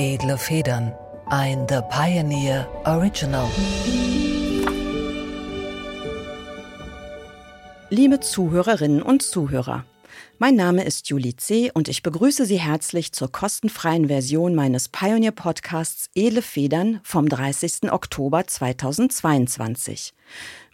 [0.00, 0.94] Edle Federn.
[1.26, 3.50] Ein The Pioneer Original.
[7.90, 9.84] Liebe Zuhörerinnen und Zuhörer,
[10.38, 11.72] mein Name ist Julie C.
[11.74, 17.90] und ich begrüße Sie herzlich zur kostenfreien Version meines Pioneer Podcasts Edle Federn vom 30.
[17.90, 20.14] Oktober 2022.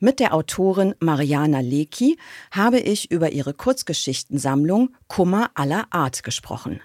[0.00, 2.18] Mit der Autorin Mariana Lecki
[2.50, 6.82] habe ich über ihre Kurzgeschichtensammlung Kummer aller Art gesprochen.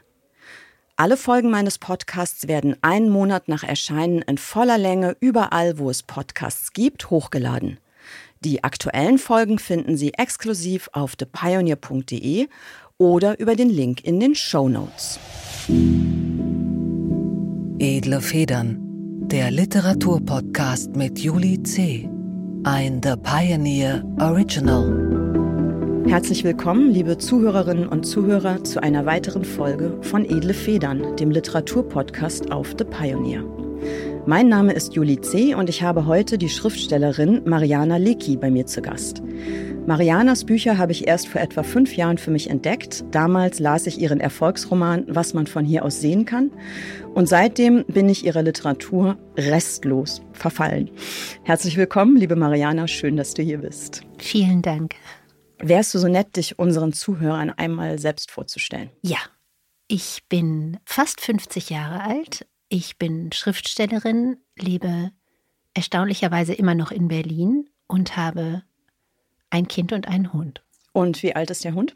[1.00, 6.04] Alle Folgen meines Podcasts werden einen Monat nach Erscheinen in voller Länge überall, wo es
[6.04, 7.80] Podcasts gibt, hochgeladen.
[8.42, 12.50] Die aktuellen Folgen finden Sie exklusiv auf thepioneer.de
[12.98, 15.22] oder über den Link in den Show Notes.
[17.80, 18.80] Edle Federn,
[19.22, 22.10] der Literaturpodcast mit Julie C.
[22.66, 25.09] Ein The Pioneer Original.
[26.08, 32.52] Herzlich willkommen, liebe Zuhörerinnen und Zuhörer, zu einer weiteren Folge von Edle Federn, dem Literaturpodcast
[32.52, 33.44] auf The Pioneer.
[34.26, 35.56] Mein Name ist Julie C.
[35.56, 39.22] und ich habe heute die Schriftstellerin Mariana Lecki bei mir zu Gast.
[39.88, 43.04] Marianas Bücher habe ich erst vor etwa fünf Jahren für mich entdeckt.
[43.10, 46.52] Damals las ich ihren Erfolgsroman Was man von hier aus sehen kann.
[47.16, 50.92] Und seitdem bin ich ihrer Literatur restlos verfallen.
[51.44, 52.88] Herzlich willkommen, liebe Mariana.
[52.88, 54.04] Schön, dass du hier bist.
[54.20, 54.94] Vielen Dank.
[55.62, 58.90] Wärst du so nett, dich unseren Zuhörern einmal selbst vorzustellen?
[59.02, 59.18] Ja.
[59.88, 65.12] Ich bin fast 50 Jahre alt, ich bin Schriftstellerin, lebe
[65.74, 68.62] erstaunlicherweise immer noch in Berlin und habe
[69.50, 70.64] ein Kind und einen Hund.
[70.94, 71.96] Und wie alt ist der Hund?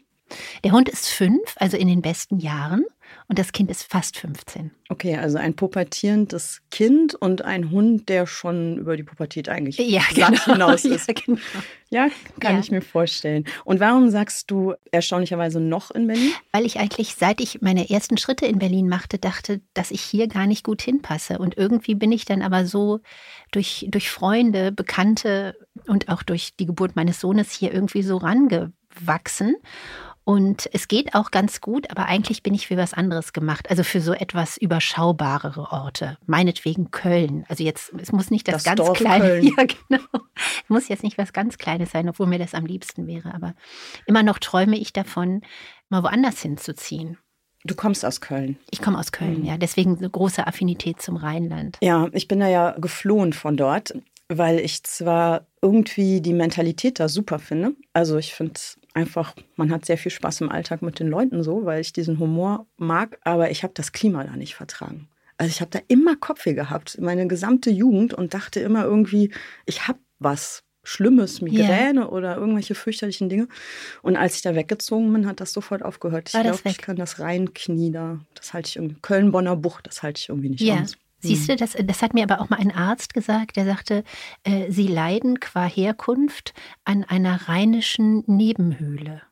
[0.64, 2.84] Der Hund ist fünf, also in den besten Jahren
[3.26, 4.70] und das Kind ist fast 15.
[4.90, 10.02] Okay, also ein pubertierendes Kind und ein Hund, der schon über die Pubertät eigentlich ja,
[10.14, 10.38] genau.
[10.44, 11.08] hinaus ist.
[11.08, 11.40] Ja, genau.
[11.88, 12.08] ja
[12.38, 12.60] kann ja.
[12.60, 13.46] ich mir vorstellen.
[13.64, 16.32] Und warum sagst du erstaunlicherweise noch in Berlin?
[16.52, 20.28] Weil ich eigentlich, seit ich meine ersten Schritte in Berlin machte, dachte, dass ich hier
[20.28, 21.38] gar nicht gut hinpasse.
[21.38, 23.00] Und irgendwie bin ich dann aber so
[23.52, 29.56] durch, durch Freunde, Bekannte und auch durch die Geburt meines Sohnes hier irgendwie so rangewachsen.
[30.24, 33.68] Und es geht auch ganz gut, aber eigentlich bin ich für was anderes gemacht.
[33.68, 36.16] Also für so etwas überschaubarere Orte.
[36.26, 37.44] Meinetwegen Köln.
[37.48, 39.24] Also jetzt, es muss nicht das, das ganz Dorf kleine.
[39.24, 39.44] Köln.
[39.56, 40.24] Ja, genau.
[40.36, 43.34] Es muss jetzt nicht was ganz Kleines sein, obwohl mir das am liebsten wäre.
[43.34, 43.54] Aber
[44.06, 45.42] immer noch träume ich davon,
[45.90, 47.18] mal woanders hinzuziehen.
[47.64, 48.58] Du kommst aus Köln.
[48.70, 49.44] Ich komme aus Köln, mhm.
[49.44, 49.58] ja.
[49.58, 51.76] Deswegen eine große Affinität zum Rheinland.
[51.82, 53.94] Ja, ich bin da ja geflohen von dort,
[54.28, 57.72] weil ich zwar irgendwie die Mentalität da super finde.
[57.92, 58.60] Also ich finde
[58.94, 62.18] einfach, man hat sehr viel Spaß im Alltag mit den Leuten so, weil ich diesen
[62.18, 65.08] Humor mag, aber ich habe das Klima da nicht vertragen.
[65.36, 69.32] Also ich habe da immer Kopfweh gehabt, meine gesamte Jugend und dachte immer irgendwie,
[69.66, 72.08] ich habe was Schlimmes, Migräne yeah.
[72.08, 73.48] oder irgendwelche fürchterlichen Dinge.
[74.02, 76.32] Und als ich da weggezogen bin, hat das sofort aufgehört.
[76.32, 80.20] Ich glaube, ich kann das Rheinknie da, das halte ich irgendwie, Köln-Bonner Bucht, das halte
[80.20, 80.82] ich irgendwie nicht yeah.
[80.82, 80.96] aus.
[81.28, 84.04] Siehst du, das, das hat mir aber auch mal ein Arzt gesagt, der sagte,
[84.44, 86.54] äh, sie leiden qua Herkunft
[86.84, 89.22] an einer rheinischen Nebenhöhle.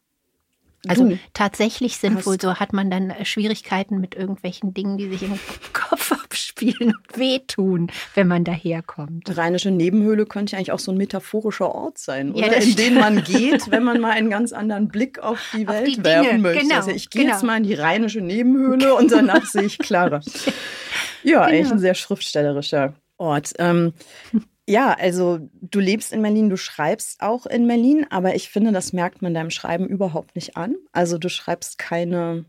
[0.88, 5.09] Also du tatsächlich sind wohl so, hat man dann äh, Schwierigkeiten mit irgendwelchen Dingen, die
[5.09, 5.38] sich im
[5.72, 9.37] Kopf abspielen und wehtun, wenn man daherkommt.
[9.37, 12.47] Rheinische Nebenhöhle könnte eigentlich auch so ein metaphorischer Ort sein, oder?
[12.47, 15.88] Ja, in den man geht, wenn man mal einen ganz anderen Blick auf die Welt
[15.88, 16.62] auf die werfen möchte.
[16.62, 17.34] Genau, also ich gehe genau.
[17.34, 20.21] jetzt mal in die rheinische Nebenhöhle und danach sehe ich klarer.
[21.25, 21.56] Ja, genau.
[21.56, 23.53] eigentlich ein sehr schriftstellerischer Ort.
[23.60, 23.92] Ähm,
[24.68, 28.92] ja, also du lebst in Berlin, du schreibst auch in Berlin, aber ich finde, das
[28.92, 30.76] merkt man deinem Schreiben überhaupt nicht an.
[30.92, 32.44] Also du schreibst keine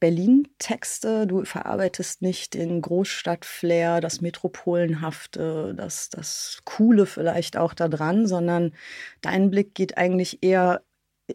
[0.00, 8.26] Berlin-Texte, du verarbeitest nicht den Großstadt-Flair, das Metropolenhafte, das, das Coole vielleicht auch da dran,
[8.26, 8.74] sondern
[9.22, 10.82] dein Blick geht eigentlich eher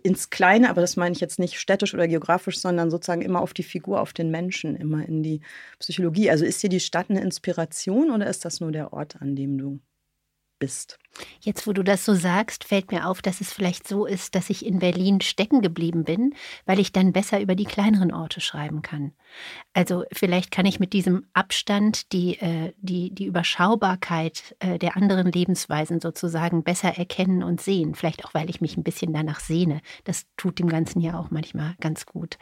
[0.03, 3.53] ins Kleine, aber das meine ich jetzt nicht städtisch oder geografisch, sondern sozusagen immer auf
[3.53, 5.41] die Figur, auf den Menschen, immer in die
[5.79, 6.29] Psychologie.
[6.29, 9.57] Also ist dir die Stadt eine Inspiration oder ist das nur der Ort, an dem
[9.57, 9.79] du
[10.59, 10.99] bist.
[11.41, 14.49] Jetzt, wo du das so sagst, fällt mir auf, dass es vielleicht so ist, dass
[14.49, 16.33] ich in Berlin stecken geblieben bin,
[16.65, 19.13] weil ich dann besser über die kleineren Orte schreiben kann.
[19.73, 25.31] Also vielleicht kann ich mit diesem Abstand die, äh, die, die Überschaubarkeit äh, der anderen
[25.31, 27.95] Lebensweisen sozusagen besser erkennen und sehen.
[27.95, 29.81] Vielleicht auch, weil ich mich ein bisschen danach sehne.
[30.05, 32.37] Das tut dem Ganzen ja auch manchmal ganz gut.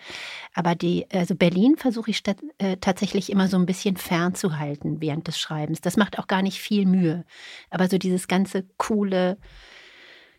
[0.53, 5.27] Aber die, also Berlin versuche ich statt, äh, tatsächlich immer so ein bisschen fernzuhalten während
[5.27, 5.81] des Schreibens.
[5.81, 7.25] Das macht auch gar nicht viel Mühe.
[7.69, 9.37] Aber so dieses ganze coole,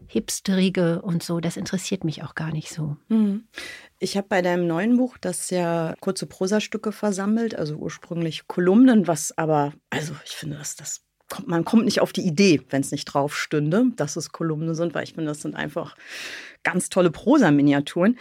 [0.06, 2.97] hipsterige und so, das interessiert mich auch gar nicht so.
[3.09, 3.49] Mhm.
[3.99, 9.37] Ich habe bei deinem neuen Buch, das ja kurze Prosastücke versammelt, also ursprünglich Kolumnen, was
[9.37, 11.05] aber, also ich finde, dass das
[11.44, 14.94] man kommt nicht auf die Idee, wenn es nicht drauf stünde, dass es Kolumnen sind,
[14.94, 15.94] weil ich finde, das sind einfach
[16.62, 18.19] ganz tolle Prosa-Miniaturen.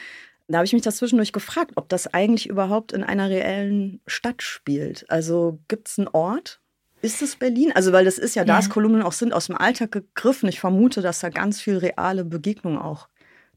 [0.50, 4.42] Da habe ich mich das zwischendurch gefragt, ob das eigentlich überhaupt in einer reellen Stadt
[4.42, 5.10] spielt.
[5.10, 6.62] Also gibt es einen Ort?
[7.08, 7.72] Ist es Berlin?
[7.74, 10.50] Also, weil das ist ja, da es Kolumnen auch sind, aus dem Alltag gegriffen.
[10.50, 13.08] Ich vermute, dass da ganz viel reale Begegnungen auch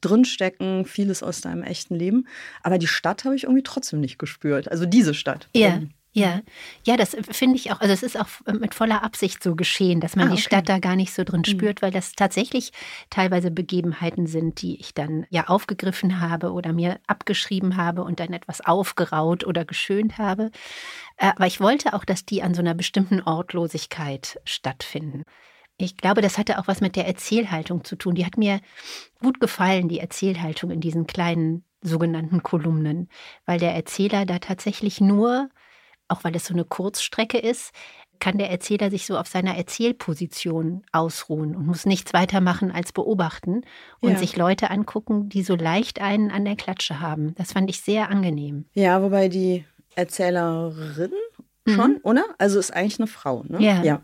[0.00, 2.28] drinstecken, vieles aus deinem echten Leben.
[2.62, 4.70] Aber die Stadt habe ich irgendwie trotzdem nicht gespürt.
[4.70, 5.48] Also diese Stadt.
[5.52, 5.80] Ja.
[6.12, 6.40] Ja,
[6.84, 8.26] ja, das finde ich auch, also es ist auch
[8.58, 10.36] mit voller Absicht so geschehen, dass man ah, okay.
[10.36, 11.50] die Stadt da gar nicht so drin mhm.
[11.50, 12.72] spürt, weil das tatsächlich
[13.10, 18.32] teilweise Begebenheiten sind, die ich dann ja aufgegriffen habe oder mir abgeschrieben habe und dann
[18.32, 20.50] etwas aufgeraut oder geschönt habe.
[21.16, 25.22] Äh, aber ich wollte auch, dass die an so einer bestimmten Ortlosigkeit stattfinden.
[25.76, 28.16] Ich glaube, das hatte auch was mit der Erzählhaltung zu tun.
[28.16, 28.60] Die hat mir
[29.20, 33.08] gut gefallen, die Erzählhaltung in diesen kleinen sogenannten Kolumnen,
[33.46, 35.48] weil der Erzähler da tatsächlich nur,
[36.10, 37.72] auch weil es so eine Kurzstrecke ist,
[38.18, 42.92] kann der Erzähler sich so auf seiner Erzählposition ausruhen und muss nichts weiter machen als
[42.92, 43.62] beobachten
[44.00, 44.18] und ja.
[44.18, 47.34] sich Leute angucken, die so leicht einen an der Klatsche haben.
[47.36, 48.66] Das fand ich sehr angenehm.
[48.74, 49.64] Ja, wobei die
[49.94, 51.12] Erzählerin
[51.66, 52.00] schon, mhm.
[52.02, 52.24] oder?
[52.38, 53.60] Also ist eigentlich eine Frau, ne?
[53.60, 53.82] Ja.
[53.82, 54.02] ja.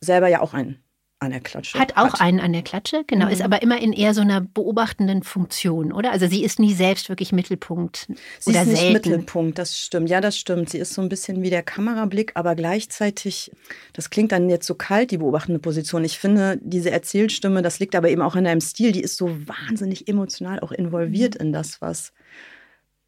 [0.00, 0.82] Selber ja auch ein
[1.18, 1.78] an der Klatsche.
[1.78, 2.20] Hat auch hat.
[2.20, 3.32] einen an der Klatsche, genau, mhm.
[3.32, 6.12] ist aber immer in eher so einer beobachtenden Funktion, oder?
[6.12, 8.08] Also sie ist nie selbst wirklich Mittelpunkt
[8.38, 8.92] sie oder ist nicht selten.
[8.92, 10.10] Mittelpunkt, das stimmt.
[10.10, 10.68] Ja, das stimmt.
[10.68, 13.50] Sie ist so ein bisschen wie der Kamerablick, aber gleichzeitig,
[13.94, 16.04] das klingt dann jetzt so kalt, die beobachtende Position.
[16.04, 19.30] Ich finde, diese Erzählstimme, das liegt aber eben auch in deinem Stil, die ist so
[19.46, 21.46] wahnsinnig emotional auch involviert mhm.
[21.46, 22.12] in das, was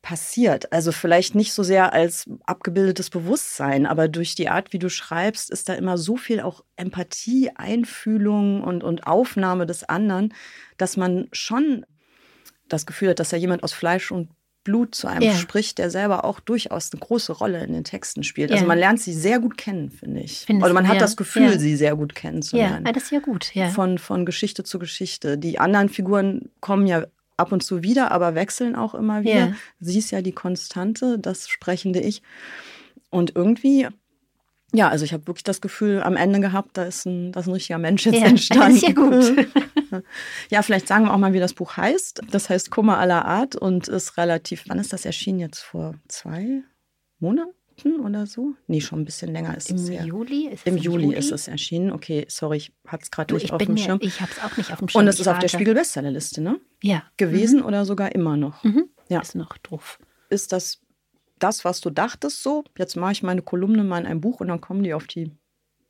[0.08, 0.72] passiert.
[0.72, 5.50] Also vielleicht nicht so sehr als abgebildetes Bewusstsein, aber durch die Art, wie du schreibst,
[5.50, 10.32] ist da immer so viel auch Empathie, Einfühlung und, und Aufnahme des anderen,
[10.78, 11.84] dass man schon
[12.68, 14.30] das Gefühl hat, dass da jemand aus Fleisch und
[14.64, 15.34] Blut zu einem ja.
[15.34, 18.50] spricht, der selber auch durchaus eine große Rolle in den Texten spielt.
[18.50, 18.68] Also ja.
[18.68, 20.44] man lernt sie sehr gut kennen, finde ich.
[20.46, 21.00] Findest also man hat ja.
[21.00, 22.86] das Gefühl, sie sehr gut kennenzulernen.
[22.86, 23.52] Ja, das ist ja gut.
[23.74, 25.36] Von, von Geschichte zu Geschichte.
[25.36, 27.04] Die anderen Figuren kommen ja
[27.38, 29.34] ab und zu wieder, aber wechseln auch immer wieder.
[29.34, 29.56] Yeah.
[29.80, 32.22] Sie ist ja die Konstante, das sprechende Ich.
[33.10, 33.88] Und irgendwie,
[34.72, 37.46] ja, also ich habe wirklich das Gefühl am Ende gehabt, da ist ein, da ist
[37.46, 38.76] ein richtiger Mensch jetzt ja, entstanden.
[38.76, 39.46] Ist ja gut.
[40.50, 42.22] ja, vielleicht sagen wir auch mal, wie das Buch heißt.
[42.30, 45.60] Das heißt Kummer aller Art und ist relativ, wann ist das erschienen jetzt?
[45.60, 46.62] Vor zwei
[47.18, 47.57] Monaten?
[47.86, 48.54] Oder so?
[48.66, 50.04] Nee, schon ein bisschen länger ist Im es ja.
[50.04, 50.48] Juli?
[50.48, 51.92] Ist es im, im Juli, Juli, ist es erschienen.
[51.92, 53.98] Okay, sorry, ich hatte es gerade nicht auf dem Schirm.
[54.02, 55.00] Ich habe es auch nicht auf dem Schirm.
[55.00, 56.60] Und es ist auf der Spiegel-Bestsellerliste, ne?
[56.82, 57.04] Ja.
[57.16, 57.66] Gewesen mhm.
[57.66, 58.64] oder sogar immer noch?
[58.64, 58.88] Mhm.
[59.08, 59.20] Ja.
[59.20, 59.98] Ist noch drauf.
[60.28, 60.80] Ist das
[61.38, 62.64] das, was du dachtest so?
[62.76, 65.30] Jetzt mache ich meine Kolumne mal in ein Buch und dann kommen die auf die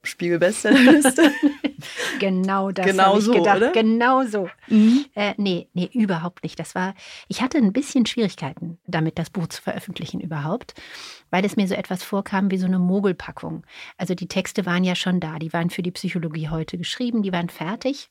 [0.03, 1.33] Spiegel-Bestsellerliste.
[2.19, 3.57] genau das genau habe ich so, gedacht.
[3.57, 3.73] Oder?
[3.73, 4.49] Genau so.
[4.69, 5.05] Mhm.
[5.15, 6.59] Äh, nee, nee, überhaupt nicht.
[6.59, 6.95] Das war,
[7.29, 10.75] ich hatte ein bisschen Schwierigkeiten damit, das Buch zu veröffentlichen überhaupt,
[11.31, 13.65] weil es mir so etwas vorkam wie so eine Mogelpackung.
[13.97, 17.33] Also die Texte waren ja schon da, die waren für die Psychologie heute geschrieben, die
[17.33, 18.11] waren fertig.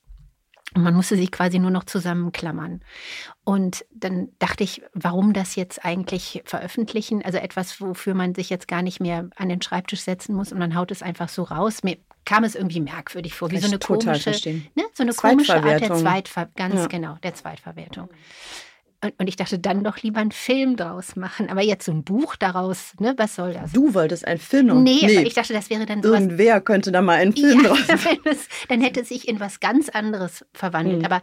[0.74, 2.82] Und man musste sich quasi nur noch zusammenklammern.
[3.44, 7.24] Und dann dachte ich, warum das jetzt eigentlich veröffentlichen?
[7.24, 10.58] Also etwas, wofür man sich jetzt gar nicht mehr an den Schreibtisch setzen muss und
[10.58, 11.82] man haut es einfach so raus.
[11.84, 11.96] Mir
[12.28, 14.30] kam es irgendwie merkwürdig vor, wie so eine komische,
[14.74, 16.54] ne, so eine komische Art der Zweitverwertung.
[16.56, 16.86] Ganz ja.
[16.86, 18.10] genau, der Zweitverwertung.
[19.02, 21.48] Und, und, ich dachte, dann doch lieber einen Film draus machen.
[21.48, 23.14] Aber jetzt so ein Buch daraus, ne?
[23.16, 23.72] Was soll das?
[23.72, 25.22] Du wolltest einen Film Nee, nee.
[25.22, 26.20] ich dachte, das wäre dann sowas.
[26.20, 28.18] Irgendwer könnte da mal einen Film ja, draus machen.
[28.68, 30.98] dann hätte es sich in was ganz anderes verwandelt.
[30.98, 31.04] Mhm.
[31.06, 31.22] Aber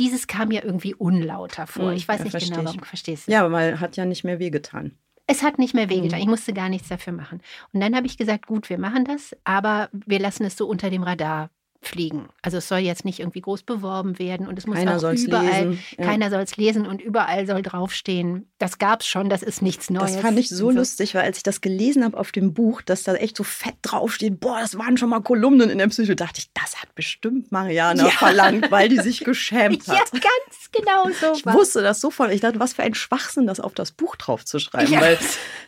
[0.00, 1.90] dieses kam mir irgendwie unlauter vor.
[1.90, 4.24] Mhm, ich weiß ja, nicht genau, warum du verstehst Ja, aber man hat ja nicht
[4.24, 4.98] mehr wehgetan.
[5.30, 6.18] Es hat nicht mehr wehgetan.
[6.18, 6.24] Mhm.
[6.24, 7.40] Ich musste gar nichts dafür machen.
[7.72, 10.90] Und dann habe ich gesagt, gut, wir machen das, aber wir lassen es so unter
[10.90, 11.50] dem Radar
[11.82, 12.28] fliegen.
[12.42, 15.78] Also es soll jetzt nicht irgendwie groß beworben werden und es muss keiner auch überall,
[15.96, 16.04] ja.
[16.04, 18.50] keiner soll es lesen und überall soll draufstehen.
[18.58, 20.12] Das gab es schon, das ist nichts Neues.
[20.12, 23.02] Das fand ich so lustig, weil als ich das gelesen habe auf dem Buch, dass
[23.02, 26.40] da echt so fett draufsteht, boah, das waren schon mal Kolumnen in der Psycho, dachte
[26.40, 28.10] ich, das hat bestimmt Mariana ja.
[28.10, 29.96] verlangt, weil die sich geschämt hat.
[29.96, 31.32] Ja, ganz genau so.
[31.34, 32.30] Ich wusste das so voll.
[32.30, 35.00] Ich dachte, was für ein Schwachsinn, das auf das Buch draufzuschreiben, ja.
[35.00, 35.18] weil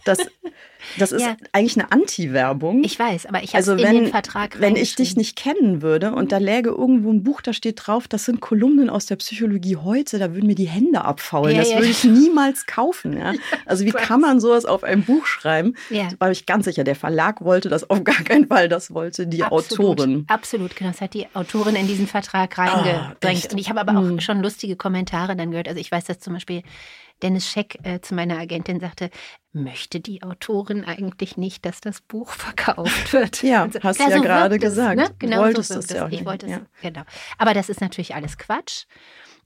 [0.05, 0.19] das
[0.99, 1.37] das ist ja.
[1.53, 2.85] eigentlich eine Anti-Werbung.
[2.85, 6.13] Ich weiß, aber ich habe also in den Vertrag Wenn ich dich nicht kennen würde
[6.13, 9.77] und da läge irgendwo ein Buch, da steht drauf, das sind Kolumnen aus der Psychologie
[9.77, 11.55] heute, da würden mir die Hände abfaulen.
[11.55, 11.77] Ja, das ja.
[11.77, 13.21] würde ich niemals kaufen.
[13.67, 15.75] Also wie kann man sowas auf ein Buch schreiben?
[15.91, 16.09] Ja.
[16.11, 19.27] Da war ich ganz sicher, der Verlag wollte das auf gar keinen Fall, das wollte
[19.27, 20.01] die Absolut.
[20.01, 20.25] Autorin.
[20.29, 20.91] Absolut, genau.
[20.91, 23.49] Das hat die Autorin in diesen Vertrag reingedrängt.
[23.49, 24.21] Oh, und ich habe aber auch hm.
[24.21, 25.69] schon lustige Kommentare dann gehört.
[25.69, 26.63] Also ich weiß, dass zum Beispiel
[27.23, 29.11] Dennis Scheck äh, zu meiner Agentin sagte,
[29.53, 33.43] möchte die Autorin eigentlich nicht, dass das Buch verkauft wird.
[33.43, 34.97] ja, also, hast du ja, so gerade gesagt.
[34.97, 35.11] Ne?
[35.19, 36.61] Genau wolltest so es ja auch Ich wollte es, ja.
[36.81, 37.03] genau.
[37.39, 38.85] Aber das ist natürlich alles Quatsch.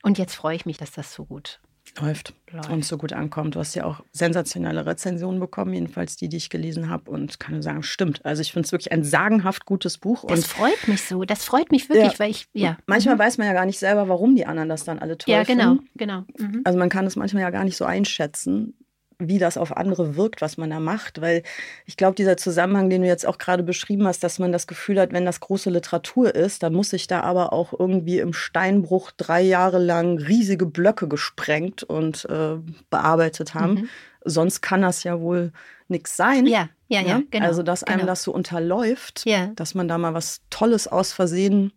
[0.02, 1.60] Und jetzt freue ich mich, dass das so gut
[2.00, 2.70] läuft, läuft.
[2.70, 3.54] und so gut ankommt.
[3.54, 7.10] Du hast ja auch sensationelle Rezensionen bekommen, jedenfalls die, die ich gelesen habe.
[7.10, 8.24] Und kann nur sagen, stimmt.
[8.24, 10.24] Also ich finde es wirklich ein sagenhaft gutes Buch.
[10.26, 11.24] Das freut mich so.
[11.24, 12.18] Das freut mich wirklich, ja.
[12.18, 12.76] weil ich, ja.
[12.86, 13.20] Manchmal mhm.
[13.20, 15.74] weiß man ja gar nicht selber, warum die anderen das dann alle toll Ja, genau,
[15.74, 15.88] finden.
[15.96, 16.24] genau.
[16.38, 16.62] Mhm.
[16.64, 18.74] Also man kann es manchmal ja gar nicht so einschätzen
[19.18, 21.20] wie das auf andere wirkt, was man da macht.
[21.20, 21.42] Weil
[21.86, 25.00] ich glaube, dieser Zusammenhang, den du jetzt auch gerade beschrieben hast, dass man das Gefühl
[25.00, 29.10] hat, wenn das große Literatur ist, dann muss sich da aber auch irgendwie im Steinbruch
[29.16, 32.56] drei Jahre lang riesige Blöcke gesprengt und äh,
[32.90, 33.74] bearbeitet haben.
[33.74, 33.88] Mhm.
[34.24, 35.52] Sonst kann das ja wohl
[35.88, 36.46] nichts sein.
[36.46, 37.18] Ja, ja, ja.
[37.18, 37.26] Ne?
[37.30, 38.12] Genau, also, dass einem genau.
[38.12, 39.48] das so unterläuft, ja.
[39.54, 41.72] dass man da mal was Tolles aus Versehen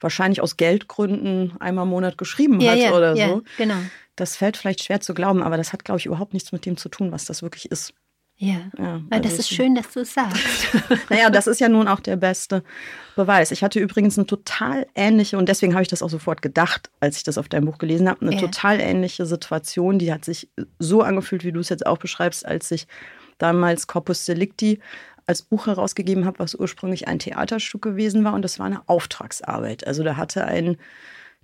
[0.00, 3.42] wahrscheinlich aus Geldgründen einmal im Monat geschrieben ja, hat ja, oder ja, so.
[3.58, 3.76] Genau.
[4.16, 6.76] Das fällt vielleicht schwer zu glauben, aber das hat, glaube ich, überhaupt nichts mit dem
[6.76, 7.94] zu tun, was das wirklich ist.
[8.42, 10.68] Ja, ja also das ist schön, dass du es sagst.
[11.10, 12.64] naja, das ist ja nun auch der beste
[13.14, 13.50] Beweis.
[13.50, 17.18] Ich hatte übrigens eine total ähnliche, und deswegen habe ich das auch sofort gedacht, als
[17.18, 18.40] ich das auf deinem Buch gelesen habe, eine ja.
[18.40, 22.70] total ähnliche Situation, die hat sich so angefühlt, wie du es jetzt auch beschreibst, als
[22.70, 22.86] ich
[23.36, 24.80] damals Corpus Delicti
[25.30, 29.86] als Buch herausgegeben habe, was ursprünglich ein Theaterstück gewesen war und das war eine Auftragsarbeit.
[29.86, 30.76] Also da hatte ein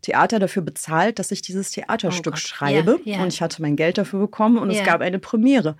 [0.02, 2.98] Theater dafür bezahlt, dass ich dieses Theaterstück oh schreibe.
[3.04, 3.22] Ja, ja.
[3.22, 4.80] Und ich hatte mein Geld dafür bekommen und ja.
[4.80, 5.76] es gab eine Premiere.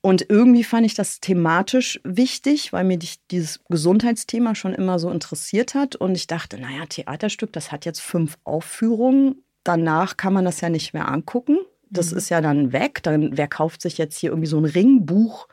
[0.00, 2.98] Und irgendwie fand ich das thematisch wichtig, weil mir
[3.30, 5.94] dieses Gesundheitsthema schon immer so interessiert hat.
[5.94, 9.44] Und ich dachte, naja, Theaterstück, das hat jetzt fünf Aufführungen.
[9.64, 11.58] Danach kann man das ja nicht mehr angucken.
[11.90, 12.16] Das mhm.
[12.16, 13.02] ist ja dann weg.
[13.02, 15.46] Dann, wer kauft sich jetzt hier irgendwie so ein Ringbuch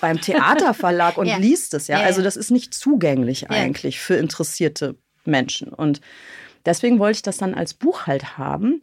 [0.00, 1.36] beim Theaterverlag und ja.
[1.36, 2.00] liest es ja?
[2.00, 5.68] Also das ist nicht zugänglich eigentlich für interessierte Menschen.
[5.68, 6.00] Und
[6.68, 8.82] Deswegen wollte ich das dann als Buch halt haben.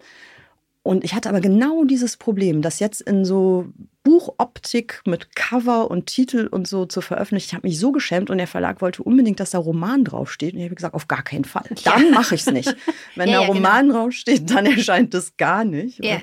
[0.81, 3.67] Und ich hatte aber genau dieses Problem, das jetzt in so
[4.03, 7.49] Buchoptik mit Cover und Titel und so zu veröffentlichen.
[7.49, 10.53] Ich habe mich so geschämt und der Verlag wollte unbedingt, dass da Roman draufsteht.
[10.53, 11.69] Und ich habe gesagt, auf gar keinen Fall.
[11.83, 12.11] Dann ja.
[12.11, 12.75] mache ich es nicht.
[13.15, 13.99] Wenn ja, da Roman genau.
[13.99, 16.03] draufsteht, dann erscheint das gar nicht.
[16.03, 16.21] Ja.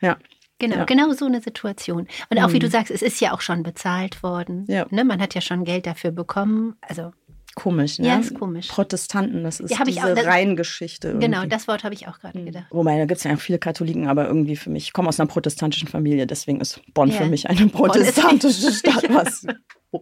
[0.00, 0.16] ja.
[0.60, 0.84] Genau, ja.
[0.84, 2.06] genau so eine Situation.
[2.28, 2.52] Und auch mhm.
[2.52, 4.66] wie du sagst, es ist ja auch schon bezahlt worden.
[4.68, 4.86] Ja.
[4.90, 6.76] Ne, man hat ja schon Geld dafür bekommen.
[6.82, 7.12] Also
[7.56, 8.06] Komisch, ne?
[8.06, 8.68] Ja, ist komisch.
[8.68, 11.18] Protestanten, das ist ja, diese auch, das, Reihengeschichte.
[11.18, 12.46] Genau, das Wort habe ich auch gerade mhm.
[12.46, 12.66] gedacht.
[12.70, 15.18] Wobei, da gibt es ja auch viele Katholiken, aber irgendwie für mich, ich komme aus
[15.18, 17.16] einer protestantischen Familie, deswegen ist Bonn ja.
[17.16, 19.46] für mich eine protestantische Stadt, was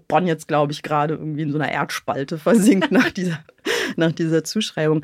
[0.08, 3.38] Bonn jetzt, glaube ich, gerade irgendwie in so einer Erdspalte versinkt nach dieser,
[3.96, 5.02] nach dieser Zuschreibung.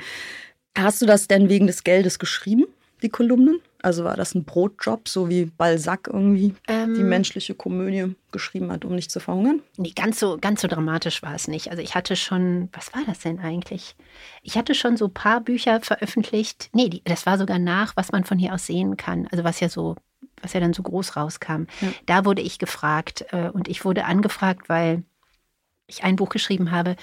[0.76, 2.66] Hast du das denn wegen des Geldes geschrieben,
[3.02, 3.60] die Kolumnen?
[3.84, 8.86] Also war das ein Brotjob, so wie Balzac irgendwie ähm, die menschliche Komödie geschrieben hat,
[8.86, 9.60] um nicht zu verhungern?
[9.76, 11.70] Nee, ganz so, ganz so dramatisch war es nicht.
[11.70, 13.94] Also ich hatte schon, was war das denn eigentlich?
[14.42, 16.70] Ich hatte schon so ein paar Bücher veröffentlicht.
[16.72, 19.28] Nee, die, das war sogar nach, was man von hier aus sehen kann.
[19.30, 19.96] Also was ja so,
[20.40, 21.66] was ja dann so groß rauskam.
[21.82, 21.88] Ja.
[22.06, 25.02] Da wurde ich gefragt äh, und ich wurde angefragt, weil
[25.86, 26.96] ich ein Buch geschrieben habe.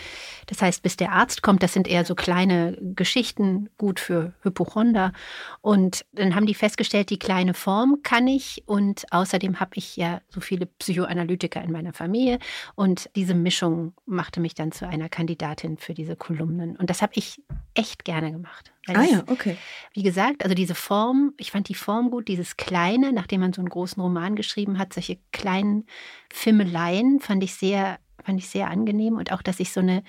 [0.47, 5.13] Das heißt, bis der Arzt kommt, das sind eher so kleine Geschichten, gut für Hypochonder.
[5.61, 8.63] Und dann haben die festgestellt, die kleine Form kann ich.
[8.65, 12.39] Und außerdem habe ich ja so viele Psychoanalytiker in meiner Familie.
[12.75, 16.75] Und diese Mischung machte mich dann zu einer Kandidatin für diese Kolumnen.
[16.75, 17.41] Und das habe ich
[17.75, 18.71] echt gerne gemacht.
[18.87, 19.57] ah ja, okay.
[19.93, 23.61] Wie gesagt, also diese Form, ich fand die Form gut, dieses Kleine, nachdem man so
[23.61, 25.85] einen großen Roman geschrieben hat, solche kleinen
[26.31, 30.03] Fimmeleien fand ich sehr fand ich sehr angenehm und auch, dass ich so eine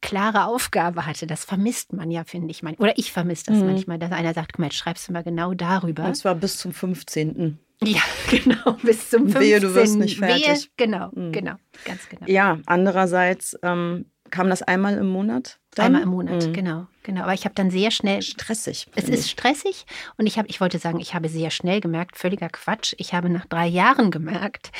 [0.00, 1.26] klare Aufgabe hatte.
[1.26, 2.62] Das vermisst man ja, finde ich.
[2.64, 3.66] Oder ich vermisse das mhm.
[3.66, 6.04] manchmal, dass einer sagt, mal, jetzt schreibst du mal genau darüber.
[6.04, 7.58] Und zwar bis zum 15.
[7.82, 9.40] Ja, genau, bis zum 15.
[9.40, 10.46] Wehe, du wirst nicht fertig.
[10.46, 11.32] Wehe, genau, mhm.
[11.32, 11.54] genau,
[11.84, 12.26] ganz genau.
[12.26, 15.59] Ja, andererseits ähm, kam das einmal im Monat?
[15.76, 15.86] Dann?
[15.86, 16.52] Einmal im Monat, mhm.
[16.52, 17.22] genau, genau.
[17.22, 18.22] Aber ich habe dann sehr schnell.
[18.22, 18.88] Stressig.
[18.96, 19.86] Es ist stressig
[20.16, 22.94] und ich habe, ich wollte sagen, ich habe sehr schnell gemerkt, völliger Quatsch.
[22.98, 24.72] Ich habe nach drei Jahren gemerkt,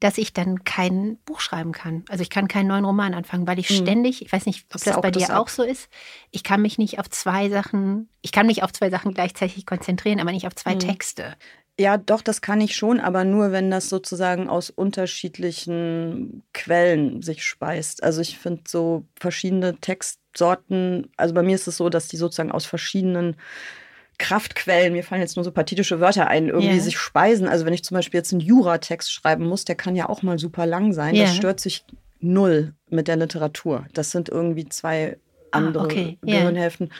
[0.00, 2.04] dass ich dann kein Buch schreiben kann.
[2.10, 3.74] Also ich kann keinen neuen Roman anfangen, weil ich mhm.
[3.74, 5.88] ständig, ich weiß nicht, ob das, das bei dir auch so ist.
[6.30, 10.20] Ich kann mich nicht auf zwei Sachen, ich kann mich auf zwei Sachen gleichzeitig konzentrieren,
[10.20, 10.80] aber nicht auf zwei mhm.
[10.80, 11.36] Texte.
[11.78, 17.44] Ja, doch, das kann ich schon, aber nur, wenn das sozusagen aus unterschiedlichen Quellen sich
[17.44, 18.02] speist.
[18.04, 19.80] Also ich finde so verschiedene
[20.34, 23.36] Textsorten, also bei mir ist es so, dass die sozusagen aus verschiedenen
[24.18, 26.80] Kraftquellen, mir fallen jetzt nur so pathische Wörter ein, irgendwie yeah.
[26.80, 27.48] sich speisen.
[27.48, 30.38] Also wenn ich zum Beispiel jetzt einen Jura-Text schreiben muss, der kann ja auch mal
[30.38, 31.14] super lang sein.
[31.14, 31.24] Yeah.
[31.24, 31.84] Das stört sich
[32.20, 33.86] null mit der Literatur.
[33.92, 35.18] Das sind irgendwie zwei
[35.50, 36.18] ah, andere ah, okay.
[36.22, 36.86] Gehirnhälften.
[36.86, 36.96] Yeah.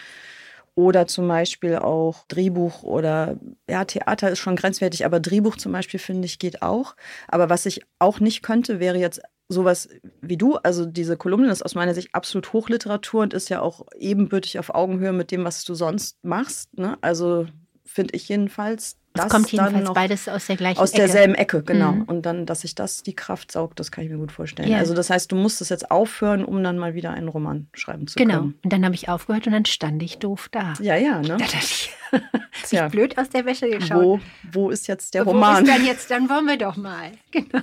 [0.77, 3.37] Oder zum Beispiel auch Drehbuch oder
[3.71, 6.97] ja, Theater ist schon grenzwertig, aber Drehbuch zum Beispiel finde ich geht auch.
[7.29, 9.89] Aber was ich auch nicht könnte, wäre jetzt sowas
[10.21, 10.57] wie du.
[10.57, 14.75] Also diese Kolumne ist aus meiner Sicht absolut Hochliteratur und ist ja auch ebenbürtig auf
[14.75, 16.77] Augenhöhe mit dem, was du sonst machst.
[16.79, 16.97] Ne?
[17.01, 17.47] Also
[17.85, 18.97] finde ich jedenfalls.
[19.17, 21.93] Das kommt jedenfalls beides aus der gleichen Aus derselben Ecke, genau.
[21.93, 22.03] Mhm.
[22.03, 24.69] Und dann, dass sich das die Kraft saugt, das kann ich mir gut vorstellen.
[24.69, 24.79] Ja.
[24.79, 28.09] Also das heißt, du musst es jetzt aufhören, um dann mal wieder einen Roman schreiben
[28.09, 28.35] zu genau.
[28.35, 28.47] können.
[28.49, 28.61] Genau.
[28.65, 30.73] Und dann habe ich aufgehört und dann stand ich doof da.
[30.81, 31.29] Ja, ja, ne?
[31.29, 31.91] Da dachte ich,
[32.67, 34.03] Tja, blöd aus der Wäsche geschaut.
[34.03, 34.21] Wo,
[34.53, 35.57] wo ist jetzt der Roman?
[35.57, 36.11] Wo ist dann jetzt?
[36.11, 37.13] Dann wollen wir doch mal.
[37.35, 37.63] Genau.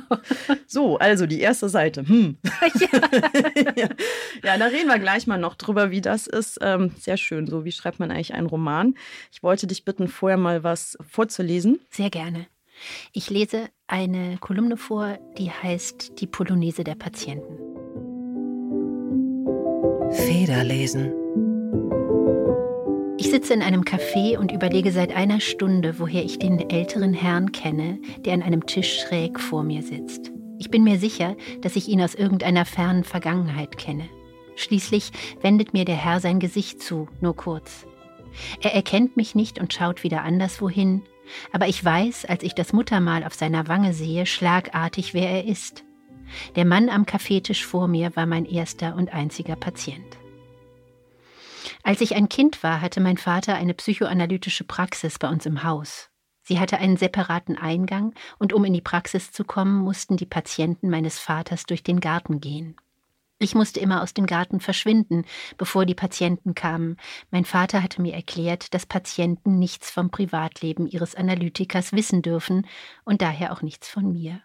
[0.68, 2.06] So, also die erste Seite.
[2.08, 2.38] Hm.
[3.78, 3.88] Ja.
[4.44, 6.60] ja, da reden wir gleich mal noch drüber, wie das ist.
[6.62, 7.48] Ähm, sehr schön.
[7.48, 8.96] So, wie schreibt man eigentlich einen Roman?
[9.32, 11.80] Ich wollte dich bitten, vorher mal was vorzulesen.
[11.90, 12.48] Sehr gerne.
[13.14, 17.58] Ich lese eine Kolumne vor, die heißt Die Polonaise der Patienten.
[20.12, 21.21] Federlesen.
[23.32, 27.54] Ich sitze in einem Café und überlege seit einer Stunde, woher ich den älteren Herrn
[27.54, 30.34] kenne, der an einem Tisch schräg vor mir sitzt.
[30.60, 34.10] Ich bin mir sicher, dass ich ihn aus irgendeiner fernen Vergangenheit kenne.
[34.58, 37.88] Schließlich wendet mir der Herr sein Gesicht zu, nur kurz.
[38.62, 41.02] Er erkennt mich nicht und schaut wieder anderswohin,
[41.54, 45.86] aber ich weiß, als ich das Muttermal auf seiner Wange sehe, schlagartig, wer er ist.
[46.58, 50.21] Der Mann am Kaffeetisch vor mir war mein erster und einziger Patient.
[51.84, 56.10] Als ich ein Kind war, hatte mein Vater eine psychoanalytische Praxis bei uns im Haus.
[56.44, 60.90] Sie hatte einen separaten Eingang, und um in die Praxis zu kommen, mussten die Patienten
[60.90, 62.76] meines Vaters durch den Garten gehen.
[63.40, 65.26] Ich musste immer aus dem Garten verschwinden,
[65.58, 66.98] bevor die Patienten kamen.
[67.32, 72.68] Mein Vater hatte mir erklärt, dass Patienten nichts vom Privatleben ihres Analytikers wissen dürfen
[73.04, 74.42] und daher auch nichts von mir.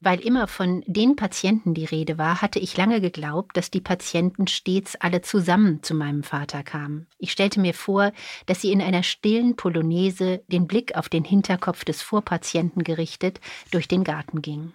[0.00, 4.46] Weil immer von den Patienten die Rede war, hatte ich lange geglaubt, dass die Patienten
[4.46, 7.06] stets alle zusammen zu meinem Vater kamen.
[7.18, 8.12] Ich stellte mir vor,
[8.44, 13.88] dass sie in einer stillen Polonaise, den Blick auf den Hinterkopf des Vorpatienten gerichtet, durch
[13.88, 14.74] den Garten gingen.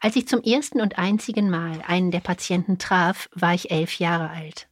[0.00, 4.30] Als ich zum ersten und einzigen Mal einen der Patienten traf, war ich elf Jahre
[4.30, 4.66] alt.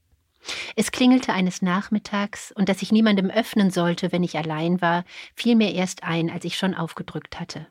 [0.75, 5.05] Es klingelte eines Nachmittags, und dass ich niemandem öffnen sollte, wenn ich allein war,
[5.35, 7.67] fiel mir erst ein, als ich schon aufgedrückt hatte.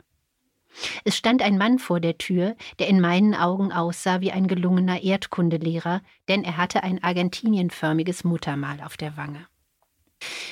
[1.03, 5.01] Es stand ein Mann vor der Tür, der in meinen Augen aussah wie ein gelungener
[5.01, 9.48] Erdkundelehrer, denn er hatte ein argentinienförmiges Muttermal auf der Wange.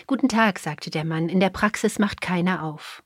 [0.08, 3.04] Guten Tag, sagte der Mann, in der Praxis macht keiner auf.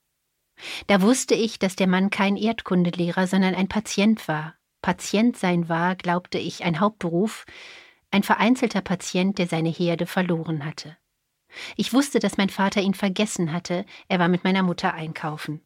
[0.88, 4.55] Da wusste ich, dass der Mann kein Erdkundelehrer, sondern ein Patient war.
[4.81, 7.45] Patient sein war, glaubte ich, ein Hauptberuf,
[8.11, 10.97] ein vereinzelter Patient, der seine Herde verloren hatte.
[11.75, 15.61] Ich wusste, dass mein Vater ihn vergessen hatte, er war mit meiner Mutter einkaufen.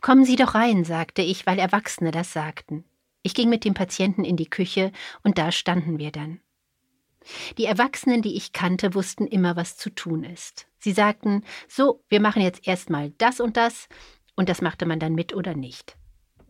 [0.00, 2.84] Kommen Sie doch rein, sagte ich, weil Erwachsene das sagten.
[3.22, 6.40] Ich ging mit dem Patienten in die Küche, und da standen wir dann.
[7.58, 10.66] Die Erwachsenen, die ich kannte, wussten immer, was zu tun ist.
[10.78, 13.88] Sie sagten, so, wir machen jetzt erstmal das und das,
[14.34, 15.96] und das machte man dann mit oder nicht.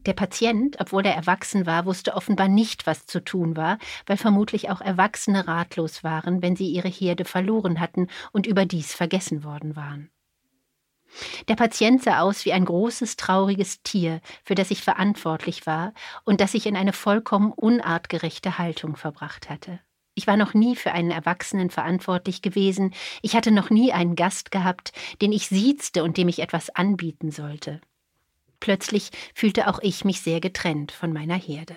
[0.07, 4.71] Der Patient, obwohl er erwachsen war, wusste offenbar nicht, was zu tun war, weil vermutlich
[4.71, 10.11] auch Erwachsene ratlos waren, wenn sie ihre Herde verloren hatten und überdies vergessen worden waren.
[11.49, 15.93] Der Patient sah aus wie ein großes, trauriges Tier, für das ich verantwortlich war
[16.25, 19.81] und das ich in eine vollkommen unartgerechte Haltung verbracht hatte.
[20.15, 24.51] Ich war noch nie für einen Erwachsenen verantwortlich gewesen, ich hatte noch nie einen Gast
[24.51, 24.93] gehabt,
[25.23, 27.81] den ich siezte und dem ich etwas anbieten sollte.
[28.59, 31.77] Plötzlich fühlte auch ich mich sehr getrennt von meiner Herde.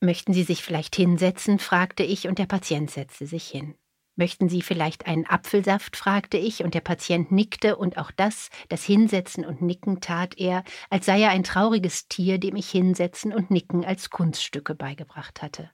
[0.00, 1.58] Möchten Sie sich vielleicht hinsetzen?
[1.58, 3.74] fragte ich, und der Patient setzte sich hin.
[4.16, 5.96] Möchten Sie vielleicht einen Apfelsaft?
[5.96, 10.62] fragte ich, und der Patient nickte, und auch das, das Hinsetzen und Nicken tat er,
[10.88, 15.70] als sei er ein trauriges Tier, dem ich Hinsetzen und Nicken als Kunststücke beigebracht hatte.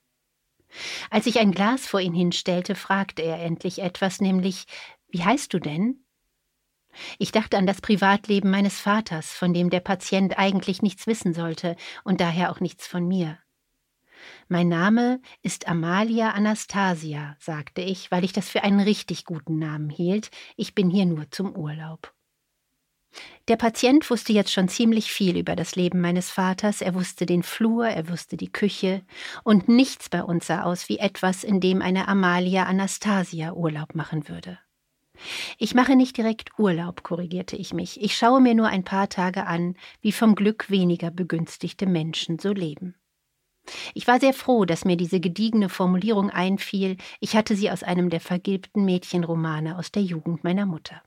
[1.11, 4.64] Als ich ein Glas vor ihn hinstellte, fragte er endlich etwas, nämlich
[5.09, 6.05] Wie heißt du denn?
[7.18, 11.76] Ich dachte an das Privatleben meines Vaters, von dem der Patient eigentlich nichts wissen sollte
[12.05, 13.38] und daher auch nichts von mir.
[14.48, 19.90] Mein Name ist Amalia Anastasia, sagte ich, weil ich das für einen richtig guten Namen
[19.90, 20.30] hielt.
[20.56, 22.12] Ich bin hier nur zum Urlaub.
[23.48, 27.42] Der Patient wusste jetzt schon ziemlich viel über das Leben meines Vaters, er wusste den
[27.42, 29.02] Flur, er wusste die Küche,
[29.42, 34.28] und nichts bei uns sah aus wie etwas, in dem eine Amalia Anastasia Urlaub machen
[34.28, 34.59] würde.
[35.59, 39.46] Ich mache nicht direkt Urlaub, korrigierte ich mich, ich schaue mir nur ein paar Tage
[39.46, 42.94] an, wie vom Glück weniger begünstigte Menschen so leben.
[43.94, 48.11] Ich war sehr froh, dass mir diese gediegene Formulierung einfiel, ich hatte sie aus einem
[48.11, 51.02] der vergilbten Mädchenromane aus der Jugend meiner Mutter.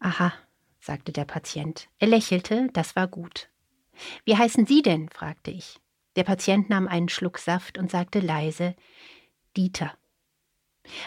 [0.00, 0.32] Aha,
[0.80, 1.88] sagte der Patient.
[1.98, 3.48] Er lächelte, das war gut.
[4.24, 5.08] Wie heißen Sie denn?
[5.08, 5.80] fragte ich.
[6.16, 8.74] Der Patient nahm einen Schluck Saft und sagte leise
[9.56, 9.96] Dieter.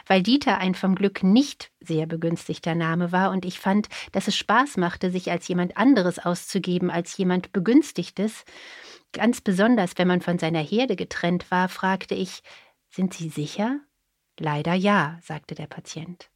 [0.05, 4.35] Weil Dieter ein vom Glück nicht sehr begünstigter Name war und ich fand, dass es
[4.35, 8.43] Spaß machte, sich als jemand anderes auszugeben als jemand Begünstigtes,
[9.11, 12.41] Ganz besonders, wenn man von seiner Herde getrennt war, fragte ich,
[12.89, 13.79] sind Sie sicher?
[14.39, 16.29] Leider ja, sagte der Patient.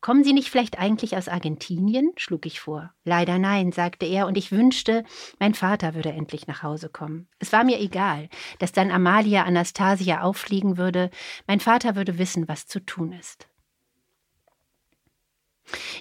[0.00, 2.12] Kommen Sie nicht vielleicht eigentlich aus Argentinien?
[2.16, 2.92] schlug ich vor.
[3.04, 5.04] Leider nein, sagte er, und ich wünschte,
[5.38, 7.28] mein Vater würde endlich nach Hause kommen.
[7.38, 8.28] Es war mir egal,
[8.58, 11.10] dass dann Amalia Anastasia auffliegen würde,
[11.46, 13.48] mein Vater würde wissen, was zu tun ist.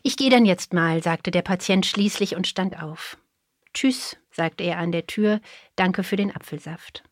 [0.04, 3.18] Ich gehe dann jetzt mal, sagte der Patient schließlich und stand auf.
[3.74, 5.42] Tschüss, sagte er an der Tür,
[5.76, 7.04] danke für den Apfelsaft.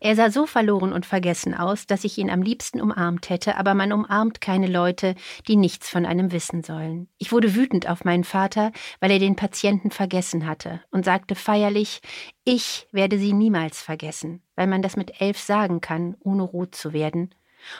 [0.00, 3.74] Er sah so verloren und vergessen aus, dass ich ihn am liebsten umarmt hätte, aber
[3.74, 5.14] man umarmt keine Leute,
[5.46, 7.08] die nichts von einem wissen sollen.
[7.18, 12.00] Ich wurde wütend auf meinen Vater, weil er den Patienten vergessen hatte, und sagte feierlich,
[12.44, 16.92] ich werde sie niemals vergessen, weil man das mit elf sagen kann, ohne rot zu
[16.92, 17.34] werden.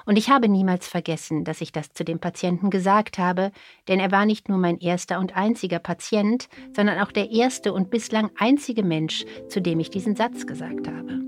[0.06, 3.52] Und ich habe niemals vergessen, dass ich das zu dem Patienten gesagt habe,
[3.88, 7.90] denn er war nicht nur mein erster und einziger Patient, sondern auch der erste und
[7.90, 11.20] bislang einzige Mensch, zu dem ich diesen Satz gesagt habe.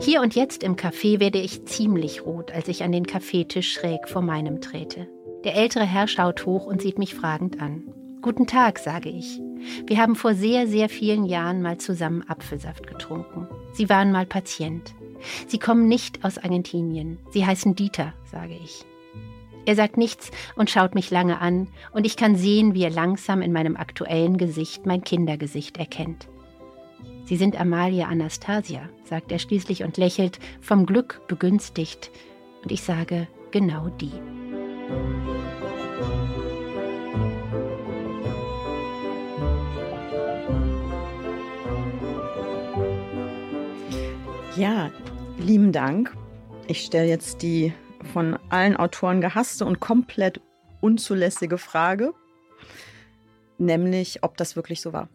[0.00, 4.08] Hier und jetzt im Café werde ich ziemlich rot, als ich an den Kaffeetisch schräg
[4.08, 5.08] vor meinem trete.
[5.44, 7.84] Der ältere Herr schaut hoch und sieht mich fragend an.
[8.22, 9.40] Guten Tag, sage ich.
[9.86, 13.46] Wir haben vor sehr, sehr vielen Jahren mal zusammen Apfelsaft getrunken.
[13.72, 14.94] Sie waren mal Patient.
[15.46, 17.18] Sie kommen nicht aus Argentinien.
[17.30, 18.84] Sie heißen Dieter, sage ich.
[19.66, 23.42] Er sagt nichts und schaut mich lange an, und ich kann sehen, wie er langsam
[23.42, 26.28] in meinem aktuellen Gesicht mein Kindergesicht erkennt.
[27.24, 32.10] Sie sind Amalia Anastasia, sagt er schließlich und lächelt, vom Glück begünstigt.
[32.62, 34.12] Und ich sage, genau die.
[44.56, 44.90] Ja,
[45.38, 46.16] lieben Dank.
[46.66, 47.72] Ich stelle jetzt die
[48.12, 50.40] von allen Autoren gehasste und komplett
[50.80, 52.12] unzulässige Frage,
[53.58, 55.08] nämlich ob das wirklich so war.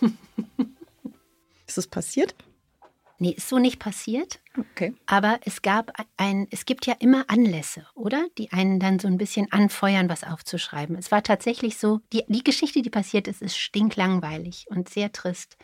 [1.66, 2.34] Ist es passiert?
[3.22, 4.40] Nee, ist so nicht passiert.
[4.58, 4.94] Okay.
[5.04, 8.26] Aber es gab ein, es gibt ja immer Anlässe, oder?
[8.38, 10.96] Die einen dann so ein bisschen anfeuern, was aufzuschreiben.
[10.96, 15.58] Es war tatsächlich so, die, die Geschichte, die passiert ist, ist stinklangweilig und sehr trist.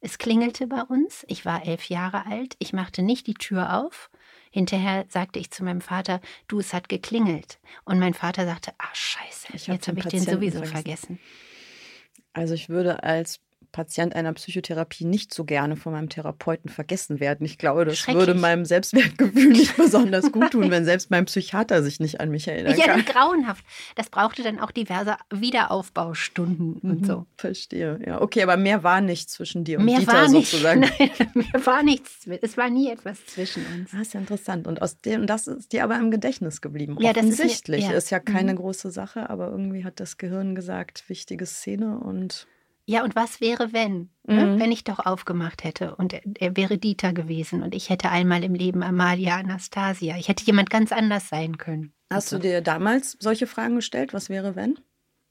[0.00, 1.24] Es klingelte bei uns.
[1.28, 2.56] Ich war elf Jahre alt.
[2.58, 4.10] Ich machte nicht die Tür auf.
[4.50, 7.58] Hinterher sagte ich zu meinem Vater, du, es hat geklingelt.
[7.84, 11.18] Und mein Vater sagte, ah, scheiße, ich jetzt habe ich den sowieso vergessen.
[12.32, 13.40] Also ich würde als
[13.76, 17.44] Patient einer Psychotherapie nicht so gerne von meinem Therapeuten vergessen werden.
[17.44, 22.00] Ich glaube, das würde meinem Selbstwertgefühl nicht besonders gut tun, wenn selbst mein Psychiater sich
[22.00, 22.98] nicht an mich erinnern kann.
[22.98, 23.62] Ja, grauenhaft.
[23.94, 27.26] Das brauchte dann auch diverse Wiederaufbaustunden und mhm, so.
[27.36, 28.22] Verstehe, ja.
[28.22, 30.80] Okay, aber mehr war nicht zwischen dir und mehr Dieter war nicht, sozusagen.
[30.98, 32.26] Nein, mehr war nichts.
[32.40, 33.90] Es war nie etwas zwischen uns.
[33.90, 34.66] Das ist ja interessant.
[34.66, 36.96] Und aus dem, das ist dir aber im Gedächtnis geblieben.
[36.98, 37.82] Ja, Offensichtlich.
[37.82, 37.98] Das ist, ja.
[37.98, 38.56] ist ja keine mhm.
[38.56, 42.46] große Sache, aber irgendwie hat das Gehirn gesagt, wichtige Szene und
[42.86, 44.10] ja, und was wäre, wenn?
[44.24, 44.46] Ne?
[44.46, 44.60] Mhm.
[44.60, 48.44] Wenn ich doch aufgemacht hätte und er, er, wäre Dieter gewesen und ich hätte einmal
[48.44, 50.16] im Leben Amalia Anastasia.
[50.16, 51.92] Ich hätte jemand ganz anders sein können.
[52.12, 54.14] Hast du dir damals solche Fragen gestellt?
[54.14, 54.78] Was wäre, wenn?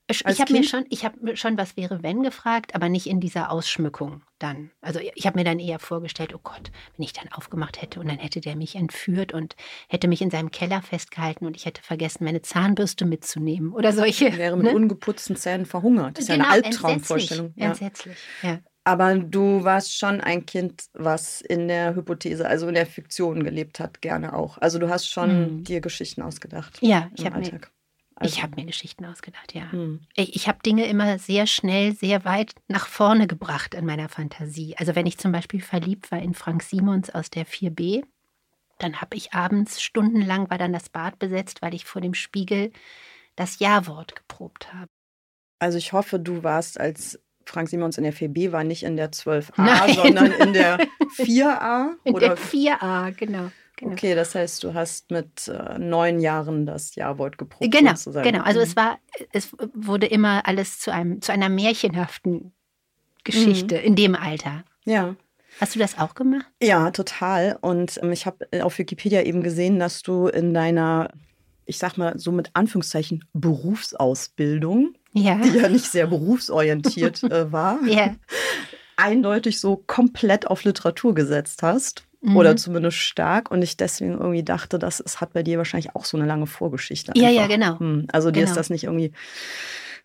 [0.07, 3.49] Ich habe mir schon, ich habe schon, was wäre wenn gefragt, aber nicht in dieser
[3.49, 4.69] Ausschmückung dann.
[4.81, 8.07] Also ich habe mir dann eher vorgestellt, oh Gott, wenn ich dann aufgemacht hätte und
[8.07, 9.55] dann hätte der mich entführt und
[9.87, 14.37] hätte mich in seinem Keller festgehalten und ich hätte vergessen, meine Zahnbürste mitzunehmen oder solche.
[14.37, 14.75] Wäre mit ne?
[14.75, 16.17] ungeputzten Zähnen verhungert.
[16.17, 17.53] Das ist genau, ja eine genau, Albtraumvorstellung.
[17.55, 18.49] Entsetzlich, ja.
[18.49, 18.59] ja.
[18.87, 23.79] Aber du warst schon ein Kind, was in der Hypothese, also in der Fiktion gelebt
[23.79, 24.59] hat, gerne auch.
[24.59, 25.63] Also du hast schon mhm.
[25.63, 26.77] dir Geschichten ausgedacht.
[26.81, 27.59] Ja, ich habe mir
[28.15, 29.71] also, ich habe mir Geschichten ausgedacht, ja.
[29.71, 29.99] Hm.
[30.15, 34.75] Ich, ich habe Dinge immer sehr schnell, sehr weit nach vorne gebracht in meiner Fantasie.
[34.77, 38.03] Also wenn ich zum Beispiel verliebt war in Frank Simons aus der 4b,
[38.79, 42.71] dann habe ich abends stundenlang war dann das Bad besetzt, weil ich vor dem Spiegel
[43.35, 44.87] das Ja-Wort geprobt habe.
[45.59, 49.11] Also ich hoffe, du warst als Frank Simons in der 4b war nicht in der
[49.11, 49.93] 12a, Nein.
[49.93, 50.79] sondern in der
[51.17, 51.91] 4a.
[52.03, 52.29] In oder?
[52.29, 53.51] der 4a, genau.
[53.77, 53.91] Genau.
[53.91, 57.71] Okay, das heißt, du hast mit äh, neun Jahren das Ja-Wort geprobt.
[57.71, 58.29] Genau, sozusagen.
[58.29, 58.43] genau.
[58.43, 58.79] Also es mhm.
[58.79, 58.99] war,
[59.33, 62.53] es wurde immer alles zu einem, zu einer märchenhaften
[63.25, 63.83] Geschichte mhm.
[63.83, 64.63] in dem Alter.
[64.85, 65.15] Ja.
[65.59, 66.45] Hast du das auch gemacht?
[66.61, 67.57] Ja, total.
[67.61, 71.11] Und ähm, ich habe auf Wikipedia eben gesehen, dass du in deiner,
[71.65, 75.35] ich sag mal so mit Anführungszeichen, Berufsausbildung, ja.
[75.35, 78.15] die ja nicht sehr berufsorientiert äh, war, ja.
[78.97, 82.05] eindeutig so komplett auf Literatur gesetzt hast.
[82.25, 82.37] Mhm.
[82.37, 83.51] Oder zumindest stark.
[83.51, 86.47] Und ich deswegen irgendwie dachte, dass es hat bei dir wahrscheinlich auch so eine lange
[86.47, 87.13] Vorgeschichte.
[87.13, 87.21] Einfach.
[87.21, 87.79] Ja, ja, genau.
[87.79, 88.07] Hm.
[88.11, 88.51] Also dir genau.
[88.51, 89.11] ist das nicht irgendwie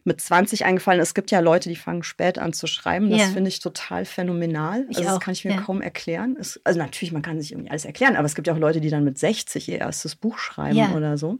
[0.04, 1.00] mit 20 eingefallen.
[1.00, 3.10] Es gibt ja Leute, die fangen spät an zu schreiben.
[3.10, 3.26] Das ja.
[3.26, 4.86] finde ich total phänomenal.
[4.90, 5.20] Ich also das auch.
[5.20, 5.60] kann ich mir ja.
[5.60, 6.36] kaum erklären.
[6.38, 8.80] Es, also natürlich, man kann sich irgendwie alles erklären, aber es gibt ja auch Leute,
[8.80, 10.92] die dann mit 60 ihr erstes Buch schreiben ja.
[10.92, 11.38] oder so.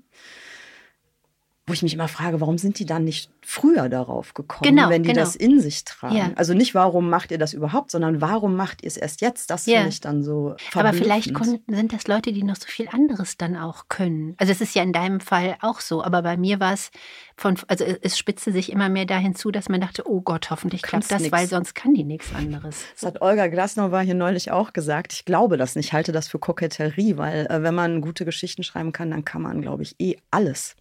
[1.71, 5.03] Wo ich mich immer frage, warum sind die dann nicht früher darauf gekommen, genau, wenn
[5.03, 5.21] die genau.
[5.21, 6.17] das in sich tragen?
[6.17, 6.31] Ja.
[6.35, 9.51] Also nicht, warum macht ihr das überhaupt, sondern warum macht ihr es erst jetzt?
[9.51, 9.79] Das ja.
[9.79, 11.33] finde ich dann so Aber vielleicht
[11.67, 14.35] sind das Leute, die noch so viel anderes dann auch können.
[14.39, 16.91] Also es ist ja in deinem Fall auch so, aber bei mir war es
[17.37, 20.83] von, also es spitzte sich immer mehr dahin zu, dass man dachte, oh Gott, hoffentlich
[20.83, 21.33] klappt das, nix.
[21.33, 22.85] weil sonst kann die nichts anderes.
[22.95, 25.13] Das hat Olga Glasnow hier neulich auch gesagt.
[25.13, 28.93] Ich glaube das nicht, halte das für Koketterie, weil äh, wenn man gute Geschichten schreiben
[28.93, 30.77] kann, dann kann man, glaube ich, eh alles.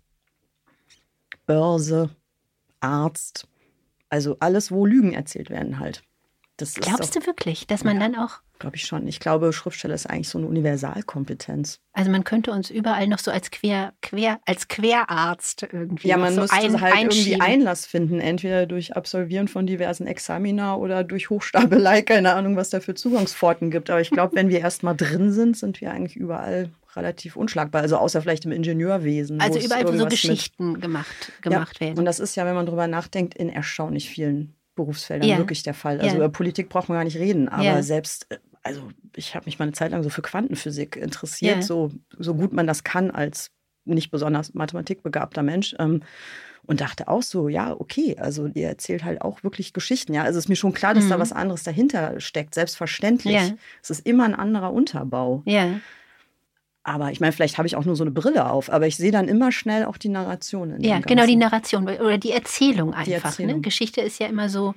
[1.49, 2.11] Börse,
[2.79, 3.47] Arzt,
[4.09, 6.03] also alles, wo Lügen erzählt werden halt.
[6.57, 8.41] Das Glaubst auch, du wirklich, dass man ja, dann auch.
[8.59, 9.07] Glaube ich schon.
[9.07, 11.79] Ich glaube, Schriftsteller ist eigentlich so eine Universalkompetenz.
[11.93, 16.09] Also man könnte uns überall noch so als quer, quer, als Querarzt irgendwie.
[16.09, 20.75] Ja, man so müsste ein, halt irgendwie Einlass finden, entweder durch Absolvieren von diversen Examina
[20.75, 23.89] oder durch Hochstapelei, keine Ahnung, was da für Zugangspforten gibt.
[23.89, 27.81] Aber ich glaube, wenn wir erstmal drin sind, sind wir eigentlich überall relativ unschlagbar.
[27.81, 29.41] Also außer vielleicht im Ingenieurwesen.
[29.41, 31.99] Also überall, wo so Geschichten gemacht, gemacht ja, werden.
[31.99, 35.37] Und das ist ja, wenn man drüber nachdenkt, in erstaunlich vielen Berufsfeldern ja.
[35.37, 35.99] wirklich der Fall.
[35.99, 36.15] Also ja.
[36.15, 39.63] über Politik braucht man gar nicht reden, aber selbst, äh, also ich habe mich mal
[39.63, 43.51] eine Zeit lang so für Quantenphysik interessiert, so, so gut man das kann als
[43.85, 45.75] nicht besonders mathematikbegabter Mensch.
[45.79, 46.01] Ähm,
[46.65, 50.13] und dachte auch so, ja, okay, also ihr erzählt halt auch wirklich Geschichten.
[50.13, 51.09] Ja, also ist mir schon klar, dass mhm.
[51.09, 53.33] da was anderes dahinter steckt, selbstverständlich.
[53.33, 53.49] Ja.
[53.81, 55.41] Es ist immer ein anderer Unterbau.
[55.45, 55.79] Ja.
[56.89, 59.11] Aber ich meine, vielleicht habe ich auch nur so eine Brille auf, aber ich sehe
[59.11, 60.81] dann immer schnell auch die Narration.
[60.81, 63.05] ja, genau, die Narration oder die Erzählung einfach.
[63.05, 63.23] Die ne?
[63.23, 63.55] Erzählung.
[63.57, 63.61] Ne?
[63.61, 64.73] Geschichte ist ja immer so,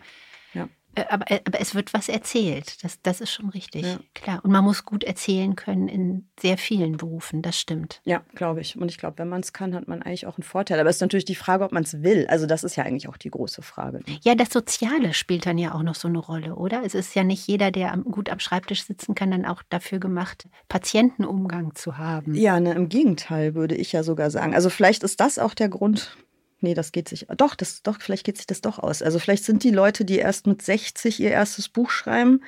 [1.09, 2.83] aber, äh, aber es wird was erzählt.
[2.85, 3.83] Das, das ist schon richtig.
[3.83, 3.99] Ja.
[4.15, 4.41] Klar.
[4.45, 7.43] Und man muss gut erzählen können in sehr vielen Berufen.
[7.43, 8.01] Das stimmt.
[8.05, 8.77] Ja, glaube ich.
[8.77, 10.79] Und ich glaube, wenn man es kann, hat man eigentlich auch einen Vorteil.
[10.81, 12.27] Aber es ist natürlich die Frage, ob man es will.
[12.29, 13.99] Also, das ist ja eigentlich auch die große Frage.
[13.99, 14.19] Ne?
[14.23, 16.83] Ja, das Soziale spielt dann ja auch noch so eine Rolle, oder?
[16.85, 20.49] Es ist ja nicht jeder, der gut am Schreibtisch sitzen kann, dann auch dafür gemacht,
[20.69, 22.35] Patientenumgang zu haben.
[22.35, 24.55] Ja, ne, im Gegenteil, würde ich ja sogar sagen.
[24.55, 26.17] Also, vielleicht ist das auch der Grund,
[26.63, 29.03] nee, das geht sich, doch, das, doch, vielleicht geht sich das doch aus.
[29.03, 32.43] Also vielleicht sind die Leute, die erst mit 60 ihr erstes Buch schreiben,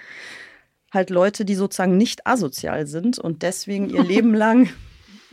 [0.93, 4.71] halt Leute, die sozusagen nicht asozial sind und deswegen ihr Leben lang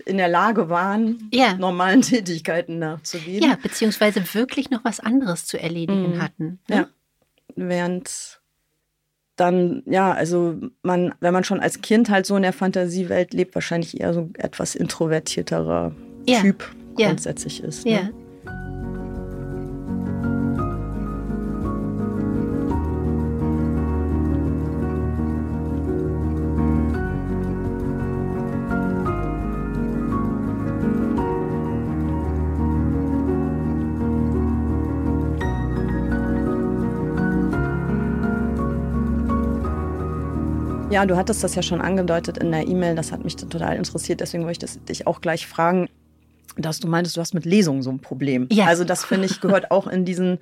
[0.06, 1.54] in der Lage waren, ja.
[1.54, 3.44] normalen Tätigkeiten nachzugehen.
[3.44, 6.22] Ja, beziehungsweise wirklich noch was anderes zu erledigen mhm.
[6.22, 6.60] hatten.
[6.68, 6.76] Ne?
[6.76, 6.88] Ja.
[7.56, 8.42] Während
[9.36, 13.56] dann, ja, also man, wenn man schon als Kind halt so in der Fantasiewelt lebt,
[13.56, 15.94] wahrscheinlich eher so etwas introvertierterer
[16.28, 16.42] ja.
[16.42, 17.86] Typ grundsätzlich ist.
[17.86, 17.92] Ne?
[17.92, 18.10] Ja.
[40.92, 44.20] Ja, du hattest das ja schon angedeutet in der E-Mail, das hat mich total interessiert,
[44.20, 45.90] deswegen wollte ich das, dich auch gleich fragen,
[46.58, 48.48] dass du meintest, du hast mit Lesungen so ein Problem.
[48.52, 48.66] Ja.
[48.66, 50.40] Also das finde ich gehört auch in diesen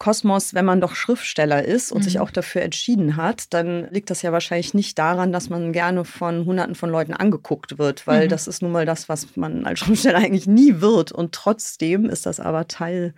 [0.00, 2.04] Kosmos, wenn man doch Schriftsteller ist und mhm.
[2.04, 6.06] sich auch dafür entschieden hat, dann liegt das ja wahrscheinlich nicht daran, dass man gerne
[6.06, 8.30] von Hunderten von Leuten angeguckt wird, weil mhm.
[8.30, 11.12] das ist nun mal das, was man als Schriftsteller eigentlich nie wird.
[11.12, 13.12] Und trotzdem ist das aber Teil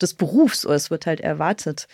[0.00, 1.88] des Berufs oder es wird halt erwartet.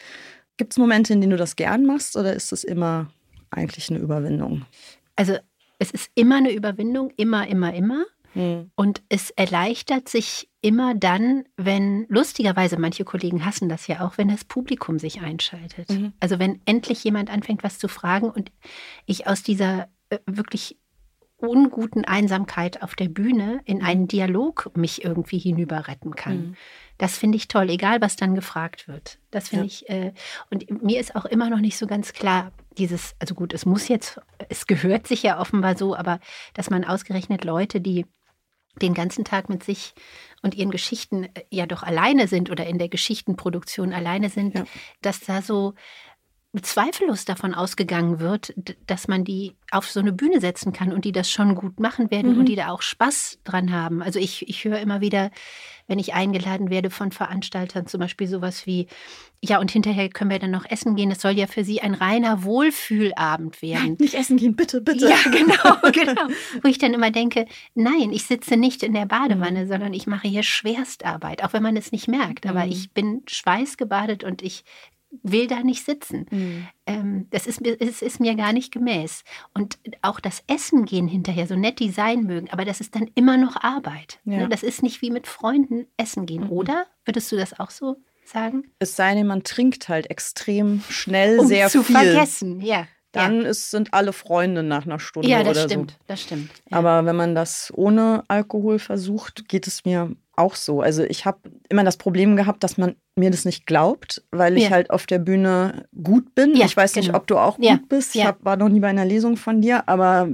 [0.58, 3.10] Gibt es Momente, in denen du das gern machst oder ist es immer
[3.54, 4.64] eigentlich eine Überwindung?
[5.16, 5.36] Also
[5.78, 8.04] es ist immer eine Überwindung, immer, immer, immer.
[8.32, 8.70] Hm.
[8.74, 14.28] Und es erleichtert sich immer dann, wenn, lustigerweise, manche Kollegen hassen das ja auch, wenn
[14.28, 15.90] das Publikum sich einschaltet.
[15.90, 16.14] Mhm.
[16.20, 18.50] Also wenn endlich jemand anfängt, was zu fragen und
[19.06, 20.78] ich aus dieser äh, wirklich
[21.36, 26.36] unguten Einsamkeit auf der Bühne in einen Dialog mich irgendwie hinüber retten kann.
[26.36, 26.56] Mhm.
[26.98, 29.18] Das finde ich toll, egal was dann gefragt wird.
[29.30, 29.66] Das finde ja.
[29.66, 30.12] ich, äh,
[30.50, 33.88] und mir ist auch immer noch nicht so ganz klar, dieses, also gut, es muss
[33.88, 36.20] jetzt, es gehört sich ja offenbar so, aber
[36.54, 38.06] dass man ausgerechnet Leute, die
[38.80, 39.94] den ganzen Tag mit sich
[40.42, 44.64] und ihren Geschichten äh, ja doch alleine sind oder in der Geschichtenproduktion alleine sind, ja.
[45.00, 45.74] dass da so
[46.62, 48.54] zweifellos davon ausgegangen wird,
[48.86, 52.10] dass man die auf so eine Bühne setzen kann und die das schon gut machen
[52.10, 52.40] werden mhm.
[52.40, 54.02] und die da auch Spaß dran haben.
[54.02, 55.30] Also ich, ich höre immer wieder,
[55.86, 58.86] wenn ich eingeladen werde von Veranstaltern, zum Beispiel sowas wie,
[59.42, 61.10] ja, und hinterher können wir dann noch essen gehen.
[61.10, 63.96] Es soll ja für sie ein reiner Wohlfühlabend werden.
[63.98, 65.10] Nicht essen gehen, bitte, bitte.
[65.10, 66.28] Ja, genau, genau.
[66.62, 69.68] Wo ich dann immer denke, nein, ich sitze nicht in der Badewanne, mhm.
[69.68, 72.46] sondern ich mache hier Schwerstarbeit, auch wenn man es nicht merkt.
[72.46, 72.72] Aber mhm.
[72.72, 74.64] ich bin schweißgebadet und ich
[75.22, 76.26] will da nicht sitzen.
[76.30, 76.66] Mhm.
[76.86, 79.24] Ähm, das ist, ist, ist mir gar nicht gemäß.
[79.54, 83.10] Und auch das Essen gehen hinterher, so nett die sein mögen, aber das ist dann
[83.14, 84.20] immer noch Arbeit.
[84.24, 84.42] Ne?
[84.42, 84.46] Ja.
[84.48, 86.50] Das ist nicht wie mit Freunden essen gehen, mhm.
[86.50, 86.86] oder?
[87.04, 88.64] Würdest du das auch so sagen?
[88.78, 91.96] Es sei denn, man trinkt halt extrem schnell um sehr zu viel.
[91.96, 92.86] vergessen, ja.
[93.12, 93.48] Dann ja.
[93.48, 95.96] ist, sind alle Freunde nach einer Stunde ja, das oder stimmt, so.
[96.08, 96.76] Das stimmt, ja.
[96.76, 100.80] Aber wenn man das ohne Alkohol versucht, geht es mir auch so.
[100.80, 104.64] Also ich habe immer das Problem gehabt, dass man mir das nicht glaubt, weil ich
[104.64, 104.70] ja.
[104.70, 106.56] halt auf der Bühne gut bin.
[106.56, 107.06] Ja, ich weiß genau.
[107.06, 107.76] nicht, ob du auch ja.
[107.76, 108.14] gut bist.
[108.16, 110.28] Ich hab, war noch nie bei einer Lesung von dir, aber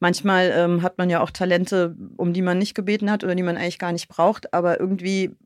[0.00, 3.42] manchmal ähm, hat man ja auch Talente, um die man nicht gebeten hat oder die
[3.42, 4.52] man eigentlich gar nicht braucht.
[4.52, 5.36] Aber irgendwie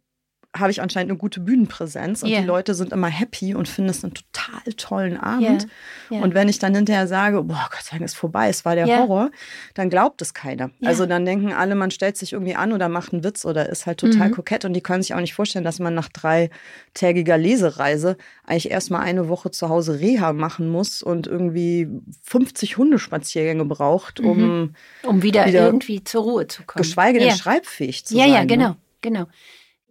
[0.56, 2.40] habe ich anscheinend eine gute Bühnenpräsenz und yeah.
[2.40, 5.62] die Leute sind immer happy und finden es einen total tollen Abend.
[5.62, 5.68] Yeah.
[6.12, 6.22] Yeah.
[6.22, 8.86] Und wenn ich dann hinterher sage, boah, Gott sei Dank ist vorbei, es war der
[8.86, 9.30] Horror,
[9.74, 10.70] dann glaubt es keiner.
[10.84, 13.86] Also dann denken alle, man stellt sich irgendwie an oder macht einen Witz oder ist
[13.86, 14.32] halt total mhm.
[14.32, 19.02] kokett und die können sich auch nicht vorstellen, dass man nach dreitägiger Lesereise eigentlich erstmal
[19.02, 21.88] eine Woche zu Hause Reha machen muss und irgendwie
[22.22, 24.74] 50 Hundespaziergänge braucht, um, mhm.
[25.02, 26.82] um wieder, wieder, irgendwie zur Ruhe zu kommen.
[26.82, 28.30] Geschweige denn schreibfähig zu ja, sein.
[28.30, 28.76] Ja, ja, genau, ne?
[29.00, 29.26] genau.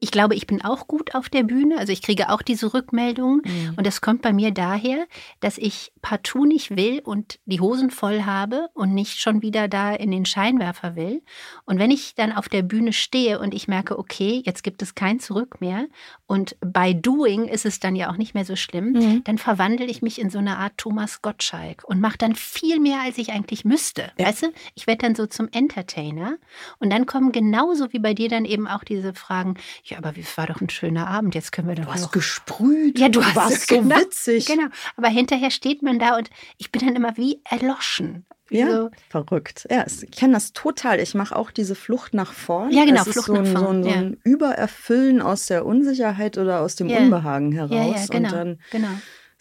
[0.04, 1.78] Ich glaube, ich bin auch gut auf der Bühne.
[1.78, 3.42] Also ich kriege auch diese Rückmeldungen.
[3.46, 3.74] Mhm.
[3.78, 5.08] Und das kommt bei mir daher,
[5.40, 9.94] dass ich partout nicht will und die Hosen voll habe und nicht schon wieder da
[9.94, 11.22] in den Scheinwerfer will.
[11.64, 14.94] Und wenn ich dann auf der Bühne stehe und ich merke, okay, jetzt gibt es
[14.94, 15.86] kein Zurück mehr
[16.28, 19.24] und bei Doing ist es dann ja auch nicht mehr so schlimm, mhm.
[19.24, 23.00] dann verwandle ich mich in so eine Art Thomas Gottschalk und mache dann viel mehr,
[23.04, 24.12] als ich eigentlich müsste.
[24.18, 24.28] Ja.
[24.28, 26.36] Weißt du, ich werde dann so zum Entertainer
[26.80, 30.14] und dann kommen genauso wie bei dir dann eben auch diese Fragen, ja, ja, aber
[30.18, 31.86] es war doch ein schöner Abend, jetzt können wir doch.
[31.86, 32.12] Du hast noch...
[32.12, 33.00] gesprüht.
[33.00, 34.46] Ja, du, du hast warst so genau, witzig.
[34.46, 34.68] Genau.
[34.98, 38.26] Aber hinterher steht man da und ich bin dann immer wie erloschen.
[38.50, 38.90] Ja, so.
[39.10, 39.68] verrückt.
[39.72, 41.00] Ja, ich kenne das total.
[41.00, 42.72] Ich mache auch diese Flucht nach vorn.
[42.72, 43.84] Ja, genau, Flucht so ein, nach vorn.
[43.84, 46.98] So ein, so ein Übererfüllen aus der Unsicherheit oder aus dem ja.
[47.00, 47.72] Unbehagen heraus.
[47.72, 48.90] Ja, ja, genau, und dann genau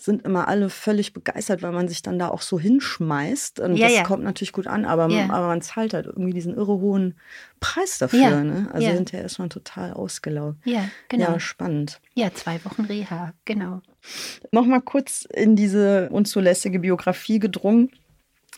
[0.04, 3.60] sind immer alle völlig begeistert, weil man sich dann da auch so hinschmeißt.
[3.60, 4.02] Und ja, das ja.
[4.02, 5.30] kommt natürlich gut an, aber, ja.
[5.30, 7.14] aber man zahlt halt irgendwie diesen irre hohen
[7.60, 8.42] Preis dafür.
[8.42, 8.68] Ne?
[8.72, 10.58] Also hinterher ist man total ausgelaugt.
[10.64, 11.32] Ja, genau.
[11.32, 12.00] Ja, spannend.
[12.14, 13.80] Ja, zwei Wochen Reha, genau.
[14.50, 17.90] Nochmal kurz in diese unzulässige Biografie gedrungen.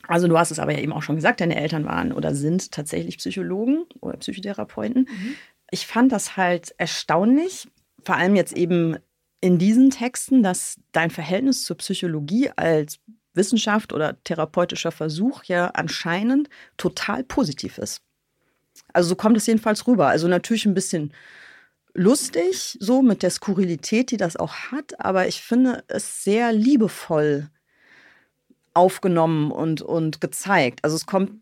[0.06, 2.72] Also du hast es aber ja eben auch schon gesagt, deine Eltern waren oder sind
[2.72, 5.08] tatsächlich Psychologen oder Psychotherapeuten.
[5.10, 5.34] Mhm.
[5.70, 7.68] Ich fand das halt erstaunlich,
[8.02, 8.96] vor allem jetzt eben
[9.44, 12.98] in diesen Texten, dass dein Verhältnis zur Psychologie als
[13.34, 18.00] Wissenschaft oder therapeutischer Versuch ja anscheinend total positiv ist.
[18.94, 20.08] Also so kommt es jedenfalls rüber.
[20.08, 21.12] Also natürlich ein bisschen
[21.92, 27.50] lustig, so mit der Skurrilität, die das auch hat, aber ich finde es sehr liebevoll
[28.72, 30.80] aufgenommen und, und gezeigt.
[30.84, 31.32] Also es kommt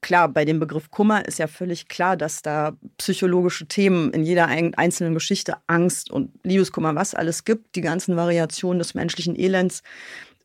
[0.00, 4.46] klar, bei dem Begriff Kummer ist ja völlig klar, dass da psychologische Themen in jeder
[4.46, 9.82] einzelnen Geschichte, Angst und Liebeskummer, was alles gibt, die ganzen Variationen des menschlichen Elends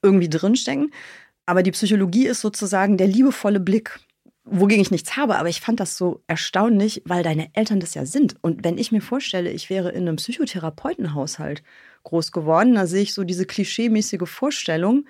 [0.02, 0.92] irgendwie drinstecken.
[1.46, 4.00] Aber die Psychologie ist sozusagen der liebevolle Blick,
[4.46, 5.38] wogegen ich nichts habe.
[5.38, 8.36] Aber ich fand das so erstaunlich, weil deine Eltern das ja sind.
[8.42, 11.64] Und wenn ich mir vorstelle, ich wäre in einem Psychotherapeutenhaushalt
[12.04, 15.06] groß geworden, da sehe ich so diese klischeemäßige Vorstellung,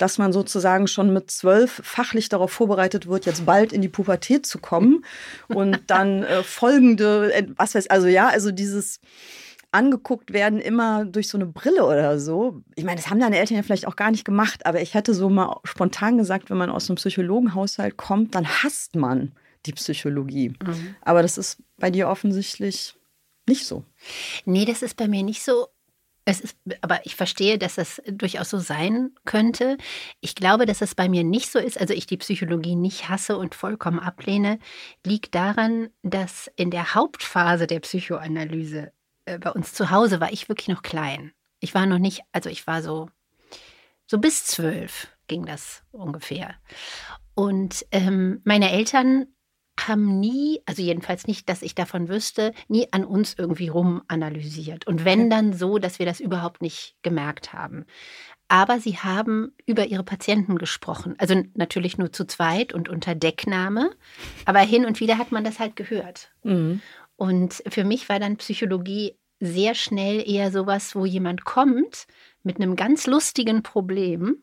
[0.00, 4.46] dass man sozusagen schon mit zwölf fachlich darauf vorbereitet wird, jetzt bald in die Pubertät
[4.46, 5.04] zu kommen
[5.48, 9.00] und dann äh, folgende, äh, was weiß, also ja, also dieses
[9.72, 12.62] angeguckt werden immer durch so eine Brille oder so.
[12.74, 15.14] Ich meine, das haben deine Eltern ja vielleicht auch gar nicht gemacht, aber ich hätte
[15.14, 19.32] so mal spontan gesagt, wenn man aus einem Psychologenhaushalt kommt, dann hasst man
[19.66, 20.54] die Psychologie.
[20.64, 20.96] Mhm.
[21.02, 22.96] Aber das ist bei dir offensichtlich
[23.46, 23.84] nicht so.
[24.44, 25.68] Nee, das ist bei mir nicht so.
[26.30, 29.78] Es ist, aber ich verstehe, dass das durchaus so sein könnte.
[30.20, 33.36] Ich glaube, dass es bei mir nicht so ist, also ich die Psychologie nicht hasse
[33.36, 34.60] und vollkommen ablehne,
[35.04, 38.92] liegt daran, dass in der Hauptphase der Psychoanalyse
[39.24, 41.32] äh, bei uns zu Hause war ich wirklich noch klein.
[41.58, 43.10] Ich war noch nicht, also ich war so,
[44.06, 46.54] so bis zwölf ging das ungefähr.
[47.34, 49.26] Und ähm, meine Eltern
[49.88, 54.86] haben nie, also jedenfalls nicht, dass ich davon wüsste, nie an uns irgendwie rum analysiert.
[54.86, 57.84] Und wenn dann so, dass wir das überhaupt nicht gemerkt haben.
[58.48, 61.14] Aber sie haben über ihre Patienten gesprochen.
[61.18, 63.92] Also natürlich nur zu zweit und unter Deckname.
[64.44, 66.32] Aber hin und wieder hat man das halt gehört.
[66.42, 66.82] Mhm.
[67.16, 72.06] Und für mich war dann Psychologie sehr schnell eher sowas, wo jemand kommt
[72.42, 74.42] mit einem ganz lustigen Problem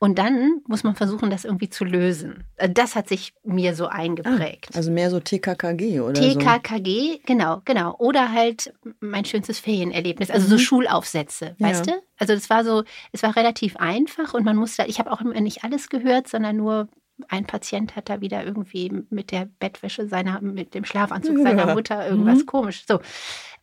[0.00, 2.44] und dann muss man versuchen, das irgendwie zu lösen.
[2.56, 4.70] Äh, das hat sich mir so eingeprägt.
[4.72, 7.18] Ah, also mehr so TKKG oder TKKG, so.
[7.26, 7.96] genau, genau.
[7.98, 10.50] Oder halt mein schönstes Ferienerlebnis, also mhm.
[10.50, 11.68] so Schulaufsätze, ja.
[11.68, 11.92] weißt du?
[12.16, 15.64] Also das war so, es war relativ einfach und man musste, ich habe auch nicht
[15.64, 16.88] alles gehört, sondern nur
[17.26, 22.08] ein Patient hat da wieder irgendwie mit der Bettwäsche seiner, mit dem Schlafanzug seiner Mutter
[22.08, 22.46] irgendwas mhm.
[22.46, 22.84] komisch.
[22.86, 23.00] So.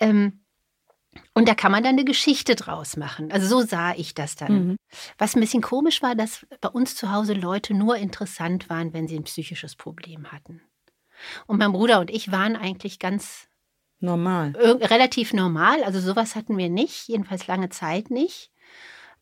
[0.01, 0.41] Ähm,
[1.33, 3.31] und da kann man dann eine Geschichte draus machen.
[3.31, 4.67] Also so sah ich das dann.
[4.67, 4.75] Mhm.
[5.17, 9.07] Was ein bisschen komisch war, dass bei uns zu Hause Leute nur interessant waren, wenn
[9.07, 10.61] sie ein psychisches Problem hatten.
[11.47, 13.47] Und mein Bruder und ich waren eigentlich ganz
[13.99, 14.53] normal.
[14.55, 15.83] Relativ normal.
[15.83, 18.51] Also sowas hatten wir nicht, jedenfalls lange Zeit nicht.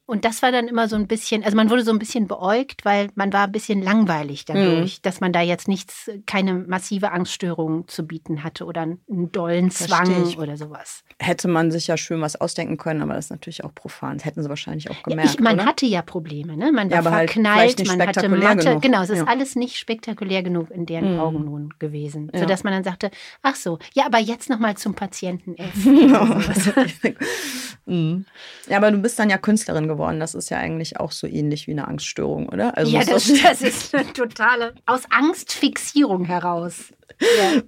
[0.05, 2.83] Und das war dann immer so ein bisschen, also man wurde so ein bisschen beäugt,
[2.83, 5.01] weil man war ein bisschen langweilig dadurch, mhm.
[5.01, 10.35] dass man da jetzt nichts, keine massive Angststörung zu bieten hatte oder einen dollen Zwang
[10.37, 11.05] oder sowas.
[11.19, 14.17] Hätte man sich ja schön was ausdenken können, aber das ist natürlich auch profan.
[14.17, 15.29] Das hätten sie wahrscheinlich auch gemerkt.
[15.29, 15.65] Ja, ich, man oder?
[15.65, 16.73] hatte ja Probleme, ne?
[16.73, 18.65] Man war ja, halt verknallt, halt man hatte Mathe.
[18.65, 18.81] Genug.
[18.81, 19.27] Genau, es ist ja.
[19.27, 21.19] alles nicht spektakulär genug in deren mhm.
[21.21, 22.29] Augen nun gewesen.
[22.33, 22.41] Ja.
[22.41, 23.09] Sodass man dann sagte,
[23.41, 25.85] ach so, ja, aber jetzt nochmal zum Patienten F.
[27.85, 28.25] mhm.
[28.67, 29.92] Ja, aber du bist dann ja Künstlerin geworden.
[29.97, 32.77] Das ist ja eigentlich auch so ähnlich wie eine Angststörung, oder?
[32.77, 36.93] Also ja, das, das ist eine totale, aus Angstfixierung heraus.
[37.19, 37.61] Ja.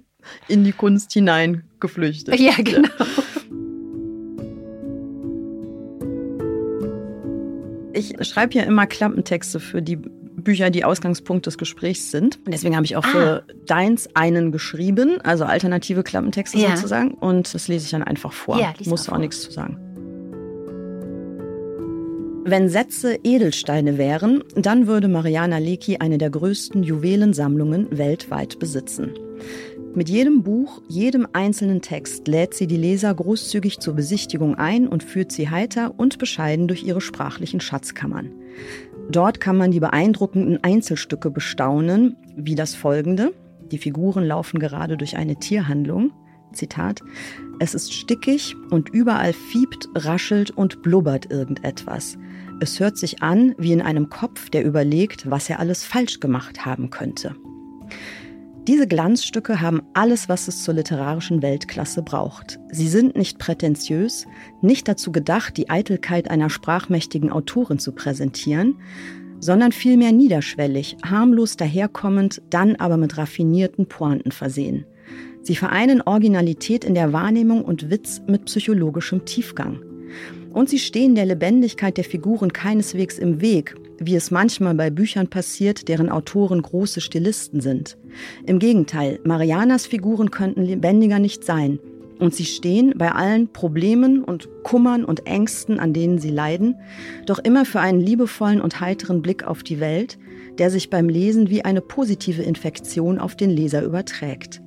[0.48, 2.38] In die Kunst hineingeflüchtet.
[2.40, 2.88] Ja, genau.
[7.92, 12.36] Ich schreibe ja immer Klappentexte für die Bücher, die Ausgangspunkt des Gesprächs sind.
[12.44, 13.08] Und deswegen habe ich auch ah.
[13.08, 16.76] für deins einen geschrieben, also alternative Klappentexte ja.
[16.76, 17.12] sozusagen.
[17.14, 18.58] Und das lese ich dann einfach vor.
[18.58, 19.85] Ja, Muss auch nichts zu sagen.
[22.48, 29.14] Wenn Sätze Edelsteine wären, dann würde Mariana Lecki eine der größten Juwelensammlungen weltweit besitzen.
[29.96, 35.02] Mit jedem Buch, jedem einzelnen Text lädt sie die Leser großzügig zur Besichtigung ein und
[35.02, 38.30] führt sie heiter und bescheiden durch ihre sprachlichen Schatzkammern.
[39.10, 43.32] Dort kann man die beeindruckenden Einzelstücke bestaunen, wie das folgende.
[43.72, 46.12] Die Figuren laufen gerade durch eine Tierhandlung.
[46.52, 47.02] Zitat,
[47.58, 52.16] es ist stickig und überall fiebt, raschelt und blubbert irgendetwas.
[52.58, 56.64] Es hört sich an wie in einem Kopf, der überlegt, was er alles falsch gemacht
[56.64, 57.36] haben könnte.
[58.66, 62.58] Diese Glanzstücke haben alles, was es zur literarischen Weltklasse braucht.
[62.72, 64.26] Sie sind nicht prätentiös,
[64.62, 68.78] nicht dazu gedacht, die Eitelkeit einer sprachmächtigen Autorin zu präsentieren,
[69.38, 74.86] sondern vielmehr niederschwellig, harmlos daherkommend, dann aber mit raffinierten Pointen versehen.
[75.42, 79.85] Sie vereinen Originalität in der Wahrnehmung und Witz mit psychologischem Tiefgang.
[80.56, 85.28] Und sie stehen der Lebendigkeit der Figuren keineswegs im Weg, wie es manchmal bei Büchern
[85.28, 87.98] passiert, deren Autoren große Stilisten sind.
[88.46, 91.78] Im Gegenteil, Marianas Figuren könnten lebendiger nicht sein.
[92.18, 96.76] Und sie stehen bei allen Problemen und Kummern und Ängsten, an denen sie leiden,
[97.26, 100.16] doch immer für einen liebevollen und heiteren Blick auf die Welt,
[100.56, 104.62] der sich beim Lesen wie eine positive Infektion auf den Leser überträgt.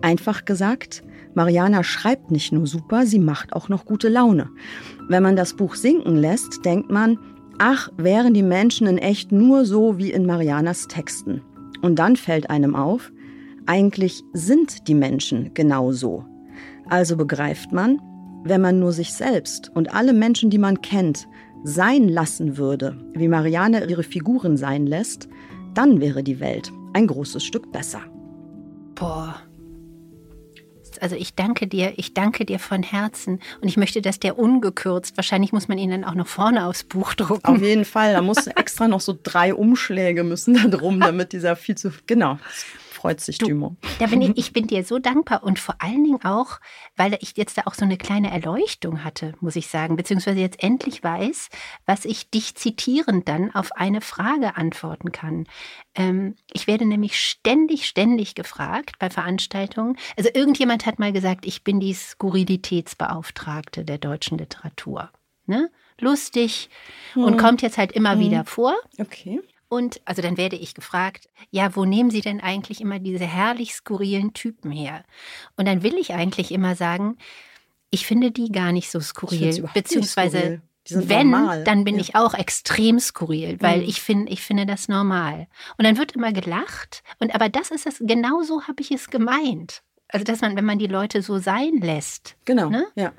[0.00, 1.04] Einfach gesagt,
[1.38, 4.50] Mariana schreibt nicht nur super, sie macht auch noch gute Laune.
[5.08, 7.16] Wenn man das Buch sinken lässt, denkt man,
[7.60, 11.40] ach, wären die Menschen in echt nur so wie in Marianas Texten.
[11.80, 13.12] Und dann fällt einem auf,
[13.66, 16.24] eigentlich sind die Menschen genau so.
[16.88, 18.00] Also begreift man,
[18.42, 21.28] wenn man nur sich selbst und alle Menschen, die man kennt,
[21.62, 25.28] sein lassen würde, wie Marianne ihre Figuren sein lässt,
[25.74, 28.00] dann wäre die Welt ein großes Stück besser.
[28.96, 29.36] Boah,
[31.00, 33.40] also ich danke dir, ich danke dir von Herzen.
[33.60, 36.84] Und ich möchte, dass der ungekürzt, wahrscheinlich muss man ihn dann auch noch vorne aufs
[36.84, 37.46] Buch drucken.
[37.46, 41.56] Auf jeden Fall, da muss extra noch so drei Umschläge müssen da drum, damit dieser
[41.56, 42.38] viel zu, genau
[42.98, 43.78] freut sich Dumont.
[44.00, 46.58] Da bin ich, ich bin dir so dankbar und vor allen Dingen auch,
[46.96, 50.62] weil ich jetzt da auch so eine kleine Erleuchtung hatte, muss ich sagen, beziehungsweise jetzt
[50.62, 51.48] endlich weiß,
[51.86, 55.46] was ich dich zitierend dann auf eine Frage antworten kann.
[55.94, 59.96] Ähm, ich werde nämlich ständig, ständig gefragt bei Veranstaltungen.
[60.16, 65.10] Also irgendjemand hat mal gesagt, ich bin die Skurrilitätsbeauftragte der deutschen Literatur.
[65.46, 65.70] Ne?
[66.00, 66.68] Lustig
[67.14, 67.24] hm.
[67.24, 68.20] und kommt jetzt halt immer hm.
[68.20, 68.74] wieder vor.
[68.98, 69.40] Okay.
[69.68, 73.74] Und also dann werde ich gefragt, ja, wo nehmen Sie denn eigentlich immer diese herrlich
[73.74, 75.04] skurrilen Typen her?
[75.56, 77.18] Und dann will ich eigentlich immer sagen,
[77.90, 81.08] ich finde die gar nicht so skurril, beziehungsweise skurril.
[81.08, 81.64] wenn, normal.
[81.64, 82.00] dann bin ja.
[82.00, 83.88] ich auch extrem skurril, weil mhm.
[83.88, 85.48] ich finde, ich finde das normal.
[85.76, 87.02] Und dann wird immer gelacht.
[87.18, 89.82] Und aber das ist es, genau so habe ich es gemeint.
[90.08, 92.86] Also dass man, wenn man die Leute so sein lässt, genau, ne?
[92.94, 93.12] ja.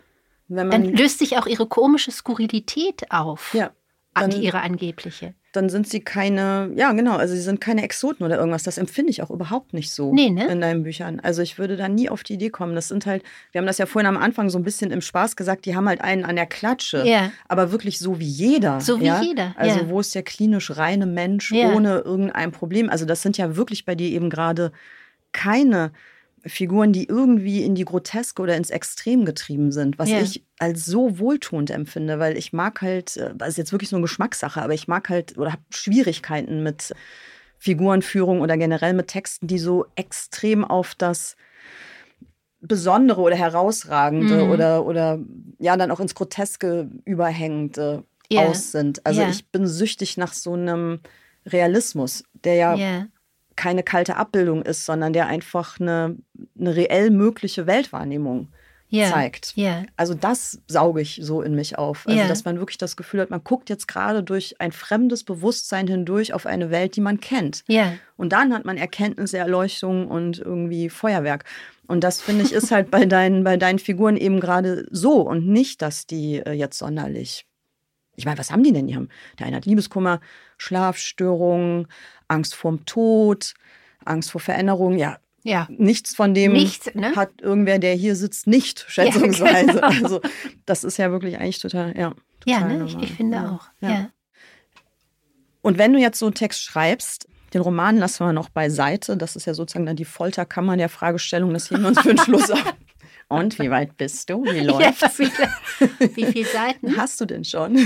[0.47, 3.54] dann löst sich auch ihre komische Skurrilität auf.
[3.54, 3.72] Ja.
[4.16, 8.24] Dann, die ihre angebliche dann sind sie keine, ja genau, also sie sind keine Exoten
[8.24, 8.64] oder irgendwas.
[8.64, 10.47] Das empfinde ich auch überhaupt nicht so nee, ne?
[10.47, 11.20] in deinen Büchern.
[11.20, 12.76] Also ich würde da nie auf die Idee kommen.
[12.76, 15.36] Das sind halt, wir haben das ja vorhin am Anfang so ein bisschen im Spaß
[15.36, 17.32] gesagt, die haben halt einen an der Klatsche, ja.
[17.47, 18.80] aber wirklich so wie jeder.
[18.80, 19.22] So wie ja?
[19.22, 19.56] jeder.
[19.58, 19.89] Also ja.
[19.89, 22.89] wo ist der klinisch reine Mensch ohne irgendein Problem?
[22.89, 24.72] Also das sind ja wirklich bei dir eben gerade
[25.32, 25.91] keine
[26.46, 30.20] Figuren, die irgendwie in die Groteske oder ins Extrem getrieben sind, was ja.
[30.22, 33.96] ich als so wohltuend empfinde, weil ich mag halt, äh, das ist jetzt wirklich so
[33.96, 36.94] eine Geschmackssache, aber ich mag halt oder habe Schwierigkeiten mit
[37.58, 41.36] Figurenführung oder generell mit Texten, die so extrem auf das
[42.62, 44.52] Besondere oder Herausragende mhm.
[44.52, 45.20] oder, oder
[45.60, 48.46] ja, dann auch ins Groteske überhängende yeah.
[48.46, 49.06] aus sind.
[49.06, 49.30] Also yeah.
[49.30, 51.00] ich bin süchtig nach so einem
[51.46, 53.08] Realismus, der ja yeah
[53.60, 56.16] keine kalte Abbildung ist, sondern der einfach eine,
[56.57, 58.47] eine reell mögliche Weltwahrnehmung
[58.91, 59.12] yeah.
[59.12, 59.53] zeigt.
[59.57, 59.84] Yeah.
[59.97, 62.07] Also das sauge ich so in mich auf.
[62.07, 62.28] Also yeah.
[62.30, 66.34] dass man wirklich das Gefühl hat, man guckt jetzt gerade durch ein fremdes Bewusstsein hindurch
[66.34, 67.66] auf eine Welt, die man kennt.
[68.16, 71.43] Und dann hat man Erkenntnisse, Erleuchtung und irgendwie Feuerwerk.
[71.86, 75.47] Und das finde ich ist halt bei deinen, bei deinen Figuren eben gerade so und
[75.47, 77.45] nicht, dass die äh, jetzt sonderlich.
[78.16, 78.88] Ich meine, was haben die denn?
[78.88, 80.20] Die haben, der eine hat Liebeskummer,
[80.57, 81.88] Schlafstörungen,
[82.30, 83.54] Angst vorm Tod,
[84.06, 84.98] Angst vor Veränderungen.
[84.98, 85.68] Ja, ja.
[85.70, 87.16] Nichts von dem Nichts, ne?
[87.16, 89.80] hat irgendwer, der hier sitzt, nicht, schätzungsweise.
[89.80, 90.04] Ja, genau.
[90.04, 90.22] Also
[90.66, 92.14] das ist ja wirklich eigentlich total, ja.
[92.40, 92.86] Total ja, ne?
[92.86, 93.52] ich, ich, finde ja.
[93.52, 93.66] auch.
[93.82, 94.10] Ja.
[95.62, 99.18] Und wenn du jetzt so einen Text schreibst, den Roman lassen wir noch beiseite.
[99.18, 101.54] Das ist ja sozusagen dann die Folterkammer der Fragestellung.
[101.54, 102.76] Das heben wir uns für den Schluss auf.
[103.28, 104.44] Und wie weit bist du?
[104.44, 105.18] Wie läuft's?
[105.20, 105.28] Ja,
[106.00, 107.78] wie, wie viele Seiten hast du denn schon?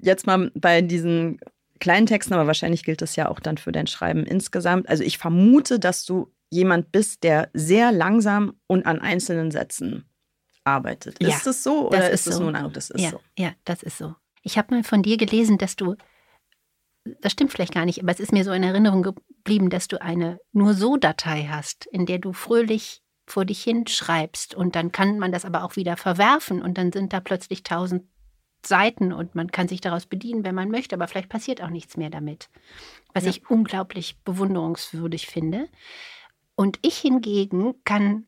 [0.00, 1.40] Jetzt mal bei diesen
[1.84, 4.88] kleinen Texten, aber wahrscheinlich gilt das ja auch dann für dein Schreiben insgesamt.
[4.88, 10.08] Also ich vermute, dass du jemand bist, der sehr langsam und an einzelnen Sätzen
[10.64, 11.22] arbeitet.
[11.22, 12.42] Ja, ist das so oder ist es so.
[12.42, 13.20] nur ein Das ist ja, so.
[13.38, 14.14] Ja, das ist so.
[14.42, 15.94] Ich habe mal von dir gelesen, dass du,
[17.20, 20.00] das stimmt vielleicht gar nicht, aber es ist mir so in Erinnerung geblieben, dass du
[20.00, 24.90] eine nur so Datei hast, in der du fröhlich vor dich hin schreibst und dann
[24.90, 28.04] kann man das aber auch wieder verwerfen und dann sind da plötzlich tausend
[28.66, 31.96] Seiten und man kann sich daraus bedienen, wenn man möchte, aber vielleicht passiert auch nichts
[31.96, 32.48] mehr damit,
[33.12, 33.30] was ja.
[33.30, 35.68] ich unglaublich bewunderungswürdig finde.
[36.56, 38.26] Und ich hingegen kann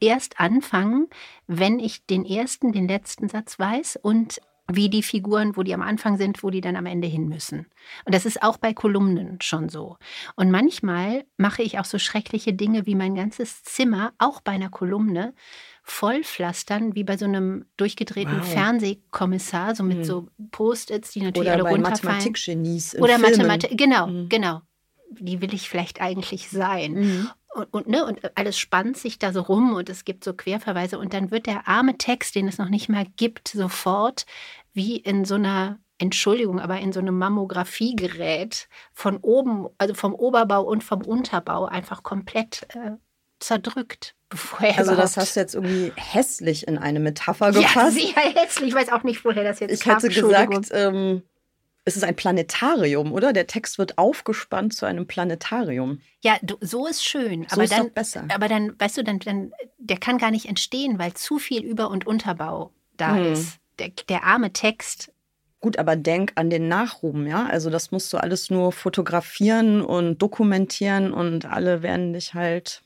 [0.00, 1.08] erst anfangen,
[1.46, 4.40] wenn ich den ersten, den letzten Satz weiß und
[4.70, 7.66] wie die Figuren, wo die am Anfang sind, wo die dann am Ende hin müssen.
[8.04, 9.96] Und das ist auch bei Kolumnen schon so.
[10.36, 14.70] Und manchmal mache ich auch so schreckliche Dinge wie mein ganzes Zimmer, auch bei einer
[14.70, 15.34] Kolumne,
[15.82, 18.52] vollpflastern, wie bei so einem durchgedrehten wow.
[18.52, 20.04] Fernsehkommissar, so mit mhm.
[20.04, 22.16] so Post-its, die natürlich Oder alle runterfallen.
[22.18, 24.28] Mathematikgenies Oder Mathematik, genau, mhm.
[24.28, 24.62] genau.
[25.10, 26.92] Die will ich vielleicht eigentlich sein.
[26.94, 30.32] Mhm und, und, ne, und alles spannt sich da so rum und es gibt so
[30.32, 34.26] Querverweise und dann wird der arme Text, den es noch nicht mal gibt, sofort
[34.72, 40.62] wie in so einer Entschuldigung, aber in so einem Mammografiegerät von oben, also vom Oberbau
[40.62, 42.92] und vom Unterbau einfach komplett äh,
[43.38, 44.14] zerdrückt.
[44.28, 47.98] Bevor er also das hast du jetzt irgendwie hässlich in eine Metapher gefasst.
[47.98, 48.70] Ja, sehr hässlich.
[48.70, 49.98] Ich weiß auch nicht, woher das jetzt ich kam.
[49.98, 51.22] Ich hätte gesagt, ähm,
[51.84, 53.32] es ist ein Planetarium, oder?
[53.32, 56.00] Der Text wird aufgespannt zu einem Planetarium.
[56.22, 57.42] Ja, du, so ist schön.
[57.48, 58.24] So aber ist dann, doch besser.
[58.32, 61.90] Aber dann, weißt du, dann, dann, der kann gar nicht entstehen, weil zu viel Über-
[61.90, 63.32] und Unterbau da hm.
[63.32, 63.58] ist.
[63.78, 65.12] Der, der arme Text
[65.62, 67.46] Gut, aber denk an den Nachruhm, ja?
[67.46, 72.82] Also das musst du alles nur fotografieren und dokumentieren und alle werden dich halt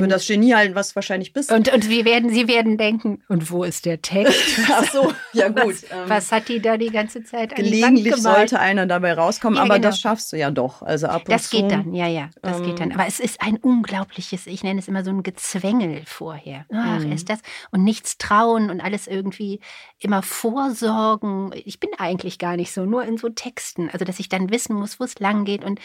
[0.00, 1.52] für das Genie halt, was wahrscheinlich bist.
[1.52, 4.58] Und, und wie werden, sie werden denken, und wo ist der Text?
[4.70, 5.66] Ach so, ja gut.
[5.66, 9.62] Was, ähm, was, hat die da die ganze Zeit Gelegentlich sollte einer dabei rauskommen, ja,
[9.62, 9.88] aber genau.
[9.88, 10.82] das schaffst du ja doch.
[10.82, 12.92] Also ab das geht dann, ja, ja, das ähm, geht dann.
[12.92, 16.66] Aber es ist ein unglaubliches, ich nenne es immer so ein Gezwängel vorher.
[16.72, 17.12] Ach, mhm.
[17.12, 17.40] ist das?
[17.70, 19.60] Und nichts trauen und alles irgendwie
[19.98, 21.52] immer vorsorgen.
[21.64, 23.90] Ich bin eigentlich gar nicht so, nur in so Texten.
[23.92, 25.80] Also, dass ich dann wissen muss, wo es lang geht und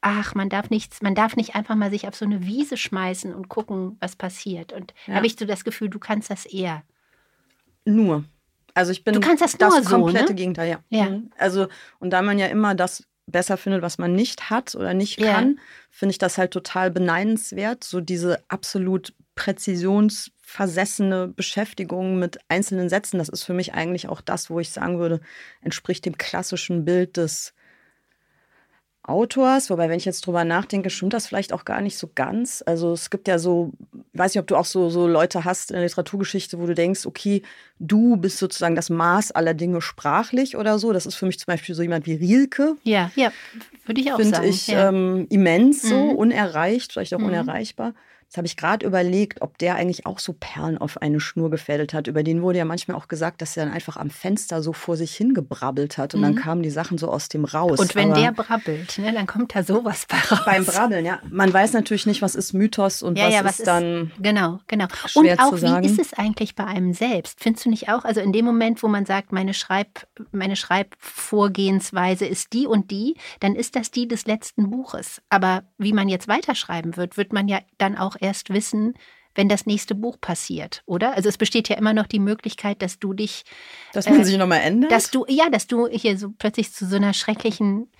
[0.00, 3.34] ach, man darf nichts, man darf nicht einfach mal sich auf so eine Wiese schmeißen
[3.34, 4.72] und gucken, was passiert.
[4.72, 5.14] Und ja.
[5.14, 6.82] habe ich so das Gefühl, du kannst das eher.
[7.84, 8.24] Nur.
[8.74, 10.36] Also ich bin du kannst das, das nur komplette so, ne?
[10.36, 10.78] Gegenteil, ja.
[10.88, 11.10] ja.
[11.10, 11.30] Mhm.
[11.36, 11.68] Also,
[11.98, 15.54] und da man ja immer das besser findet, was man nicht hat oder nicht kann,
[15.54, 15.62] ja.
[15.90, 17.84] finde ich das halt total beneidenswert.
[17.84, 24.50] So diese absolut präzisionsversessene Beschäftigung mit einzelnen Sätzen, das ist für mich eigentlich auch das,
[24.50, 25.20] wo ich sagen würde,
[25.60, 27.54] entspricht dem klassischen Bild des
[29.04, 32.62] Autors, wobei, wenn ich jetzt drüber nachdenke, stimmt das vielleicht auch gar nicht so ganz.
[32.64, 33.72] Also es gibt ja so,
[34.12, 37.04] weiß nicht, ob du auch so, so Leute hast in der Literaturgeschichte, wo du denkst,
[37.04, 37.42] okay,
[37.80, 40.92] du bist sozusagen das Maß aller Dinge sprachlich oder so.
[40.92, 42.76] Das ist für mich zum Beispiel so jemand wie Rilke.
[42.84, 43.32] Ja, ja,
[43.86, 44.44] würde ich auch Find sagen.
[44.44, 44.88] Finde ich ja.
[44.88, 46.16] ähm, immens so, mhm.
[46.16, 47.26] unerreicht, vielleicht auch mhm.
[47.26, 47.94] unerreichbar.
[48.32, 51.92] Jetzt habe ich gerade überlegt, ob der eigentlich auch so Perlen auf eine Schnur gefädelt
[51.92, 52.06] hat.
[52.06, 54.96] Über den wurde ja manchmal auch gesagt, dass er dann einfach am Fenster so vor
[54.96, 56.24] sich hingebrabbelt hat und mhm.
[56.24, 57.78] dann kamen die Sachen so aus dem raus.
[57.78, 60.46] Und wenn Aber der brabbelt, ne, dann kommt da sowas bei raus.
[60.46, 61.18] Beim Brabbeln, ja.
[61.28, 64.12] Man weiß natürlich nicht, was ist Mythos und ja, was, ja, was ist dann.
[64.18, 64.86] Genau, genau.
[65.04, 65.84] Schwer und auch, zu sagen.
[65.84, 67.38] wie ist es eigentlich bei einem selbst?
[67.38, 68.06] Findest du nicht auch?
[68.06, 73.14] Also in dem Moment, wo man sagt, meine, Schreib, meine Schreibvorgehensweise ist die und die,
[73.40, 75.20] dann ist das die des letzten Buches.
[75.28, 78.94] Aber wie man jetzt weiterschreiben wird, wird man ja dann auch erst wissen,
[79.34, 81.14] wenn das nächste Buch passiert, oder?
[81.14, 83.44] Also es besteht ja immer noch die Möglichkeit, dass du dich.
[83.92, 84.92] Dass man äh, sich nochmal ändert?
[84.92, 87.90] Dass du, ja, dass du hier so plötzlich zu so einer schrecklichen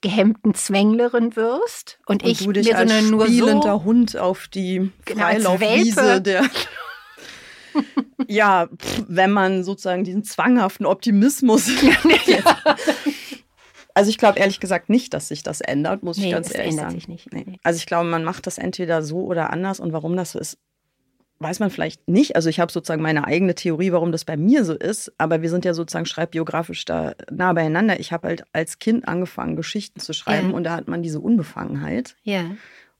[0.00, 3.84] gehemmten Zwänglerin wirst und, und ich du dich mir so als eine nur spielender so,
[3.84, 6.44] Hund auf die genau, Freilaufwiese der
[8.28, 11.68] ja, pff, wenn man sozusagen diesen zwanghaften Optimismus
[12.26, 12.76] ja.
[13.96, 16.74] Also ich glaube ehrlich gesagt nicht, dass sich das ändert, muss nee, ich ganz ehrlich
[16.74, 16.90] sagen.
[16.90, 17.32] Sich nicht.
[17.32, 17.58] Nee.
[17.62, 20.58] Also ich glaube, man macht das entweder so oder anders und warum das so ist,
[21.38, 22.36] weiß man vielleicht nicht.
[22.36, 25.48] Also ich habe sozusagen meine eigene Theorie, warum das bei mir so ist, aber wir
[25.48, 27.98] sind ja sozusagen schreibbiografisch da nah beieinander.
[27.98, 30.56] Ich habe halt als Kind angefangen, Geschichten zu schreiben ja.
[30.56, 32.16] und da hat man diese Unbefangenheit.
[32.22, 32.44] Ja.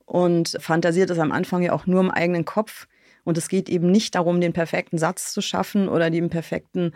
[0.07, 2.87] Und fantasiert es am Anfang ja auch nur im eigenen Kopf.
[3.23, 6.93] Und es geht eben nicht darum, den perfekten Satz zu schaffen oder den perfekten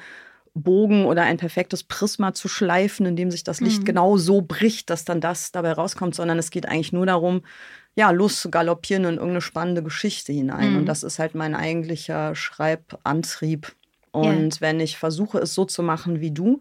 [0.54, 3.84] Bogen oder ein perfektes Prisma zu schleifen, in dem sich das Licht mhm.
[3.84, 7.42] genau so bricht, dass dann das dabei rauskommt, sondern es geht eigentlich nur darum,
[7.94, 10.72] ja, loszugaloppieren in irgendeine spannende Geschichte hinein.
[10.72, 10.78] Mhm.
[10.78, 13.74] Und das ist halt mein eigentlicher Schreibantrieb.
[14.12, 14.60] Und ja.
[14.60, 16.60] wenn ich versuche, es so zu machen wie du,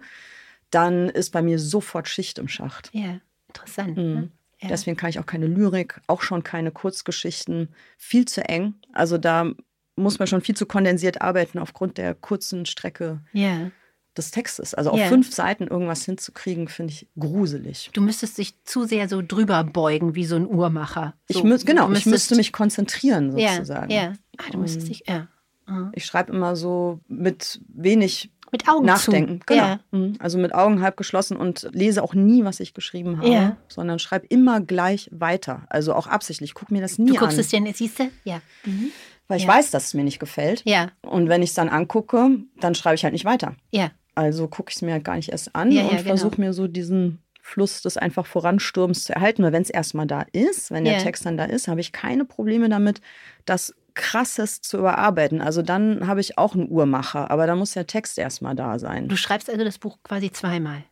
[0.69, 2.89] dann ist bei mir sofort Schicht im Schacht.
[2.93, 3.97] Ja, interessant.
[3.97, 4.03] Mhm.
[4.03, 4.29] Ne?
[4.61, 4.67] Ja.
[4.69, 7.69] Deswegen kann ich auch keine Lyrik, auch schon keine Kurzgeschichten.
[7.97, 8.75] Viel zu eng.
[8.93, 9.51] Also da
[9.95, 13.71] muss man schon viel zu kondensiert arbeiten aufgrund der kurzen Strecke ja.
[14.17, 14.73] Des Textes.
[14.73, 15.07] Also auf ja.
[15.07, 17.89] fünf Seiten irgendwas hinzukriegen, finde ich gruselig.
[17.93, 21.13] Du müsstest dich zu sehr so drüber beugen wie so ein Uhrmacher.
[21.29, 23.91] So, ich mü genau, ich müsste mich konzentrieren sozusagen.
[23.91, 24.13] Ja, ja.
[24.37, 25.27] Ah, du müsstest dich, ja.
[25.67, 25.91] Mhm.
[25.93, 29.41] Ich schreibe immer so mit wenig mit Augen nachdenken.
[29.41, 29.53] Zu.
[29.53, 29.75] Genau.
[29.91, 30.15] Mhm.
[30.17, 34.25] Also mit Augen halb geschlossen und lese auch nie, was ich geschrieben habe, sondern schreibe
[34.27, 35.67] immer gleich weiter.
[35.69, 36.55] Also auch absichtlich.
[36.55, 37.13] Guck mir das nie an.
[37.13, 37.41] Du guckst an.
[37.41, 38.09] es dir, siehst du?
[38.23, 38.41] Ja.
[38.65, 38.91] Mhm
[39.29, 39.49] weil ich ja.
[39.49, 40.63] weiß, dass es mir nicht gefällt.
[40.65, 40.89] Ja.
[41.01, 43.55] Und wenn ich es dann angucke, dann schreibe ich halt nicht weiter.
[43.71, 43.91] Ja.
[44.15, 46.01] Also gucke ich es mir halt gar nicht erst an ja, und genau.
[46.01, 49.43] versuche mir so diesen Fluss des einfach Voranstürms zu erhalten.
[49.43, 52.25] Weil wenn es erstmal da ist, wenn der Text dann da ist, habe ich keine
[52.25, 53.01] Probleme damit,
[53.45, 55.41] das krasses zu überarbeiten.
[55.41, 59.07] Also dann habe ich auch einen Uhrmacher, aber da muss der Text erstmal da sein.
[59.07, 60.83] Du schreibst also das Buch quasi zweimal.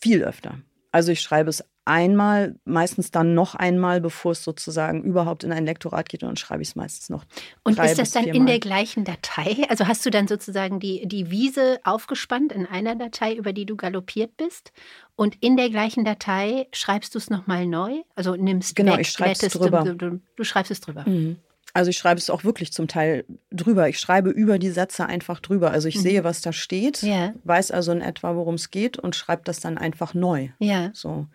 [0.00, 0.58] Viel öfter.
[0.92, 5.64] Also ich schreibe es einmal, meistens dann noch einmal, bevor es sozusagen überhaupt in ein
[5.64, 7.24] Lektorat geht und dann schreibe ich es meistens noch.
[7.62, 9.66] Und ist das dann in der gleichen Datei?
[9.68, 13.76] Also hast du dann sozusagen die, die Wiese aufgespannt in einer Datei, über die du
[13.76, 14.72] galoppiert bist?
[15.16, 18.02] Und in der gleichen Datei schreibst du es nochmal neu?
[18.14, 19.84] Also nimmst Genau, weg, ich schreibe es drüber.
[19.84, 21.04] Du, du, du, schreibst es drüber.
[21.06, 21.36] Mhm.
[21.72, 23.88] Also ich schreibe es auch wirklich zum Teil drüber.
[23.88, 25.72] Ich schreibe über die Sätze einfach drüber.
[25.72, 26.00] Also ich mhm.
[26.00, 27.34] sehe, was da steht, ja.
[27.44, 30.48] weiß also in etwa, worum es geht und schreibe das dann einfach neu.
[30.58, 30.90] Ja.
[30.94, 31.26] So.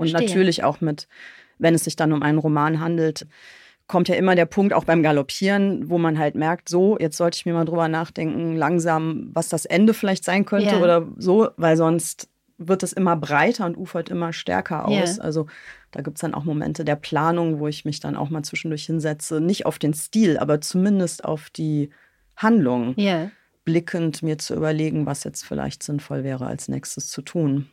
[0.00, 0.28] Und Verstehe.
[0.28, 1.06] natürlich auch mit,
[1.58, 3.26] wenn es sich dann um einen Roman handelt,
[3.86, 7.36] kommt ja immer der Punkt, auch beim Galoppieren, wo man halt merkt, so, jetzt sollte
[7.36, 10.80] ich mir mal drüber nachdenken, langsam, was das Ende vielleicht sein könnte ja.
[10.80, 15.16] oder so, weil sonst wird es immer breiter und ufert immer stärker aus.
[15.16, 15.22] Ja.
[15.22, 15.46] Also
[15.90, 18.84] da gibt es dann auch Momente der Planung, wo ich mich dann auch mal zwischendurch
[18.84, 21.90] hinsetze, nicht auf den Stil, aber zumindest auf die
[22.36, 22.94] Handlung.
[22.96, 23.30] Ja.
[23.64, 27.68] Blickend mir zu überlegen, was jetzt vielleicht sinnvoll wäre, als nächstes zu tun.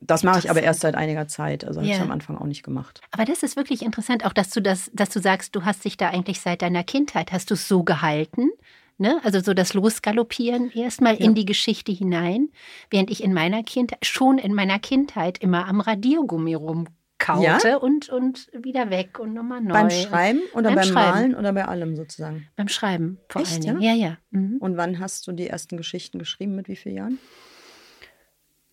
[0.00, 1.64] Das mache ich aber erst seit einiger Zeit.
[1.64, 3.00] Also habe ich am Anfang auch nicht gemacht.
[3.10, 5.96] Aber das ist wirklich interessant, auch dass du das, dass du sagst, du hast dich
[5.96, 8.50] da eigentlich seit deiner Kindheit, hast du es so gehalten?
[8.98, 9.20] Ne?
[9.22, 11.24] Also so das Losgaloppieren erstmal ja.
[11.24, 12.48] in die Geschichte hinein,
[12.90, 17.76] während ich in meiner Kindheit, schon in meiner Kindheit immer am Radiergummi rumkaute ja?
[17.76, 19.72] und, und wieder weg und nochmal neu.
[19.72, 21.10] Beim Schreiben oder beim, beim Schreiben.
[21.10, 22.48] Malen oder bei allem sozusagen?
[22.56, 23.80] Beim Schreiben vor Echt, allen Dingen.
[23.82, 24.16] Ja, ja.
[24.30, 24.56] Mhm.
[24.58, 26.56] Und wann hast du die ersten Geschichten geschrieben?
[26.56, 27.18] Mit wie vielen Jahren?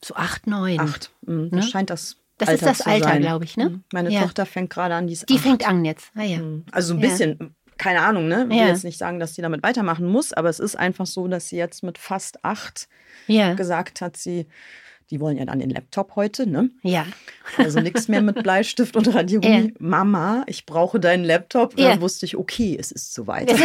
[0.04, 0.80] So acht, neun.
[0.80, 1.12] Acht.
[1.26, 1.50] Mhm.
[1.52, 1.64] Ne?
[1.64, 3.70] scheint das das Alter ist das Alter, glaube ich, ne?
[3.70, 3.84] Mhm.
[3.94, 4.22] Meine ja.
[4.22, 5.44] Tochter fängt gerade an, die ist Die acht.
[5.44, 6.12] fängt an jetzt.
[6.16, 6.40] Ah, ja.
[6.40, 6.66] Mhm.
[6.72, 7.48] Also so ein bisschen, ja.
[7.78, 8.44] keine Ahnung, ne?
[8.44, 8.68] Ich will ja.
[8.68, 11.56] jetzt nicht sagen, dass die damit weitermachen muss, aber es ist einfach so, dass sie
[11.58, 12.90] jetzt mit fast acht
[13.28, 14.48] gesagt hat, sie
[15.12, 16.72] die wollen ja dann den Laptop heute, ne?
[16.82, 17.06] Ja.
[17.58, 19.56] Also nichts mehr mit Bleistift und Radiergummi.
[19.56, 19.70] Ja.
[19.78, 21.80] Mama, ich brauche deinen Laptop.
[21.80, 21.96] Ja.
[21.96, 23.52] Da wusste ich, okay, es ist soweit.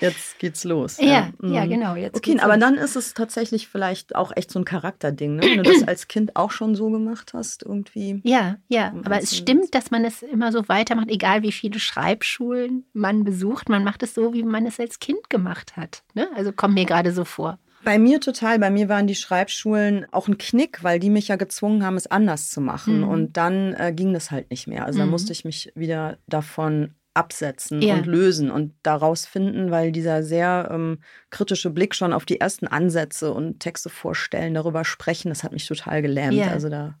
[0.00, 0.98] jetzt geht's los.
[0.98, 1.54] Ja, ja, mhm.
[1.54, 1.94] ja genau.
[1.94, 5.42] Jetzt okay, aber dann ist es tatsächlich vielleicht auch echt so ein Charakterding, ne?
[5.42, 8.20] Wenn du das als Kind auch schon so gemacht hast, irgendwie.
[8.24, 8.92] Ja, ja.
[9.04, 13.68] Aber es stimmt, dass man es immer so weitermacht, egal wie viele Schreibschulen man besucht.
[13.68, 16.02] Man macht es so, wie man es als Kind gemacht hat.
[16.14, 16.28] Ne?
[16.34, 17.58] Also kommt mir gerade so vor.
[17.84, 18.58] Bei mir total.
[18.58, 22.06] Bei mir waren die Schreibschulen auch ein Knick, weil die mich ja gezwungen haben, es
[22.06, 22.98] anders zu machen.
[22.98, 23.08] Mhm.
[23.08, 24.86] Und dann äh, ging das halt nicht mehr.
[24.86, 25.04] Also mhm.
[25.04, 27.94] da musste ich mich wieder davon absetzen ja.
[27.94, 30.98] und lösen und daraus finden, weil dieser sehr ähm,
[31.30, 35.66] kritische Blick schon auf die ersten Ansätze und Texte vorstellen, darüber sprechen, das hat mich
[35.66, 36.34] total gelähmt.
[36.34, 36.48] Ja.
[36.48, 36.98] Also da,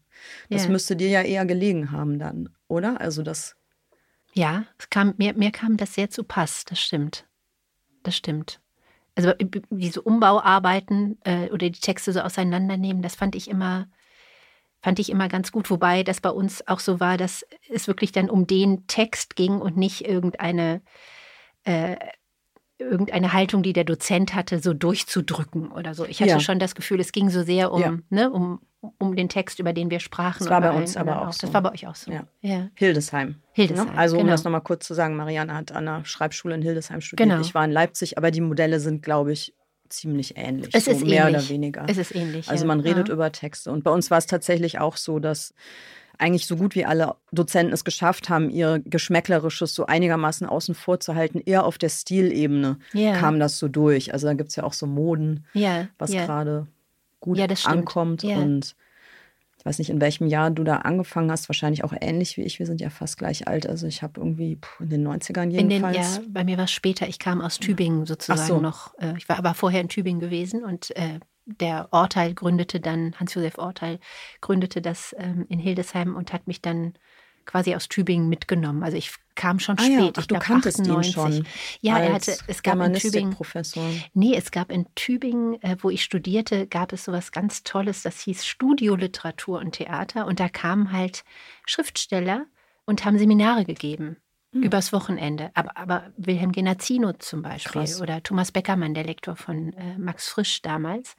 [0.50, 0.70] das ja.
[0.70, 3.00] müsste dir ja eher gelegen haben dann, oder?
[3.00, 3.56] Also das.
[4.34, 7.26] Ja, es kam, mir, mir kam das sehr zu Pass, das stimmt.
[8.04, 8.60] Das stimmt
[9.14, 9.32] also
[9.70, 13.88] diese Umbauarbeiten äh, oder die Texte so auseinandernehmen, das fand ich immer,
[14.82, 15.70] fand ich immer ganz gut.
[15.70, 19.60] Wobei das bei uns auch so war, dass es wirklich dann um den Text ging
[19.60, 20.82] und nicht irgendeine
[21.64, 21.96] äh,
[22.78, 26.04] irgendeine Haltung, die der Dozent hatte, so durchzudrücken oder so.
[26.04, 26.40] Ich hatte ja.
[26.40, 27.98] schon das Gefühl, es ging so sehr um, ja.
[28.10, 28.60] ne, um,
[28.98, 30.40] um den Text, über den wir sprachen.
[30.40, 31.46] Das war bei uns aber auch, auch so.
[31.46, 32.10] Das war bei euch auch so.
[32.10, 32.24] Ja.
[32.40, 32.68] ja.
[32.74, 33.36] Hildesheim.
[33.52, 33.88] Hildesheim.
[33.88, 33.98] Ne?
[33.98, 34.32] Also, um genau.
[34.32, 37.28] das nochmal kurz zu sagen, Marianne hat an der Schreibschule in Hildesheim studiert.
[37.28, 37.40] Genau.
[37.40, 39.54] Ich war in Leipzig, aber die Modelle sind, glaube ich,
[39.88, 40.70] ziemlich ähnlich.
[40.72, 41.44] Es ist so mehr ähnlich.
[41.44, 41.84] oder weniger.
[41.88, 42.48] Es ist ähnlich.
[42.48, 43.70] Also man redet über Texte.
[43.70, 45.54] Und bei uns war es tatsächlich auch so, dass
[46.18, 51.00] eigentlich so gut wie alle Dozenten es geschafft haben, ihr Geschmäcklerisches so einigermaßen außen vor
[51.00, 51.40] zu halten.
[51.44, 53.18] Eher auf der Stilebene yeah.
[53.18, 54.12] kam das so durch.
[54.12, 55.88] Also da gibt es ja auch so Moden, yeah.
[55.98, 56.24] was yeah.
[56.24, 56.66] gerade
[57.24, 58.24] gut ankommt.
[58.24, 58.76] Und
[59.58, 62.58] ich weiß nicht, in welchem Jahr du da angefangen hast, wahrscheinlich auch ähnlich wie ich.
[62.58, 63.66] Wir sind ja fast gleich alt.
[63.66, 66.16] Also ich habe irgendwie in den 90ern jedenfalls.
[66.16, 67.08] Den, ja, bei mir war es später.
[67.08, 68.60] Ich kam aus Tübingen sozusagen so.
[68.60, 68.92] noch.
[68.98, 73.58] Äh, ich war aber vorher in Tübingen gewesen und äh, der Orteil gründete dann, Hans-Josef
[73.58, 74.00] Orteil
[74.40, 76.94] gründete das ähm, in Hildesheim und hat mich dann
[77.44, 78.82] quasi aus Tübingen mitgenommen.
[78.82, 79.98] Also ich kam schon ah, spät.
[79.98, 80.10] Ja.
[80.14, 81.08] Ach, ich du glaub, kanntest 98.
[81.08, 81.46] ihn schon.
[81.80, 83.32] Ja, er hatte, es gab in Tübingen.
[83.32, 83.84] Professor.
[84.12, 88.20] Nee, es gab in Tübingen, äh, wo ich studierte, gab es sowas ganz Tolles, das
[88.20, 90.26] hieß Studioliteratur und Theater.
[90.26, 91.24] Und da kamen halt
[91.66, 92.46] Schriftsteller
[92.84, 94.16] und haben Seminare gegeben.
[94.52, 94.62] Hm.
[94.62, 95.50] Übers Wochenende.
[95.54, 98.00] Aber, aber Wilhelm Genazzino zum Beispiel Krass.
[98.00, 101.16] oder Thomas Beckermann, der Lektor von äh, Max Frisch damals.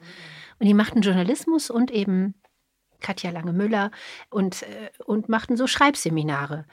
[0.58, 2.34] Und die machten Journalismus und eben
[3.00, 3.90] Katja Lange-Müller
[4.30, 6.64] und, äh, und machten so Schreibseminare.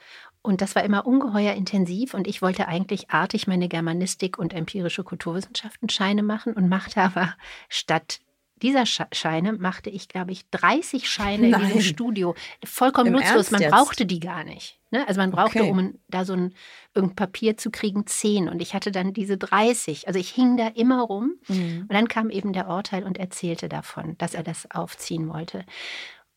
[0.42, 5.02] Und das war immer ungeheuer intensiv und ich wollte eigentlich artig meine Germanistik und empirische
[5.02, 7.34] Kulturwissenschaften Scheine machen und machte aber
[7.68, 8.20] statt
[8.62, 11.60] dieser Scheine machte ich, glaube ich, 30 Scheine Nein.
[11.60, 12.34] in diesem Studio.
[12.64, 13.34] Vollkommen Im nutzlos.
[13.34, 13.72] Ernst man jetzt?
[13.72, 14.80] brauchte die gar nicht.
[14.90, 15.06] Ne?
[15.06, 15.70] Also man brauchte, okay.
[15.70, 16.54] um da so ein
[16.94, 18.48] irgendein Papier zu kriegen, 10.
[18.48, 20.06] Und ich hatte dann diese 30.
[20.06, 21.34] Also ich hing da immer rum.
[21.48, 21.82] Mhm.
[21.82, 25.64] Und dann kam eben der Urteil und erzählte davon, dass er das aufziehen wollte.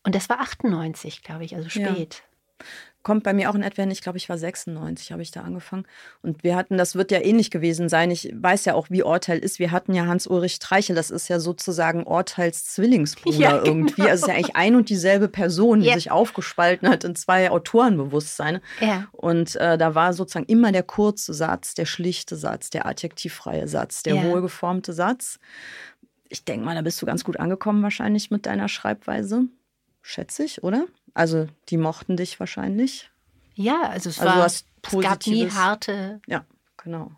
[0.04, 2.22] Und das war 98, glaube ich, also spät.
[2.22, 2.66] Ja.
[3.04, 5.42] Kommt bei mir auch in etwa hin, ich glaube, ich war 96, habe ich da
[5.42, 5.86] angefangen.
[6.20, 8.10] Und wir hatten, das wird ja ähnlich gewesen sein.
[8.10, 9.60] Ich weiß ja auch, wie Urteil ist.
[9.60, 13.64] Wir hatten ja Hans-Ulrich Treichel, das ist ja sozusagen Urteils Zwillingsbruder ja, genau.
[13.64, 14.02] irgendwie.
[14.02, 15.94] Also es ist ja eigentlich ein und dieselbe Person, die ja.
[15.94, 18.60] sich aufgespalten hat in zwei Autorenbewusstseine.
[18.80, 19.06] Ja.
[19.12, 24.02] Und äh, da war sozusagen immer der kurze Satz, der schlichte Satz, der adjektivfreie Satz,
[24.02, 25.38] der wohlgeformte Satz.
[26.28, 29.44] Ich denke mal, da bist du ganz gut angekommen wahrscheinlich mit deiner Schreibweise
[30.08, 30.86] schätze ich, oder?
[31.12, 33.10] Also die mochten dich wahrscheinlich.
[33.54, 34.64] Ja, also es, also war, es
[35.02, 36.20] gab nie harte.
[36.26, 36.44] Ja,
[36.82, 37.10] genau.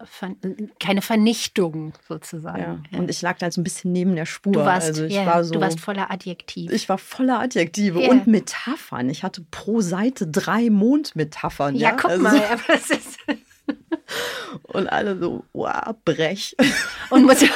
[0.80, 2.61] keine Vernichtung sozusagen.
[2.61, 2.82] Ja.
[2.91, 2.99] ja.
[2.99, 4.53] Und ich lag da so ein bisschen neben der Spur.
[4.53, 6.74] Du warst, also ich ja, war so, du warst voller Adjektive.
[6.74, 8.11] Ich war voller Adjektive ja.
[8.11, 9.09] und Metaphern.
[9.09, 11.76] Ich hatte pro Seite drei Mondmetaphern.
[11.76, 12.43] Ja, guck also, mal.
[12.43, 13.18] Aber es ist
[14.64, 16.57] und alle so, wow, brech.
[17.11, 17.45] Und muss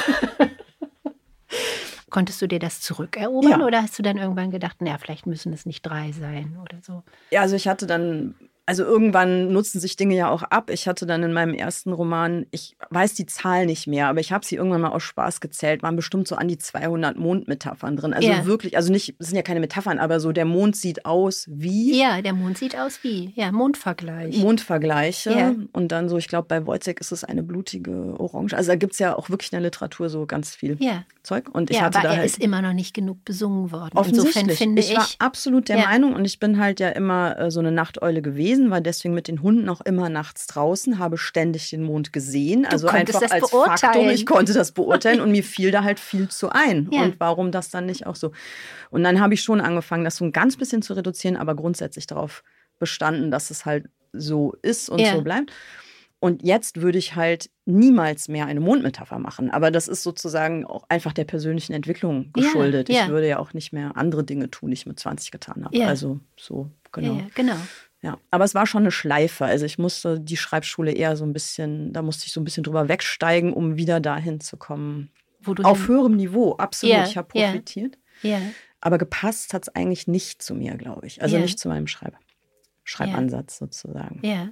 [2.09, 3.65] Konntest du dir das zurückerobern ja.
[3.65, 7.03] oder hast du dann irgendwann gedacht, naja, vielleicht müssen es nicht drei sein oder so?
[7.31, 8.35] Ja, also ich hatte dann
[8.67, 10.71] also irgendwann nutzen sich Dinge ja auch ab.
[10.71, 14.31] Ich hatte dann in meinem ersten Roman, ich weiß die Zahl nicht mehr, aber ich
[14.31, 18.13] habe sie irgendwann mal aus Spaß gezählt, waren bestimmt so an die 200 Mondmetaphern drin.
[18.13, 18.45] Also ja.
[18.45, 21.99] wirklich, also nicht, es sind ja keine Metaphern, aber so der Mond sieht aus wie.
[21.99, 24.37] Ja, der Mond sieht aus wie, ja, Mondvergleich.
[24.37, 25.31] Mondvergleiche.
[25.31, 25.55] Ja.
[25.73, 28.55] Und dann so, ich glaube, bei Wojciech ist es eine blutige Orange.
[28.55, 31.03] Also da gibt es ja auch wirklich in der Literatur so ganz viel ja.
[31.21, 31.49] Zeug.
[31.53, 33.97] Und ich ja, hatte aber da er halt ist immer noch nicht genug besungen worden.
[34.07, 34.91] Insofern finde ich.
[34.91, 38.21] Ich war absolut der Meinung und ich bin halt ja immer äh, so eine Nachteule
[38.21, 42.13] gewesen gewesen, war deswegen mit den Hunden auch immer nachts draußen, habe ständig den Mond
[42.13, 42.65] gesehen.
[42.65, 43.49] Also einfach als.
[43.49, 46.89] Faktum, ich konnte das beurteilen und mir fiel da halt viel zu ein.
[46.91, 47.03] Ja.
[47.03, 48.31] Und warum das dann nicht auch so?
[48.89, 52.07] Und dann habe ich schon angefangen, das so ein ganz bisschen zu reduzieren, aber grundsätzlich
[52.07, 52.43] darauf
[52.79, 55.13] bestanden, dass es halt so ist und ja.
[55.13, 55.51] so bleibt.
[56.19, 59.51] Und jetzt würde ich halt niemals mehr eine Mondmetapher machen.
[59.51, 62.89] Aber das ist sozusagen auch einfach der persönlichen Entwicklung geschuldet.
[62.89, 63.03] Ja, ja.
[63.03, 65.77] Ich würde ja auch nicht mehr andere Dinge tun, die ich mit 20 getan habe.
[65.77, 65.87] Ja.
[65.87, 67.21] Also so, genau.
[67.35, 67.57] genau.
[68.05, 69.45] Ja, aber es war schon eine Schleife.
[69.45, 72.61] Also ich musste die Schreibschule eher so ein bisschen, da musste ich so ein bisschen
[72.61, 75.09] drüber wegsteigen, um wieder dahin zu kommen.
[75.63, 76.95] Auf höherem Niveau, absolut.
[76.95, 77.97] Yeah, ich habe profitiert.
[78.23, 78.49] Yeah, yeah.
[78.79, 81.23] Aber gepasst hat es eigentlich nicht zu mir, glaube ich.
[81.23, 82.13] Also nicht zu meinem Schreib
[82.83, 84.19] Schreibansatz sozusagen.
[84.21, 84.49] Ja,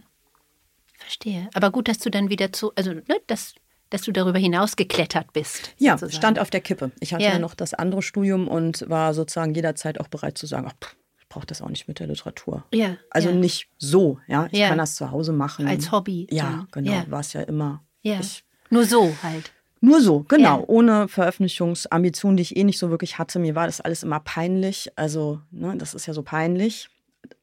[0.97, 1.47] verstehe.
[1.53, 3.53] Aber gut, dass du dann wieder zu, also ne, dass,
[3.91, 5.75] dass du darüber hinaus geklettert bist.
[5.77, 6.17] Ja, sozusagen.
[6.17, 6.91] stand auf der Kippe.
[6.99, 7.37] Ich hatte ja.
[7.37, 10.95] noch das andere Studium und war sozusagen jederzeit auch bereit zu sagen, ach, pff,
[11.33, 12.63] brauche das auch nicht mit der Literatur.
[12.73, 12.97] Ja.
[13.09, 13.35] Also ja.
[13.35, 14.47] nicht so, ja.
[14.51, 14.69] Ich ja.
[14.69, 15.67] kann das zu Hause machen.
[15.67, 16.27] Als Hobby.
[16.29, 16.91] Ja, genau.
[16.91, 17.05] Ja.
[17.09, 17.83] War es ja immer.
[18.03, 18.19] Ja.
[18.19, 19.51] Ich, nur so halt.
[19.81, 20.59] Nur so, genau.
[20.59, 20.65] Ja.
[20.67, 23.39] Ohne Veröffentlichungsambitionen, die ich eh nicht so wirklich hatte.
[23.39, 24.91] Mir war das alles immer peinlich.
[24.95, 26.89] Also, ne, das ist ja so peinlich.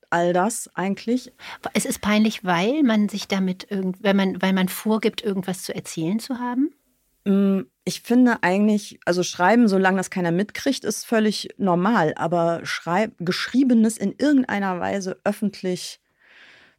[0.08, 1.32] All das eigentlich.
[1.74, 5.74] Es ist peinlich, weil man sich damit irgend, wenn man, weil man vorgibt, irgendwas zu
[5.74, 6.72] erzählen zu haben?
[7.24, 12.14] Mm, ich finde eigentlich, also schreiben, solange das keiner mitkriegt, ist völlig normal.
[12.16, 16.00] Aber schreib, Geschriebenes in irgendeiner Weise öffentlich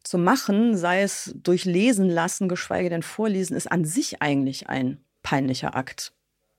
[0.04, 5.04] zu machen, sei es durch Lesen lassen, geschweige denn Vorlesen, ist an sich eigentlich ein
[5.22, 6.14] peinlicher Akt.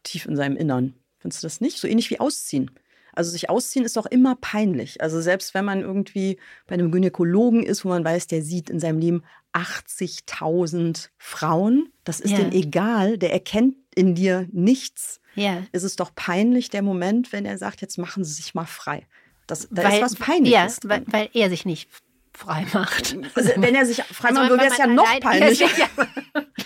[0.04, 0.94] Tief in seinem Innern.
[1.18, 1.78] Findest du das nicht?
[1.78, 2.70] So ähnlich wie Ausziehen.
[3.14, 5.00] Also sich ausziehen ist doch immer peinlich.
[5.00, 8.80] Also selbst wenn man irgendwie bei einem Gynäkologen ist, wo man weiß, der sieht in
[8.80, 9.22] seinem Leben
[9.52, 12.38] 80.000 Frauen, das ist ja.
[12.38, 15.20] dem egal, der erkennt in dir nichts.
[15.34, 15.62] Ja.
[15.72, 19.06] Ist es doch peinlich, der Moment, wenn er sagt, jetzt machen Sie sich mal frei.
[19.46, 20.80] Das, da weil, ist was Peinliches.
[20.82, 21.88] Ja, weil, weil er sich nicht
[22.32, 23.16] frei macht.
[23.34, 25.66] Also, wenn er sich frei also, macht, wäre es ja noch peinlicher.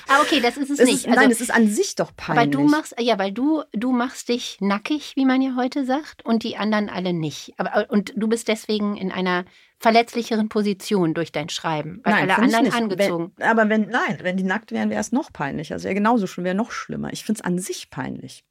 [0.09, 0.99] ah, okay, das ist es, es nicht.
[0.99, 2.43] Ist, also, nein, es ist an sich doch peinlich.
[2.43, 6.25] Aber du machst, ja, weil du, du machst dich nackig, wie man ja heute sagt,
[6.25, 7.55] und die anderen alle nicht.
[7.57, 9.45] Aber, und du bist deswegen in einer
[9.79, 13.33] verletzlicheren Position durch dein Schreiben, weil nein, alle anderen angezogen.
[13.37, 15.75] Wenn, aber wenn, nein, wenn die nackt wären, wäre es noch peinlicher.
[15.75, 17.13] Also wäre genauso schon, wäre noch schlimmer.
[17.13, 18.45] Ich finde es an sich peinlich.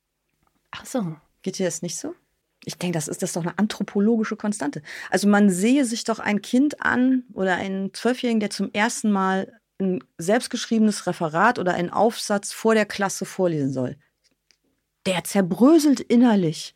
[0.71, 1.15] Ach so.
[1.41, 2.13] Geht dir das nicht so?
[2.63, 4.81] Ich denke, das ist das ist doch eine anthropologische Konstante.
[5.09, 9.59] Also man sehe sich doch ein Kind an oder einen Zwölfjährigen, der zum ersten Mal
[9.79, 13.97] ein selbstgeschriebenes Referat oder einen Aufsatz vor der Klasse vorlesen soll.
[15.05, 16.74] Der zerbröselt innerlich.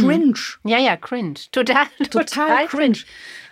[0.00, 0.38] Cringe.
[0.64, 1.34] Ja, ja, cringe.
[1.52, 2.98] Total, total, total cringe.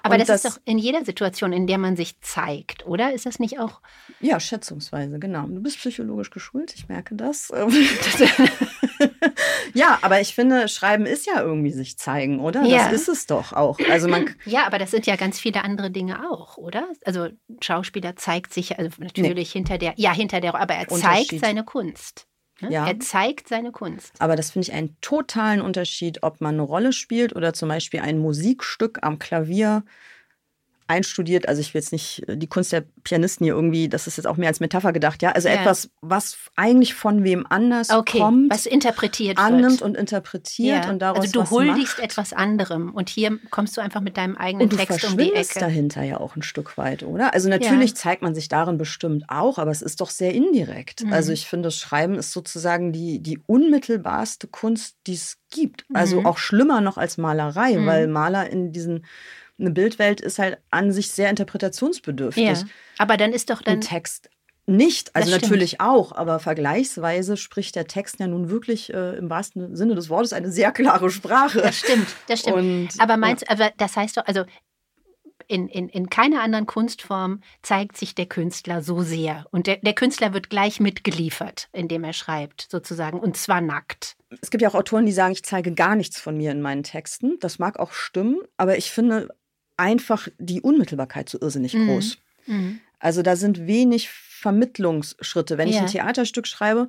[0.03, 3.13] Aber das, das, ist doch in jeder Situation, in der man sich zeigt, oder?
[3.13, 3.81] Ist das nicht auch?
[4.21, 5.47] Ja, schätzungsweise, genau.
[5.47, 7.51] Du bist psychologisch geschult, ich merke das.
[9.75, 12.65] ja, aber ich finde, Schreiben ist ja irgendwie sich zeigen, oder?
[12.65, 12.91] Ja.
[12.91, 13.79] Das ist es doch auch.
[13.91, 16.89] Also man ja, aber das sind ja ganz viele andere Dinge auch, oder?
[17.05, 17.29] Also
[17.61, 19.61] Schauspieler zeigt sich also natürlich nee.
[19.61, 22.27] hinter der, ja, hinter der, aber er zeigt seine Kunst.
[22.63, 22.71] Ne?
[22.71, 22.87] Ja.
[22.87, 24.15] Er zeigt seine Kunst.
[24.19, 28.01] Aber das finde ich einen totalen Unterschied, ob man eine Rolle spielt oder zum Beispiel
[28.01, 29.85] ein Musikstück am Klavier
[30.87, 31.49] einstudiert.
[31.49, 34.27] Also ich will jetzt nicht äh, die Kunst der Pianisten hier irgendwie, das ist jetzt
[34.27, 35.33] auch mehr als Metapher gedacht, ja.
[35.33, 35.55] Also ja.
[35.55, 38.19] etwas, was eigentlich von wem anders okay.
[38.19, 39.83] kommt, was interpretiert annimmt wird.
[39.83, 40.91] und interpretiert ja.
[40.91, 42.05] und daraus Also du huldigst macht.
[42.05, 45.33] etwas anderem und hier kommst du einfach mit deinem eigenen und du Text um die
[45.33, 45.59] Ecke.
[45.59, 47.35] dahinter ja auch ein Stück weit, oder?
[47.35, 47.97] Also natürlich ja.
[47.97, 51.05] zeigt man sich darin bestimmt auch, aber es ist doch sehr indirekt.
[51.05, 51.13] Mhm.
[51.13, 55.85] Also ich finde, das Schreiben ist sozusagen die, die unmittelbarste Kunst, die es gibt.
[55.93, 56.27] Also mhm.
[56.27, 57.87] auch schlimmer noch als Malerei, mhm.
[57.87, 59.05] weil Maler in diesen
[59.59, 62.45] eine Bildwelt ist halt an sich sehr interpretationsbedürftig.
[62.45, 62.63] Ja,
[62.99, 63.75] aber dann ist doch dann.
[63.75, 64.29] Ein Text
[64.67, 69.75] nicht, also natürlich auch, aber vergleichsweise spricht der Text ja nun wirklich äh, im wahrsten
[69.75, 71.61] Sinne des Wortes eine sehr klare Sprache.
[71.63, 72.57] Das stimmt, das stimmt.
[72.57, 73.51] Und, aber meinst, ja.
[73.51, 74.45] aber das heißt doch, also
[75.49, 79.47] in, in, in keiner anderen Kunstform zeigt sich der Künstler so sehr.
[79.51, 84.17] Und der, der Künstler wird gleich mitgeliefert, indem er schreibt, sozusagen, und zwar nackt.
[84.41, 86.85] Es gibt ja auch Autoren, die sagen, ich zeige gar nichts von mir in meinen
[86.85, 87.37] Texten.
[87.41, 89.29] Das mag auch stimmen, aber ich finde,
[89.83, 91.89] einfach die Unmittelbarkeit so irrsinnig mhm.
[91.89, 92.19] groß.
[92.47, 92.81] Mhm.
[93.01, 95.59] Also da sind wenig Vermittlungsschritte.
[95.59, 95.75] Wenn ja.
[95.75, 96.89] ich ein Theaterstück schreibe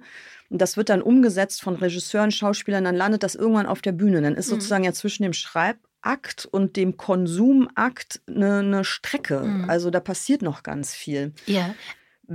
[0.49, 4.21] und das wird dann umgesetzt von Regisseuren, Schauspielern, dann landet das irgendwann auf der Bühne.
[4.21, 4.55] Dann ist mhm.
[4.55, 9.39] sozusagen ja zwischen dem Schreibakt und dem Konsumakt eine, eine Strecke.
[9.39, 9.69] Mhm.
[9.69, 11.33] Also da passiert noch ganz viel.
[11.47, 11.73] Ja,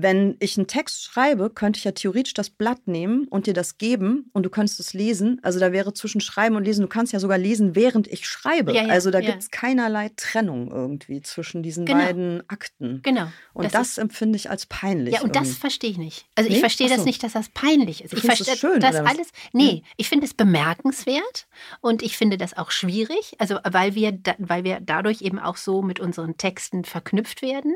[0.03, 3.79] wenn ich einen Text schreibe, könnte ich ja theoretisch das Blatt nehmen und dir das
[3.79, 5.41] geben und du könntest es lesen.
[5.43, 8.73] Also da wäre zwischen Schreiben und Lesen, du kannst ja sogar lesen, während ich schreibe.
[8.73, 9.31] Ja, ja, also da ja.
[9.31, 11.99] gibt es keinerlei Trennung irgendwie zwischen diesen genau.
[11.99, 13.01] beiden Akten.
[13.03, 13.29] Genau.
[13.53, 15.15] Und das, das empfinde ich als peinlich.
[15.15, 15.51] Ja, und irgendwie.
[15.51, 16.27] das verstehe ich nicht.
[16.35, 16.57] Also nee?
[16.57, 16.97] ich verstehe so.
[16.97, 18.13] das nicht, dass das peinlich ist.
[18.13, 19.29] Du ich verstehe schön, das alles.
[19.53, 21.47] Nee, ich finde es bemerkenswert
[21.81, 25.57] und ich finde das auch schwierig, also weil wir, da, weil wir dadurch eben auch
[25.57, 27.75] so mit unseren Texten verknüpft werden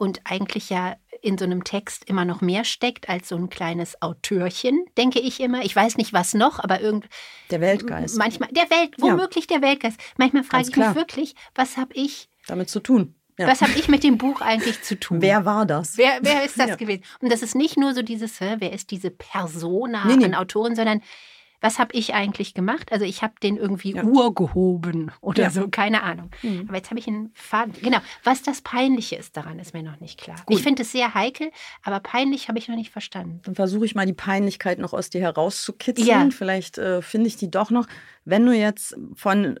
[0.00, 4.00] und eigentlich ja in so einem Text immer noch mehr steckt als so ein kleines
[4.02, 5.62] Autörchen, denke ich immer.
[5.64, 7.08] Ich weiß nicht, was noch, aber irgend
[7.50, 8.16] der Weltgeist.
[8.16, 9.58] Manchmal der Welt, womöglich ja.
[9.58, 10.00] der Weltgeist.
[10.16, 10.88] Manchmal frage Ganz ich klar.
[10.88, 13.14] mich wirklich, was habe ich damit zu tun?
[13.38, 13.46] Ja.
[13.46, 15.22] Was habe ich mit dem Buch eigentlich zu tun?
[15.22, 15.96] Wer war das?
[15.96, 16.76] Wer, wer ist das ja.
[16.76, 17.02] gewesen?
[17.20, 20.26] Und das ist nicht nur so dieses, wer ist diese Persona nee, nee.
[20.26, 21.00] an Autorin, sondern
[21.60, 22.90] was habe ich eigentlich gemacht?
[22.92, 24.02] Also ich habe den irgendwie ja.
[24.02, 25.50] urgehoben oder ja.
[25.50, 26.30] so, keine Ahnung.
[26.42, 26.66] Mhm.
[26.68, 27.74] Aber jetzt habe ich einen Faden.
[27.82, 30.36] Genau, was das Peinliche ist daran, ist mir noch nicht klar.
[30.46, 30.56] Gut.
[30.56, 31.50] Ich finde es sehr heikel,
[31.82, 33.40] aber peinlich habe ich noch nicht verstanden.
[33.44, 36.08] Dann versuche ich mal die Peinlichkeit noch aus dir herauszukitzeln.
[36.08, 36.28] Ja.
[36.30, 37.86] Vielleicht äh, finde ich die doch noch.
[38.24, 39.58] Wenn du jetzt von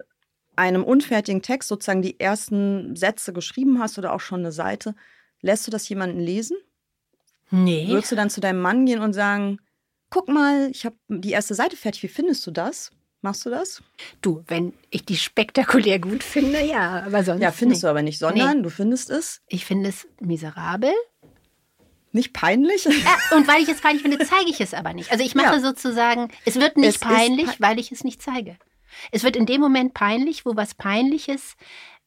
[0.56, 4.94] einem unfertigen Text sozusagen die ersten Sätze geschrieben hast oder auch schon eine Seite,
[5.40, 6.56] lässt du das jemanden lesen?
[7.50, 7.88] Nee.
[7.88, 9.58] Würdest du dann zu deinem Mann gehen und sagen,
[10.10, 12.90] guck mal, ich habe die erste Seite fertig, wie findest du das?
[13.22, 13.82] Machst du das?
[14.22, 17.42] Du, wenn ich die spektakulär gut finde, ja, aber sonst.
[17.42, 17.86] Ja, findest nee.
[17.86, 18.62] du aber nicht, sondern nee.
[18.62, 19.42] du findest es.
[19.46, 20.92] Ich finde es miserabel.
[22.12, 22.84] Nicht peinlich?
[22.84, 25.12] Ja, und weil ich es peinlich finde, zeige ich es aber nicht.
[25.12, 25.60] Also ich mache ja.
[25.60, 28.56] sozusagen, es wird nicht es peinlich, pe weil ich es nicht zeige.
[29.12, 31.56] Es wird in dem Moment peinlich, wo was Peinliches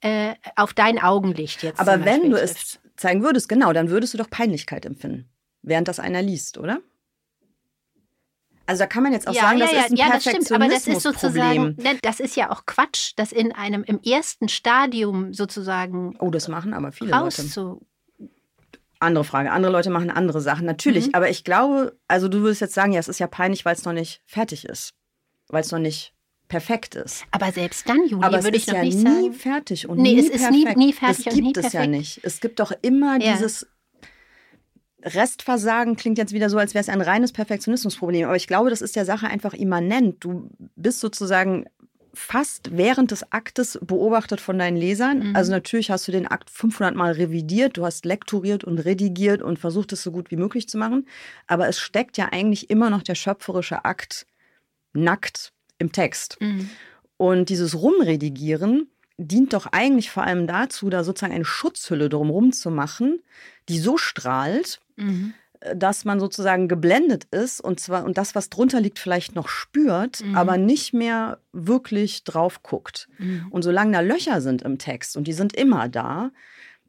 [0.02, 1.80] äh, auf dein Augenlicht jetzt.
[1.80, 2.58] Aber wenn du trifft.
[2.58, 5.30] es zeigen würdest, genau, dann würdest du doch Peinlichkeit empfinden,
[5.62, 6.82] während das einer liest, oder?
[8.66, 10.24] Also da kann man jetzt auch ja, sagen, ja, das ja, ist ein ja, das
[10.24, 14.02] stimmt, aber das ist sozusagen, ne, das ist ja auch Quatsch, das in einem im
[14.02, 16.16] ersten Stadium sozusagen.
[16.20, 17.44] Oh, das machen aber viele Leute.
[19.00, 19.52] Andere Frage.
[19.52, 21.08] Andere Leute machen andere Sachen, natürlich.
[21.08, 21.16] Mhm.
[21.16, 23.84] Aber ich glaube, also du würdest jetzt sagen, ja, es ist ja peinlich, weil es
[23.84, 24.94] noch nicht fertig ist,
[25.50, 26.14] weil es noch nicht
[26.48, 27.26] perfekt ist.
[27.32, 29.08] Aber selbst dann, Julie, aber würde ich noch nicht sagen.
[29.08, 30.78] es ist ja nie fertig und nee, nie es ist perfekt.
[30.78, 32.20] Nie, nie fertig das gibt es ja nicht.
[32.24, 33.34] Es gibt doch immer ja.
[33.34, 33.68] dieses
[35.04, 38.26] Restversagen klingt jetzt wieder so, als wäre es ein reines Perfektionismusproblem.
[38.26, 40.24] Aber ich glaube, das ist der Sache einfach immanent.
[40.24, 41.66] Du bist sozusagen
[42.14, 45.30] fast während des Aktes beobachtet von deinen Lesern.
[45.30, 45.36] Mhm.
[45.36, 49.58] Also natürlich hast du den Akt 500 Mal revidiert, du hast lektoriert und redigiert und
[49.58, 51.08] versucht es so gut wie möglich zu machen.
[51.48, 54.28] Aber es steckt ja eigentlich immer noch der schöpferische Akt
[54.94, 56.38] nackt im Text.
[56.40, 56.70] Mhm.
[57.18, 58.88] Und dieses Rumredigieren
[59.18, 63.22] dient doch eigentlich vor allem dazu, da sozusagen eine Schutzhülle drumherum zu machen,
[63.70, 65.34] die so strahlt, mhm
[65.76, 70.22] dass man sozusagen geblendet ist und zwar und das, was drunter liegt, vielleicht noch spürt,
[70.24, 70.36] mhm.
[70.36, 73.08] aber nicht mehr wirklich drauf guckt.
[73.18, 73.48] Mhm.
[73.50, 76.32] Und solange da Löcher sind im Text und die sind immer da,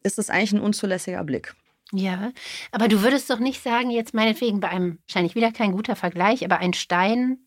[0.03, 1.55] ist es eigentlich ein unzulässiger Blick.
[1.93, 2.33] Ja,
[2.73, 6.45] aber du würdest doch nicht sagen, jetzt meinetwegen bei einem, wahrscheinlich wieder kein guter Vergleich,
[6.45, 7.39] aber ein Stein,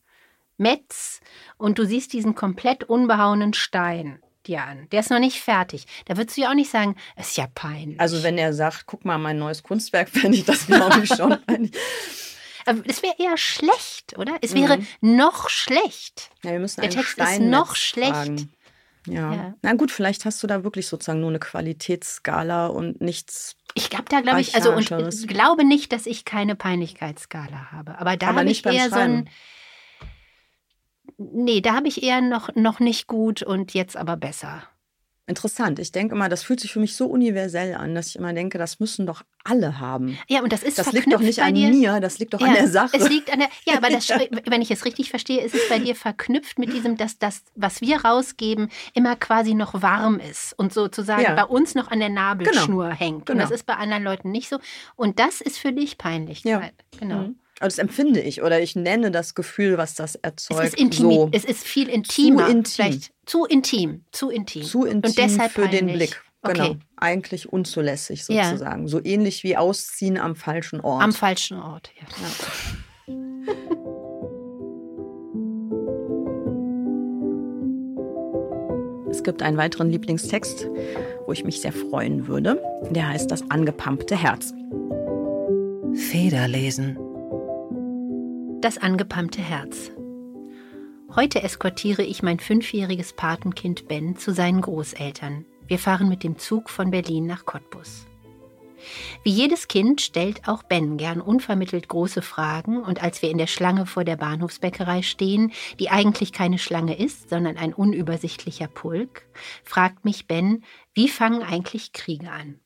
[0.57, 1.19] Metz,
[1.57, 4.87] und du siehst diesen komplett unbehauenen Stein dir an.
[4.91, 5.85] Der ist noch nicht fertig.
[6.05, 7.99] Da würdest du ja auch nicht sagen, es ist ja peinlich.
[7.99, 11.37] Also wenn er sagt, guck mal, mein neues Kunstwerk, fände ich das glaube ich schon
[11.45, 11.71] peinlich.
[12.65, 14.37] Aber es wäre eher schlecht, oder?
[14.41, 15.15] Es wäre mhm.
[15.15, 16.31] noch schlecht.
[16.43, 18.47] Ja, wir müssen Der Text Stein ist noch schlecht.
[19.07, 19.33] Ja.
[19.33, 19.53] ja.
[19.61, 23.55] Na gut, vielleicht hast du da wirklich sozusagen nur eine Qualitätsskala und nichts.
[23.73, 27.99] Ich glaube da, glaube ich, also und ich glaube nicht, dass ich keine Peinlichkeitsskala habe.
[27.99, 29.29] Aber da habe ich eher so ein
[31.17, 34.63] nee, da habe ich eher noch, noch nicht gut und jetzt aber besser.
[35.29, 35.77] Interessant.
[35.79, 38.57] Ich denke immer, das fühlt sich für mich so universell an, dass ich immer denke,
[38.57, 40.17] das müssen doch alle haben.
[40.29, 41.67] Ja, und das ist Das liegt doch nicht an dir.
[41.67, 42.95] mir, das liegt doch ja, an der Sache.
[42.95, 44.07] Es liegt an der, ja, aber das,
[44.45, 47.81] wenn ich es richtig verstehe, ist es bei dir verknüpft mit diesem, dass das, was
[47.81, 51.35] wir rausgeben, immer quasi noch warm ist und sozusagen ja.
[51.35, 52.95] bei uns noch an der Nabelschnur genau.
[52.95, 53.25] hängt.
[53.25, 53.33] Genau.
[53.33, 54.59] Und das ist bei anderen Leuten nicht so.
[54.95, 56.73] Und das ist für dich Peinlichkeit.
[56.93, 56.99] Ja.
[56.99, 57.19] Genau.
[57.23, 57.39] Mhm.
[57.59, 60.61] Also das empfinde ich oder ich nenne das Gefühl, was das erzeugt.
[60.61, 62.45] Es ist, intimi so es ist viel intimer.
[62.45, 62.73] Zu intim.
[62.75, 64.05] Vielleicht zu intim.
[64.11, 64.63] Zu intim.
[64.63, 65.79] Zu intim Und deshalb für peinlich.
[65.79, 66.21] den Blick.
[66.43, 66.65] Genau.
[66.65, 66.77] Okay.
[66.97, 68.83] Eigentlich unzulässig sozusagen.
[68.83, 68.87] Ja.
[68.87, 71.03] So ähnlich wie Ausziehen am falschen Ort.
[71.03, 72.07] Am falschen Ort, ja.
[72.21, 73.17] ja.
[79.09, 80.67] Es gibt einen weiteren Lieblingstext,
[81.25, 82.61] wo ich mich sehr freuen würde.
[82.91, 84.53] Der heißt Das angepumpte Herz.
[85.95, 86.99] Federlesen.
[88.59, 89.91] Das angepammte Herz.
[91.15, 95.45] Heute eskortiere ich mein fünfjähriges Patenkind Ben zu seinen Großeltern.
[95.67, 98.07] Wir fahren mit dem Zug von Berlin nach Cottbus.
[99.23, 103.45] Wie jedes Kind stellt auch Ben gern unvermittelt große Fragen und als wir in der
[103.45, 109.27] Schlange vor der Bahnhofsbäckerei stehen, die eigentlich keine Schlange ist, sondern ein unübersichtlicher Pulk,
[109.63, 110.63] fragt mich Ben,
[110.95, 112.59] wie fangen eigentlich Kriege an?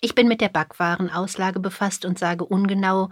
[0.00, 3.10] Ich bin mit der Backwarenauslage befasst und sage ungenau,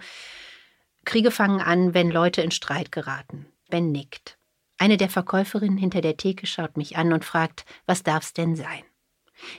[1.04, 3.46] Kriege fangen an, wenn Leute in Streit geraten.
[3.70, 4.38] Ben nickt.
[4.78, 8.82] Eine der Verkäuferinnen hinter der Theke schaut mich an und fragt, was darf's denn sein?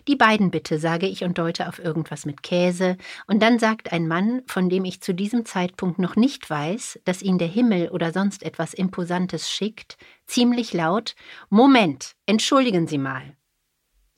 [0.08, 4.08] Die beiden bitte, sage ich und deute auf irgendwas mit Käse, und dann sagt ein
[4.08, 8.12] Mann, von dem ich zu diesem Zeitpunkt noch nicht weiß, dass ihn der Himmel oder
[8.12, 11.16] sonst etwas Imposantes schickt, ziemlich laut
[11.50, 13.36] Moment, entschuldigen Sie mal.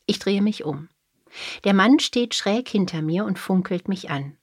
[0.05, 0.89] Ich drehe mich um.
[1.63, 4.37] Der Mann steht schräg hinter mir und funkelt mich an.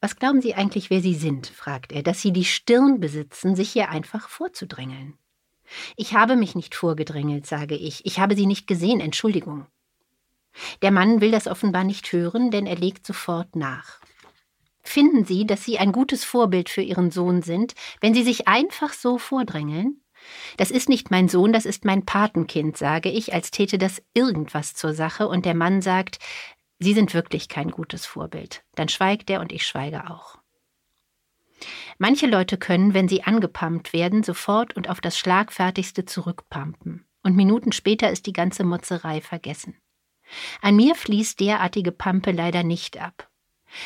[0.00, 1.46] Was glauben Sie eigentlich, wer Sie sind?
[1.46, 5.18] fragt er, dass Sie die Stirn besitzen, sich hier einfach vorzudrängeln.
[5.96, 8.04] Ich habe mich nicht vorgedrängelt, sage ich.
[8.06, 9.66] Ich habe Sie nicht gesehen, Entschuldigung.
[10.82, 14.00] Der Mann will das offenbar nicht hören, denn er legt sofort nach.
[14.82, 18.92] Finden Sie, dass Sie ein gutes Vorbild für Ihren Sohn sind, wenn Sie sich einfach
[18.92, 20.00] so vordrängeln?
[20.56, 24.74] Das ist nicht mein Sohn, das ist mein Patenkind, sage ich, als täte das irgendwas
[24.74, 26.18] zur Sache, und der Mann sagt,
[26.78, 28.64] Sie sind wirklich kein gutes Vorbild.
[28.74, 30.38] Dann schweigt er und ich schweige auch.
[31.98, 37.06] Manche Leute können, wenn sie angepumpt werden, sofort und auf das Schlagfertigste zurückpumpen.
[37.22, 39.76] Und Minuten später ist die ganze Motzerei vergessen.
[40.60, 43.30] An mir fließt derartige Pampe leider nicht ab.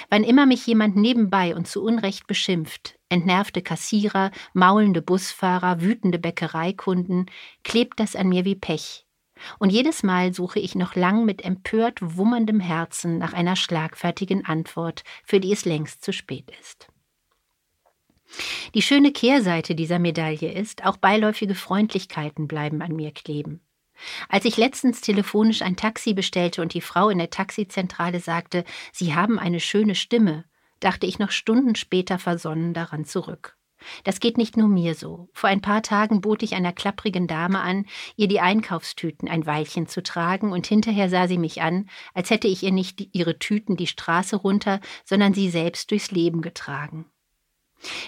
[0.08, 7.26] Wann immer mich jemand nebenbei und zu Unrecht beschimpft, entnervte Kassierer, maulende Busfahrer, wütende Bäckereikunden,
[7.64, 9.06] klebt das an mir wie Pech,
[9.58, 15.02] und jedes Mal suche ich noch lang mit empört wummerndem Herzen nach einer schlagfertigen Antwort,
[15.24, 16.88] für die es längst zu spät ist.
[18.74, 23.60] Die schöne Kehrseite dieser Medaille ist, auch beiläufige Freundlichkeiten bleiben an mir kleben.
[24.28, 29.14] Als ich letztens telefonisch ein Taxi bestellte und die Frau in der Taxizentrale sagte, Sie
[29.14, 30.44] haben eine schöne Stimme,
[30.78, 33.56] dachte ich noch Stunden später versonnen daran zurück.
[34.04, 35.28] Das geht nicht nur mir so.
[35.32, 39.86] Vor ein paar Tagen bot ich einer klapprigen Dame an, ihr die Einkaufstüten ein Weilchen
[39.86, 43.76] zu tragen, und hinterher sah sie mich an, als hätte ich ihr nicht ihre Tüten
[43.76, 47.06] die Straße runter, sondern sie selbst durchs Leben getragen.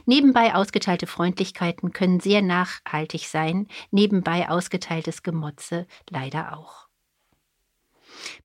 [0.04, 6.88] Nebenbei ausgeteilte Freundlichkeiten können sehr nachhaltig sein, nebenbei ausgeteiltes Gemotze leider auch.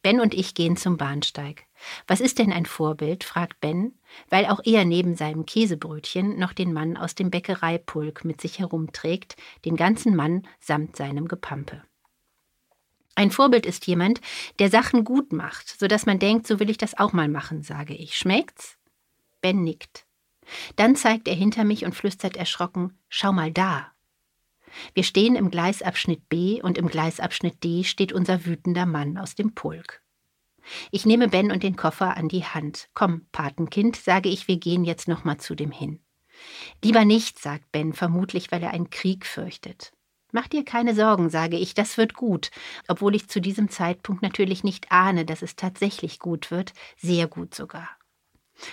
[0.02, 1.66] Ben und ich gehen zum Bahnsteig.
[2.08, 3.24] Was ist denn ein Vorbild?
[3.24, 3.94] fragt Ben,
[4.30, 9.36] weil auch er neben seinem Käsebrötchen noch den Mann aus dem Bäckereipulk mit sich herumträgt,
[9.66, 11.84] den ganzen Mann samt seinem Gepampe.
[13.16, 14.22] Ein Vorbild ist jemand,
[14.60, 17.64] der Sachen gut macht, so dass man denkt, so will ich das auch mal machen,
[17.64, 18.16] sage ich.
[18.16, 18.78] Schmeckt's?
[19.42, 20.06] Ben nickt.
[20.76, 23.92] Dann zeigt er hinter mich und flüstert erschrocken: Schau mal da.
[24.94, 29.54] Wir stehen im Gleisabschnitt B und im Gleisabschnitt D steht unser wütender Mann aus dem
[29.54, 30.02] Pulk.
[30.92, 32.90] Ich nehme Ben und den Koffer an die Hand.
[32.94, 36.00] Komm, Patenkind, sage ich, wir gehen jetzt noch mal zu dem hin.
[36.84, 39.94] Lieber nicht, sagt Ben, vermutlich weil er einen Krieg fürchtet.
[40.32, 42.52] Mach dir keine Sorgen, sage ich, das wird gut,
[42.88, 47.56] obwohl ich zu diesem Zeitpunkt natürlich nicht ahne, dass es tatsächlich gut wird, sehr gut
[47.56, 47.90] sogar.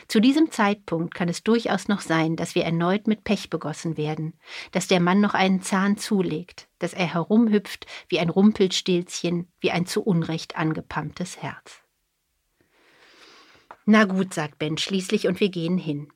[0.09, 4.39] Zu diesem Zeitpunkt kann es durchaus noch sein, dass wir erneut mit Pech begossen werden,
[4.73, 9.87] dass der Mann noch einen Zahn zulegt, dass er herumhüpft wie ein Rumpelstilzchen, wie ein
[9.87, 11.83] zu Unrecht angepammtes Herz.
[13.87, 16.09] Na gut, sagt Ben schließlich, und wir gehen hin.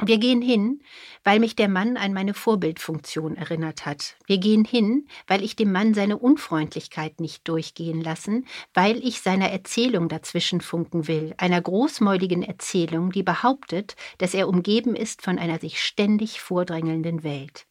[0.00, 0.82] Wir gehen hin,
[1.22, 4.16] weil mich der Mann an meine Vorbildfunktion erinnert hat.
[4.26, 9.50] Wir gehen hin, weil ich dem Mann seine Unfreundlichkeit nicht durchgehen lassen, weil ich seiner
[9.50, 15.60] Erzählung dazwischen funken will, einer großmäuligen Erzählung, die behauptet, dass er umgeben ist von einer
[15.60, 17.66] sich ständig vordrängelnden Welt.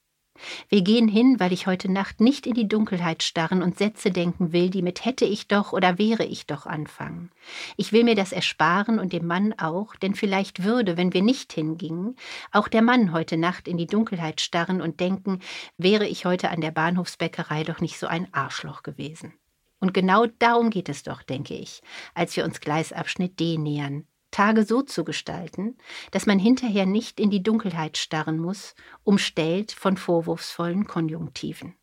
[0.70, 4.54] Wir gehen hin, weil ich heute Nacht nicht in die Dunkelheit starren und Sätze denken
[4.54, 7.32] will, die mit hätte ich doch oder wäre ich doch anfangen.
[7.78, 11.54] Ich will mir das ersparen und dem Mann auch, denn vielleicht würde, wenn wir nicht
[11.54, 12.16] hingingen,
[12.52, 15.40] auch der Mann heute Nacht in die Dunkelheit starren und denken,
[15.78, 19.34] wäre ich heute an der Bahnhofsbäckerei doch nicht so ein Arschloch gewesen.
[19.80, 21.82] Und genau darum geht es doch, denke ich,
[22.14, 24.06] als wir uns Gleisabschnitt D nähern.
[24.32, 25.78] Tage so zu gestalten,
[26.12, 31.76] dass man hinterher nicht in die Dunkelheit starren muss, umstellt von vorwurfsvollen Konjunktiven.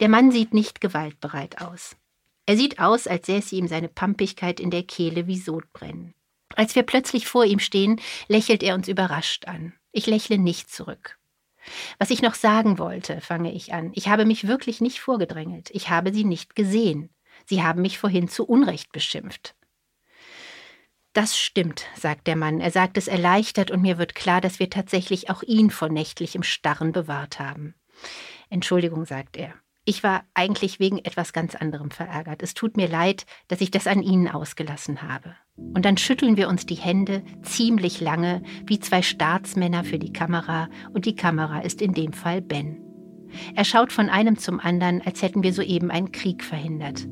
[0.00, 1.96] Der Mann sieht nicht gewaltbereit aus.
[2.46, 6.14] Er sieht aus, als säße ihm seine Pampigkeit in der Kehle wie Sodbrennen.
[6.54, 9.74] Als wir plötzlich vor ihm stehen, lächelt er uns überrascht an.
[9.92, 11.18] Ich lächle nicht zurück.
[11.98, 13.92] Was ich noch sagen wollte, fange ich an.
[13.94, 15.70] Ich habe mich wirklich nicht vorgedrängelt.
[15.72, 17.10] Ich habe sie nicht gesehen.
[17.44, 19.54] Sie haben mich vorhin zu Unrecht beschimpft.
[21.18, 22.60] Das stimmt, sagt der Mann.
[22.60, 26.44] Er sagt es erleichtert und mir wird klar, dass wir tatsächlich auch ihn vor nächtlichem
[26.44, 27.74] Starren bewahrt haben.
[28.50, 29.52] Entschuldigung, sagt er.
[29.84, 32.40] Ich war eigentlich wegen etwas ganz anderem verärgert.
[32.44, 35.34] Es tut mir leid, dass ich das an Ihnen ausgelassen habe.
[35.56, 40.68] Und dann schütteln wir uns die Hände ziemlich lange, wie zwei Staatsmänner für die Kamera,
[40.92, 42.80] und die Kamera ist in dem Fall Ben.
[43.56, 47.08] Er schaut von einem zum anderen, als hätten wir soeben einen Krieg verhindert.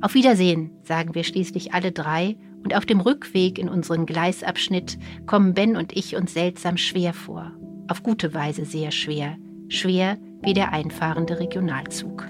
[0.00, 2.36] Auf Wiedersehen, sagen wir schließlich alle drei
[2.66, 7.52] und auf dem Rückweg in unseren Gleisabschnitt kommen Ben und ich uns seltsam schwer vor.
[7.86, 9.36] Auf gute Weise sehr schwer.
[9.68, 12.24] Schwer wie der einfahrende Regionalzug.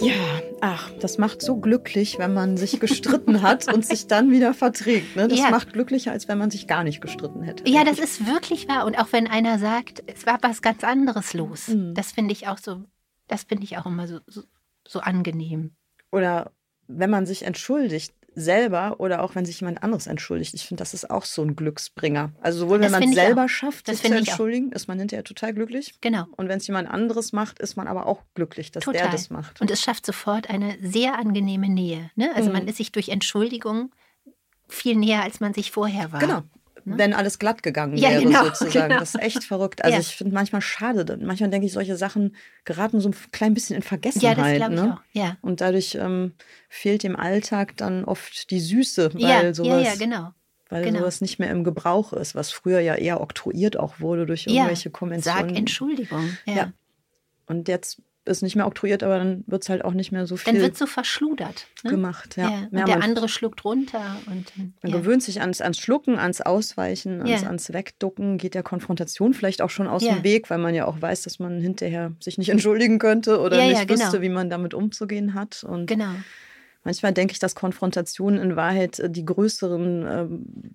[0.00, 0.14] Ja,
[0.62, 5.16] ach, das macht so glücklich, wenn man sich gestritten hat und sich dann wieder verträgt.
[5.16, 5.28] Ne?
[5.28, 5.50] Das ja.
[5.50, 7.68] macht glücklicher, als wenn man sich gar nicht gestritten hätte.
[7.68, 8.86] Ja, das ist wirklich wahr.
[8.86, 11.68] Und auch wenn einer sagt, es war was ganz anderes los.
[11.68, 11.92] Mhm.
[11.92, 12.84] Das finde ich auch so
[13.28, 14.42] das finde ich auch immer so, so,
[14.86, 15.74] so angenehm.
[16.10, 16.52] Oder
[16.86, 20.54] wenn man sich entschuldigt, selber oder auch wenn sich jemand anderes entschuldigt.
[20.54, 22.32] Ich finde, das ist auch so ein Glücksbringer.
[22.42, 25.94] Also sowohl wenn man es selber schafft, sich zu entschuldigen, ist man hinterher total glücklich.
[26.02, 26.26] Genau.
[26.36, 29.02] Und wenn es jemand anderes macht, ist man aber auch glücklich, dass total.
[29.02, 29.60] der das macht.
[29.62, 32.10] Und es schafft sofort eine sehr angenehme Nähe.
[32.14, 32.30] Ne?
[32.36, 32.56] Also mhm.
[32.56, 33.90] man ist sich durch Entschuldigung
[34.68, 36.20] viel näher, als man sich vorher war.
[36.20, 36.42] Genau
[36.86, 36.98] ne?
[36.98, 38.88] wenn alles glatt gegangen wäre, ja, genau, sozusagen.
[38.88, 39.00] Genau.
[39.00, 39.84] Das ist echt verrückt.
[39.84, 40.00] Also ja.
[40.00, 41.18] ich finde manchmal schade.
[41.20, 42.34] Manchmal denke ich, solche Sachen
[42.64, 44.38] geraten so ein klein bisschen in Vergessenheit.
[44.38, 44.86] Ja, das ne?
[44.86, 45.00] ich auch.
[45.12, 45.36] Ja.
[45.42, 46.32] Und dadurch ähm,
[46.68, 49.82] fehlt dem Alltag dann oft die Süße, weil ja, sowas.
[49.84, 50.32] Ja, ja, genau
[50.68, 51.00] weil genau.
[51.00, 54.88] sowas nicht mehr im Gebrauch ist, was früher ja eher oktroyiert auch wurde durch irgendwelche
[54.88, 55.48] ja, Konventionen.
[55.50, 56.36] Sag Entschuldigung.
[56.44, 56.54] Ja.
[56.54, 56.72] ja.
[57.46, 60.36] Und jetzt ist nicht mehr oktroyiert, aber dann wird es halt auch nicht mehr so
[60.36, 60.52] viel.
[60.52, 61.66] Dann wird so verschludert.
[61.84, 61.90] Ne?
[61.90, 62.50] Gemacht, ja.
[62.50, 62.58] ja.
[62.70, 64.16] Und ja, der andere schluckt runter.
[64.26, 64.98] Und, man ja.
[64.98, 69.70] gewöhnt sich ans, ans Schlucken, ans Ausweichen, ans, ans Wegducken, geht der Konfrontation vielleicht auch
[69.70, 72.98] schon aus dem Weg, weil man ja auch weiß, dass man hinterher sich nicht entschuldigen
[72.98, 74.00] könnte oder nicht genau.
[74.00, 75.64] wüsste, wie man damit umzugehen hat.
[75.64, 76.14] Und genau.
[76.86, 80.26] Manchmal denke ich, dass Konfrontationen in Wahrheit äh, die größeren äh,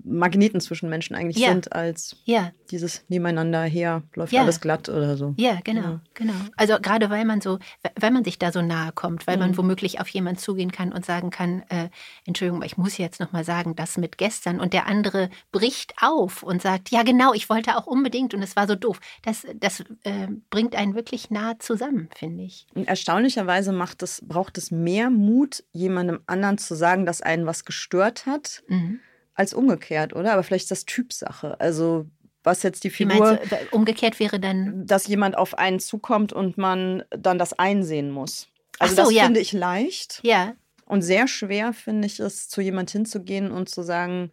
[0.03, 1.47] Magneten zwischen Menschen eigentlich ja.
[1.47, 2.51] sind, als ja.
[2.69, 4.41] dieses Nebeneinander her, läuft ja.
[4.41, 5.33] alles glatt oder so.
[5.37, 6.33] Ja, genau, genau.
[6.57, 7.59] Also gerade weil man so,
[7.97, 9.41] weil man sich da so nahe kommt, weil mhm.
[9.41, 11.87] man womöglich auf jemanden zugehen kann und sagen kann, äh,
[12.25, 16.61] Entschuldigung, ich muss jetzt nochmal sagen, das mit gestern und der andere bricht auf und
[16.61, 18.99] sagt, ja genau, ich wollte auch unbedingt und es war so doof.
[19.21, 22.67] Das, das äh, bringt einen wirklich nah zusammen, finde ich.
[22.75, 27.45] Und erstaunlicherweise macht es, braucht es mehr Mut, jemanden jemandem anderen zu sagen, dass einen
[27.45, 28.99] was gestört hat, mhm.
[29.33, 30.33] als umgekehrt, oder?
[30.33, 31.59] Aber vielleicht ist das Typsache.
[31.59, 32.07] Also
[32.43, 33.39] was jetzt die Figur.
[33.47, 34.85] Du, umgekehrt wäre dann.
[34.85, 38.47] Dass jemand auf einen zukommt und man dann das einsehen muss.
[38.79, 39.23] Also so, das ja.
[39.23, 40.21] finde ich leicht.
[40.23, 40.55] Ja.
[40.85, 44.31] Und sehr schwer finde ich es, zu jemand hinzugehen und zu sagen,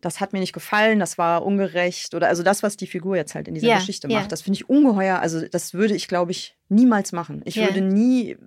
[0.00, 3.34] das hat mir nicht gefallen, das war ungerecht oder also das, was die Figur jetzt
[3.34, 4.28] halt in dieser ja, Geschichte macht, ja.
[4.28, 5.20] das finde ich ungeheuer.
[5.20, 7.42] Also das würde ich, glaube ich, niemals machen.
[7.44, 8.38] Ich würde nie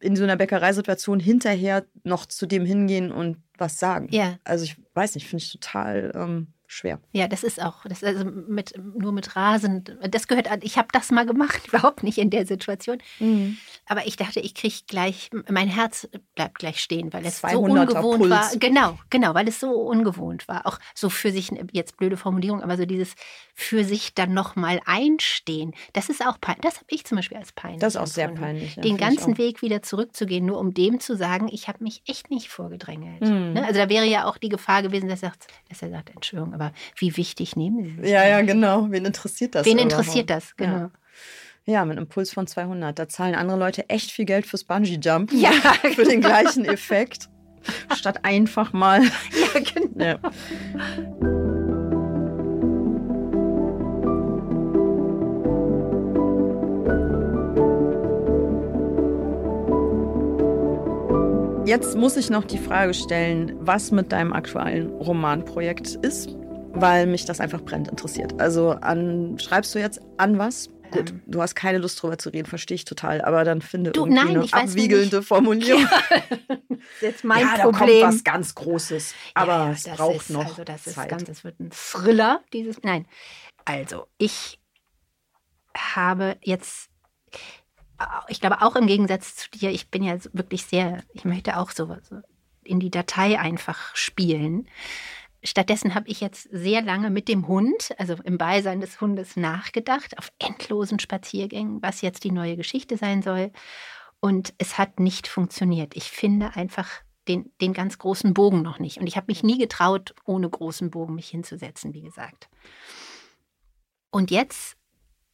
[0.00, 4.08] in so einer Bäckereisituation hinterher noch zu dem hingehen und was sagen.
[4.10, 4.38] Ja.
[4.44, 7.00] Also ich weiß nicht, finde ich total ähm, schwer.
[7.12, 10.88] Ja, das ist auch, das also mit, nur mit Rasen, das gehört an, ich habe
[10.92, 12.98] das mal gemacht, überhaupt nicht in der Situation.
[13.18, 13.56] Mhm.
[13.86, 18.20] Aber ich dachte, ich kriege gleich, mein Herz bleibt gleich stehen, weil es so ungewohnt
[18.20, 18.30] Puls.
[18.30, 18.50] war.
[18.56, 20.66] Genau, genau, weil es so ungewohnt war.
[20.66, 23.14] Auch so für sich, jetzt blöde Formulierung, aber so dieses
[23.54, 26.62] für sich dann nochmal einstehen, das ist auch peinlich.
[26.62, 27.80] Das habe ich zum Beispiel als peinlich.
[27.80, 28.76] Das ist auch sehr peinlich.
[28.76, 32.30] Ja, Den ganzen Weg wieder zurückzugehen, nur um dem zu sagen, ich habe mich echt
[32.30, 33.22] nicht vorgedrängelt.
[33.22, 33.54] Mhm.
[33.54, 33.64] Ne?
[33.66, 36.54] Also da wäre ja auch die Gefahr gewesen, dass er sagt, dass er sagt Entschuldigung,
[36.60, 38.10] aber wie wichtig nehmen Sie sich?
[38.10, 38.86] Ja, ja, genau.
[38.90, 39.66] Wen interessiert das?
[39.66, 40.72] Wen interessiert das, genau.
[40.72, 40.90] Ja.
[41.66, 42.98] Ja, mit einem Puls von 200.
[42.98, 45.32] Da zahlen andere Leute echt viel Geld fürs Bungee-Jump.
[45.34, 45.50] Ja,
[45.94, 47.28] für den gleichen Effekt.
[47.94, 49.02] Statt einfach mal.
[49.54, 50.04] Ja, genau.
[50.04, 50.18] Ja.
[61.66, 66.39] Jetzt muss ich noch die Frage stellen, was mit deinem aktuellen Romanprojekt ist
[66.72, 68.40] weil mich das einfach brennend interessiert.
[68.40, 70.70] Also an, schreibst du jetzt an was?
[70.90, 71.22] Gut, ähm.
[71.26, 74.24] du hast keine Lust drüber zu reden, verstehe ich total, aber dann finde du, irgendwie
[74.24, 75.82] nein, eine abwiegelnde Formulierung.
[75.82, 76.22] Ja.
[76.48, 78.00] das ist jetzt mein ja, Problem.
[78.00, 81.10] Da kommt was ganz Großes, aber ja, es braucht ist, noch also das Zeit.
[81.12, 83.06] Ist ganz, es wird ein Thriller, dieses, nein.
[83.64, 84.58] Also, ich
[85.76, 86.90] habe jetzt,
[88.28, 91.70] ich glaube auch im Gegensatz zu dir, ich bin ja wirklich sehr, ich möchte auch
[91.70, 91.96] so
[92.64, 94.68] in die Datei einfach spielen.
[95.42, 100.18] Stattdessen habe ich jetzt sehr lange mit dem Hund, also im Beisein des Hundes, nachgedacht,
[100.18, 103.50] auf endlosen Spaziergängen, was jetzt die neue Geschichte sein soll.
[104.20, 105.96] Und es hat nicht funktioniert.
[105.96, 106.88] Ich finde einfach
[107.26, 108.98] den, den ganz großen Bogen noch nicht.
[108.98, 112.48] Und ich habe mich nie getraut, ohne großen Bogen mich hinzusetzen, wie gesagt.
[114.10, 114.76] Und jetzt,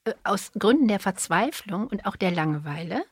[0.05, 3.05] äh, aus Gründen der Verzweiflung und auch der Langeweile,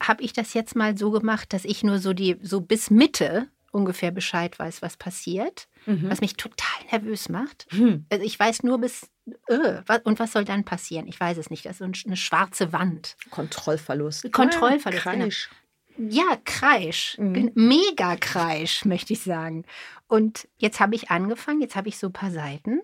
[0.00, 3.48] habe ich das jetzt mal so gemacht, dass ich nur so die, so bis Mitte
[3.72, 6.08] ungefähr Bescheid weiß, was passiert, mhm.
[6.08, 7.66] was mich total nervös macht.
[7.72, 8.06] Mhm.
[8.10, 9.10] Also ich weiß nur bis,
[9.48, 11.08] äh, und was soll dann passieren?
[11.08, 11.66] Ich weiß es nicht.
[11.66, 13.16] Das ist eine schwarze Wand.
[13.30, 14.30] Kontrollverlust.
[14.32, 15.04] Kontrollverlust.
[15.04, 15.50] Ja, Kreisch.
[15.96, 16.12] Genau.
[16.12, 17.18] Ja, Kreisch.
[17.18, 17.50] Mhm.
[17.54, 19.64] Mega Kreisch, möchte ich sagen.
[20.06, 22.80] Und jetzt habe ich angefangen, jetzt habe ich so ein paar Seiten.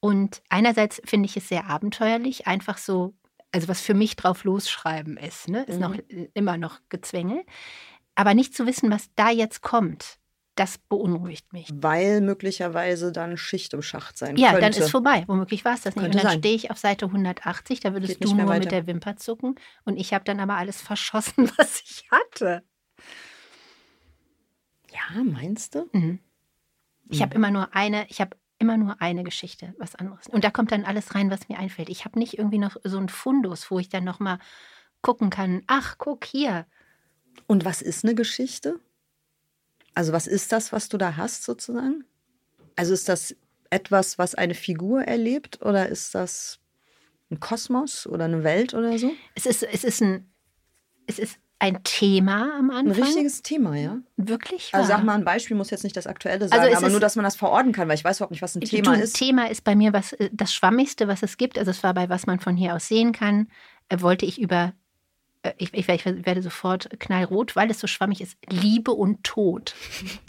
[0.00, 3.14] Und einerseits finde ich es sehr abenteuerlich, einfach so,
[3.52, 5.64] also was für mich drauf losschreiben ist, ne?
[5.64, 6.28] ist noch mhm.
[6.34, 7.44] immer noch Gezwänge.
[8.16, 10.18] Aber nicht zu wissen, was da jetzt kommt,
[10.56, 11.68] das beunruhigt mich.
[11.72, 14.64] Weil möglicherweise dann Schicht im Schacht sein ja, könnte.
[14.64, 15.24] Ja, dann ist vorbei.
[15.26, 16.04] Womöglich war es das nicht.
[16.04, 18.60] Könnte und dann stehe ich auf Seite 180, da würdest du nur weiter.
[18.60, 19.56] mit der Wimper zucken.
[19.84, 22.64] Und ich habe dann aber alles verschossen, was ich hatte.
[24.90, 25.88] Ja, meinst du?
[25.92, 26.20] Mhm.
[27.10, 27.22] Ich mhm.
[27.22, 30.26] habe immer nur eine, ich habe immer nur eine Geschichte, was anderes.
[30.26, 31.90] Und da kommt dann alles rein, was mir einfällt.
[31.90, 34.38] Ich habe nicht irgendwie noch so ein Fundus, wo ich dann noch mal
[35.02, 35.62] gucken kann.
[35.66, 36.66] Ach, guck hier
[37.46, 38.80] und was ist eine Geschichte?
[39.94, 42.04] Also was ist das, was du da hast sozusagen?
[42.76, 43.34] Also ist das
[43.70, 46.58] etwas, was eine Figur erlebt oder ist das
[47.30, 49.12] ein Kosmos oder eine Welt oder so?
[49.34, 50.30] Es ist, es ist, ein,
[51.06, 52.94] es ist ein Thema am Anfang.
[52.94, 53.98] Ein richtiges Thema, ja.
[54.16, 54.72] Wirklich?
[54.72, 54.80] Wahr?
[54.80, 57.16] Also sag mal ein Beispiel, muss jetzt nicht das aktuelle sein, also aber nur, dass
[57.16, 59.16] man das verorten kann, weil ich weiß überhaupt nicht, was ein Thema du, ist.
[59.16, 61.58] Thema ist bei mir was, äh, das Schwammigste, was es gibt.
[61.58, 63.48] Also es war bei was man von hier aus sehen kann,
[63.88, 64.74] äh, wollte ich über
[65.58, 68.36] ich, ich, ich, werde sofort knallrot, weil es so schwammig ist.
[68.48, 69.74] Liebe und Tod.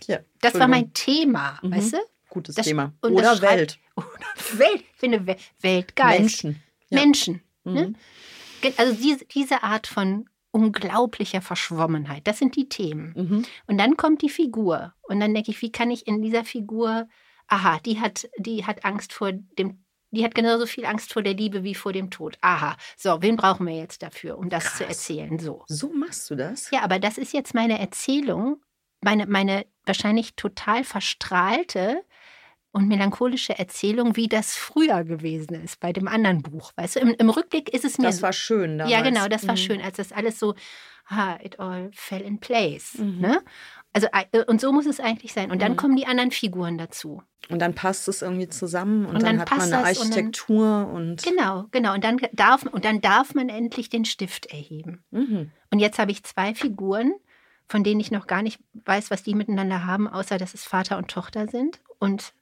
[0.08, 1.72] Ja, das war mein Thema, mhm.
[1.72, 1.98] weißt du?
[2.30, 2.94] Gutes das, Thema.
[3.02, 3.80] Oder Welt.
[3.96, 4.08] Oder
[4.54, 4.84] Welt.
[4.94, 6.20] Ich finde Weltgeist.
[6.20, 6.64] Menschen.
[6.90, 7.00] Ja.
[7.00, 7.42] Menschen.
[7.64, 7.88] Ne?
[7.88, 7.96] Mhm.
[8.64, 8.74] Ne?
[8.78, 13.14] Also diese, diese Art von unglaublicher Verschwommenheit, das sind die Themen.
[13.16, 13.46] Mhm.
[13.68, 14.94] Und dann kommt die Figur.
[15.04, 17.08] Und dann denke ich, wie kann ich in dieser Figur,
[17.48, 21.34] aha, die hat, die hat Angst vor dem die hat genauso viel Angst vor der
[21.34, 22.38] Liebe wie vor dem Tod.
[22.42, 24.78] Aha, so, wen brauchen wir jetzt dafür, um das Krass.
[24.78, 25.40] zu erzählen?
[25.40, 25.64] So.
[25.68, 26.72] So machst du das?
[26.72, 28.62] Ja, aber das ist jetzt meine Erzählung,
[29.02, 32.04] meine, meine wahrscheinlich total verstrahlte
[32.72, 36.72] und melancholische Erzählung, wie das früher gewesen ist bei dem anderen Buch.
[36.76, 38.06] Weißt du, im, im Rückblick ist es mir.
[38.06, 38.92] Das war schön damals.
[38.92, 39.60] Ja, genau, das war mhm.
[39.60, 40.54] schön, als das alles so,
[41.08, 42.96] ah, it all fell in place.
[42.98, 43.20] Mhm.
[43.20, 43.42] Ne?
[43.94, 45.52] Also, äh, und so muss es eigentlich sein.
[45.52, 45.78] Und dann mhm.
[45.78, 47.24] kommen die anderen Figuren dazu.
[47.50, 50.94] Und dann passt es irgendwie zusammen und, und dann, dann, hat man eine Architektur und,
[50.94, 51.94] dann, und, Genau, genau.
[51.94, 55.04] Und dann darf, und dann darf man endlich den Stift erheben.
[55.12, 55.52] Mhm.
[55.72, 57.14] Und jetzt habe ich zwei Figuren,
[57.68, 60.98] von denen ich noch gar nicht weiß, was die miteinander haben, außer dass es Vater
[60.98, 61.80] und Tochter sind.
[62.00, 62.34] Und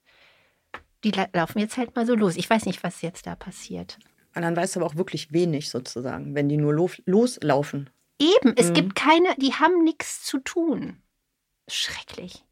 [1.03, 2.35] die laufen jetzt halt mal so los.
[2.35, 3.99] Ich weiß nicht, was jetzt da passiert.
[4.35, 7.89] Und dann weißt du aber auch wirklich wenig sozusagen, wenn die nur lo loslaufen.
[8.19, 8.73] Eben, es mhm.
[8.73, 10.97] gibt keine, die haben nichts zu tun.
[11.67, 12.43] Schrecklich.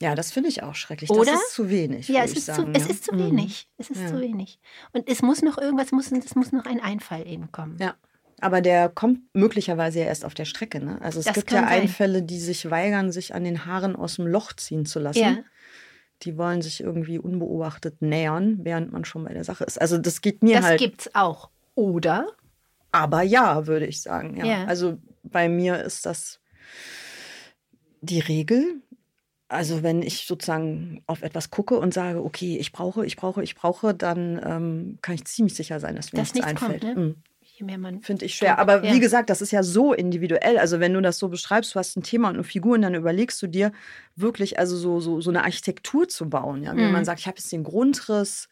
[0.00, 1.10] Ja, das finde ich auch schrecklich.
[1.10, 1.32] Oder?
[1.32, 2.08] Das ist zu wenig.
[2.08, 2.84] Ja, es ist, sagen, zu, ja.
[2.84, 3.68] es ist zu wenig.
[3.78, 4.08] Es ist ja.
[4.08, 4.58] zu wenig.
[4.92, 7.78] Und es muss noch irgendwas, muss, es muss noch ein Einfall eben kommen.
[7.80, 7.94] Ja.
[8.40, 10.84] Aber der kommt möglicherweise ja erst auf der Strecke.
[10.84, 11.00] Ne?
[11.00, 11.68] Also es das gibt ja sein.
[11.68, 15.20] Einfälle, die sich weigern, sich an den Haaren aus dem Loch ziehen zu lassen.
[15.20, 15.38] Ja.
[16.22, 19.80] Die wollen sich irgendwie unbeobachtet nähern, während man schon bei der Sache ist.
[19.80, 20.80] Also das geht mir das halt.
[20.80, 21.50] Das gibt's auch.
[21.76, 22.26] Oder?
[22.92, 24.36] Aber ja, würde ich sagen.
[24.36, 24.44] Ja.
[24.44, 24.64] ja.
[24.66, 26.40] Also bei mir ist das
[28.04, 28.82] die Regel.
[29.48, 33.54] Also wenn ich sozusagen auf etwas gucke und sage, okay, ich brauche, ich brauche, ich
[33.54, 36.82] brauche, dann ähm, kann ich ziemlich sicher sein, dass mir dass nichts, nichts einfällt.
[36.82, 37.04] Kommt, ne?
[37.04, 37.14] mhm.
[37.56, 38.00] Je mehr man.
[38.00, 38.58] Finde ich schwer.
[38.58, 38.92] Aber ja.
[38.92, 40.58] wie gesagt, das ist ja so individuell.
[40.58, 42.96] Also, wenn du das so beschreibst, du hast ein Thema und eine Figur und dann
[42.96, 43.70] überlegst du dir
[44.16, 46.64] wirklich, also so, so, so eine Architektur zu bauen.
[46.64, 46.74] Ja?
[46.74, 46.92] Wenn mhm.
[46.92, 48.48] man sagt, ich habe jetzt den Grundriss,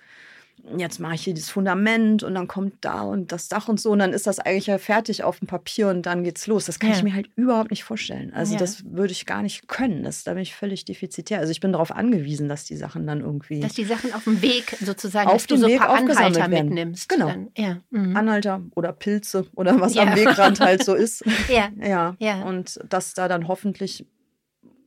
[0.76, 3.90] jetzt mache ich hier das Fundament und dann kommt da und das Dach und so
[3.90, 6.66] und dann ist das eigentlich ja fertig auf dem Papier und dann geht's los.
[6.66, 6.96] Das kann ja.
[6.96, 8.32] ich mir halt überhaupt nicht vorstellen.
[8.32, 8.58] Also ja.
[8.58, 10.04] das würde ich gar nicht können.
[10.04, 11.40] Das, da bin ich völlig defizitär.
[11.40, 13.60] Also ich bin darauf angewiesen, dass die Sachen dann irgendwie...
[13.60, 17.08] Dass die Sachen auf dem Weg sozusagen, auf dem so Weg Anhalter mitnimmst.
[17.08, 17.28] Genau.
[17.28, 17.78] Dann, ja.
[17.90, 18.16] Mhm.
[18.16, 21.24] Anhalter oder Pilze oder was am Wegrand halt so ist.
[21.48, 21.70] ja.
[21.80, 22.16] ja.
[22.18, 22.42] Ja.
[22.42, 24.06] Und dass da dann hoffentlich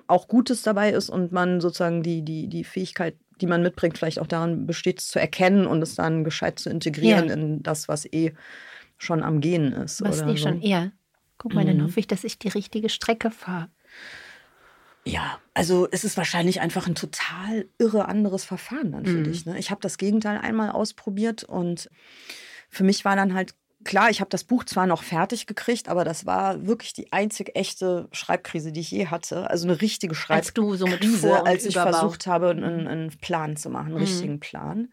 [0.08, 4.20] auch Gutes dabei ist und man sozusagen die, die, die Fähigkeit die man mitbringt, vielleicht
[4.20, 7.34] auch daran besteht, es zu erkennen und es dann gescheit zu integrieren ja.
[7.34, 8.34] in das, was eh
[8.98, 10.02] schon am Gehen ist.
[10.02, 10.38] Was eh so.
[10.38, 10.92] schon, ja.
[11.38, 11.68] Guck mal, mhm.
[11.68, 13.70] dann hoffe ich, dass ich die richtige Strecke fahre.
[15.04, 19.24] Ja, also es ist wahrscheinlich einfach ein total irre anderes Verfahren dann für mhm.
[19.26, 19.46] dich.
[19.46, 19.60] Ne?
[19.60, 21.90] Ich habe das Gegenteil einmal ausprobiert und
[22.70, 23.54] für mich war dann halt
[23.86, 27.56] klar, ich habe das Buch zwar noch fertig gekriegt, aber das war wirklich die einzig
[27.56, 29.50] echte Schreibkrise, die ich je hatte.
[29.50, 31.92] Also eine richtige Schreibkrise, als, du so mit Vor als ich Überbau.
[31.92, 34.02] versucht habe, einen, einen, Plan zu machen, einen mhm.
[34.02, 34.90] richtigen Plan.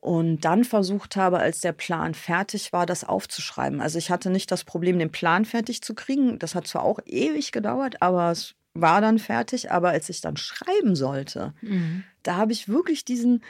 [0.00, 3.80] Und dann versucht habe, als der Plan fertig war, das aufzuschreiben.
[3.80, 6.40] Also ich hatte nicht das Problem, den Plan fertig zu kriegen.
[6.40, 9.70] Das hat zwar auch ewig gedauert, aber es war dann fertig.
[9.70, 12.02] Aber als ich dann schreiben sollte, mhm.
[12.24, 13.44] da habe ich wirklich diesen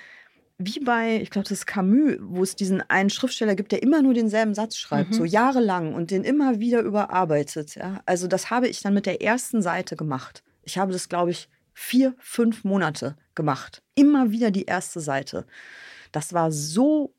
[0.65, 4.03] wie bei, ich glaube, das ist Camus, wo es diesen einen Schriftsteller gibt, der immer
[4.03, 5.15] nur denselben Satz schreibt, mhm.
[5.15, 7.75] so jahrelang und den immer wieder überarbeitet.
[7.75, 8.01] Ja?
[8.07, 10.43] Also das habe ich dann mit der ersten Seite gemacht.
[10.63, 13.83] Ich habe das, glaube ich, vier, fünf Monate gemacht.
[13.95, 15.47] Immer wieder die erste Seite.
[16.13, 17.15] Das war so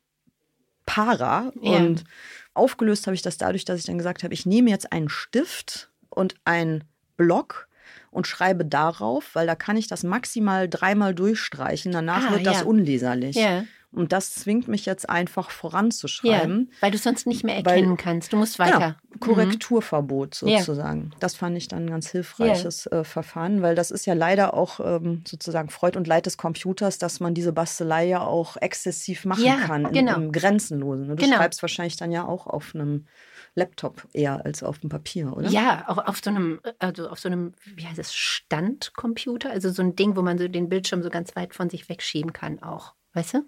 [0.86, 1.76] para ja.
[1.78, 2.04] und
[2.52, 5.90] aufgelöst habe ich das dadurch, dass ich dann gesagt habe, ich nehme jetzt einen Stift
[6.08, 6.84] und einen
[7.16, 7.68] Block
[8.14, 11.90] und schreibe darauf, weil da kann ich das maximal dreimal durchstreichen.
[11.90, 12.64] Danach ah, wird das ja.
[12.64, 13.36] unleserlich.
[13.36, 13.64] Ja.
[13.90, 16.68] Und das zwingt mich jetzt einfach voranzuschreiben.
[16.70, 18.32] Ja, weil du sonst nicht mehr erkennen weil, kannst.
[18.32, 18.80] Du musst weiter.
[18.80, 19.20] Ja, mhm.
[19.20, 21.10] Korrekturverbot sozusagen.
[21.12, 21.16] Ja.
[21.20, 24.80] Das fand ich dann ein ganz hilfreiches äh, Verfahren, weil das ist ja leider auch
[24.80, 29.44] ähm, sozusagen Freud und Leid des Computers, dass man diese Bastelei ja auch exzessiv machen
[29.44, 30.16] kann, genau.
[30.16, 31.08] im, im Grenzenlosen.
[31.08, 31.36] Du genau.
[31.36, 33.06] schreibst wahrscheinlich dann ja auch auf einem
[33.54, 35.48] Laptop eher als auf dem Papier, oder?
[35.48, 39.82] Ja, auch auf so einem, also auf so einem, wie heißt es, Standcomputer, also so
[39.82, 42.94] ein Ding, wo man so den Bildschirm so ganz weit von sich wegschieben kann, auch.
[43.12, 43.44] Weißt du?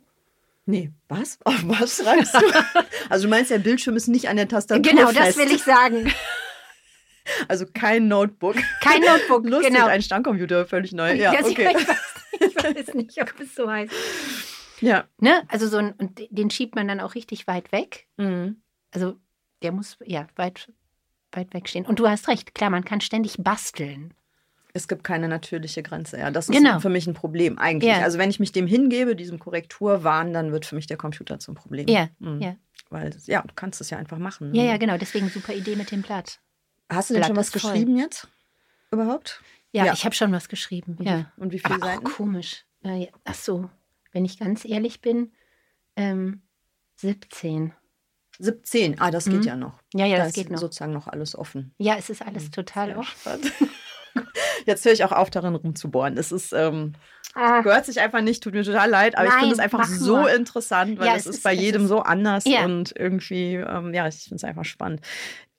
[0.64, 1.38] Nee, was?
[1.44, 2.40] Auf was schreibst du?
[3.08, 5.18] also du meinst, der Bildschirm ist nicht an der Tastatur Genau, fest.
[5.18, 6.12] das will ich sagen.
[7.48, 8.54] Also kein Notebook.
[8.80, 9.86] Kein Notebook, Lustig, genau.
[9.86, 11.12] ein Standcomputer, völlig neu.
[11.12, 11.50] Ja, ja okay.
[11.50, 11.96] ich, weiß,
[12.40, 13.92] ich weiß nicht, ob es so heißt.
[14.80, 15.08] Ja.
[15.18, 15.42] Ne?
[15.48, 18.06] Also so ein, und den schiebt man dann auch richtig weit weg.
[18.16, 18.62] Mhm.
[18.92, 19.16] Also
[19.62, 20.72] der muss ja weit,
[21.32, 21.86] weit wegstehen.
[21.86, 24.14] Und du hast recht, klar, man kann ständig basteln.
[24.72, 26.30] Es gibt keine natürliche Grenze, ja.
[26.30, 26.80] Das ist genau.
[26.80, 27.90] für mich ein Problem eigentlich.
[27.90, 28.02] Ja.
[28.02, 31.54] Also wenn ich mich dem hingebe, diesem Korrekturwahn, dann wird für mich der Computer zum
[31.54, 31.88] Problem.
[31.88, 32.42] Ja, mhm.
[32.42, 32.56] ja.
[32.90, 34.54] Weil, ja, du kannst es ja einfach machen.
[34.54, 34.98] Ja, ja, genau.
[34.98, 36.40] Deswegen super Idee mit dem Blatt.
[36.90, 38.02] Hast du denn Blatt schon was geschrieben voll.
[38.02, 38.28] jetzt?
[38.90, 39.42] Überhaupt?
[39.72, 39.92] Ja, ja.
[39.92, 40.96] ich habe schon was geschrieben.
[41.00, 41.32] Ja.
[41.36, 42.04] und wie viele Aber Seiten?
[42.04, 42.64] Komisch.
[43.24, 43.68] Ach so,
[44.12, 45.32] wenn ich ganz ehrlich bin,
[45.96, 46.42] ähm,
[46.96, 47.72] 17.
[48.38, 49.42] 17, ah, das geht mhm.
[49.42, 49.80] ja noch.
[49.94, 50.58] Ja, ja, da das geht noch.
[50.58, 51.74] sozusagen noch alles offen.
[51.78, 52.52] Ja, es ist alles mhm.
[52.52, 53.40] total offen.
[54.66, 56.16] Jetzt höre ich auch auf, darin rumzubohren.
[56.16, 56.94] Es ist, ähm,
[57.34, 57.60] ah.
[57.60, 60.16] gehört sich einfach nicht, tut mir total leid, aber Nein, ich finde es einfach so
[60.16, 60.34] nur.
[60.34, 62.64] interessant, weil ja, es, es ist bei jedem ist, so anders ja.
[62.64, 65.00] und irgendwie, ähm, ja, ich finde es einfach spannend.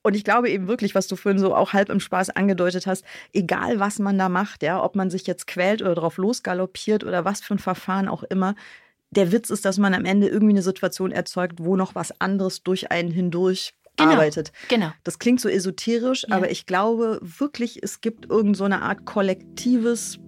[0.03, 3.03] Und ich glaube eben wirklich, was du vorhin so auch halb im Spaß angedeutet hast,
[3.33, 7.25] egal was man da macht, ja, ob man sich jetzt quält oder drauf losgaloppiert oder
[7.25, 8.55] was für ein Verfahren auch immer,
[9.11, 12.63] der Witz ist, dass man am Ende irgendwie eine Situation erzeugt, wo noch was anderes
[12.63, 14.51] durch einen hindurch genau, arbeitet.
[14.67, 14.91] Genau.
[15.03, 16.35] Das klingt so esoterisch, ja.
[16.35, 20.19] aber ich glaube wirklich, es gibt irgend so eine Art kollektives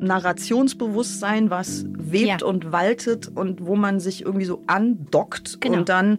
[0.00, 2.46] Narrationsbewusstsein, was webt ja.
[2.46, 5.78] und waltet und wo man sich irgendwie so andockt genau.
[5.78, 6.18] und dann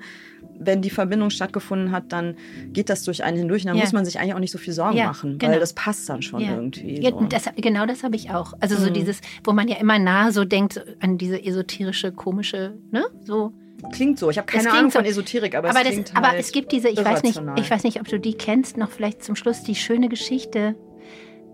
[0.59, 2.35] wenn die Verbindung stattgefunden hat, dann
[2.71, 3.63] geht das durch einen hindurch.
[3.63, 3.83] Und dann ja.
[3.83, 5.53] muss man sich eigentlich auch nicht so viel Sorgen ja, machen, genau.
[5.53, 6.55] weil das passt dann schon ja.
[6.55, 7.01] irgendwie.
[7.01, 7.21] So.
[7.29, 8.53] das, genau das habe ich auch.
[8.59, 8.93] Also so mhm.
[8.93, 13.05] dieses, wo man ja immer nah so denkt an diese esoterische, komische, ne?
[13.23, 13.53] So.
[13.91, 14.29] Klingt so.
[14.29, 14.99] Ich habe keine Ahnung so.
[14.99, 17.41] von Esoterik, aber, aber es klingt das, halt Aber es gibt diese, ich weiß, nicht,
[17.57, 20.75] ich weiß nicht, ob du die kennst, noch vielleicht zum Schluss die schöne Geschichte.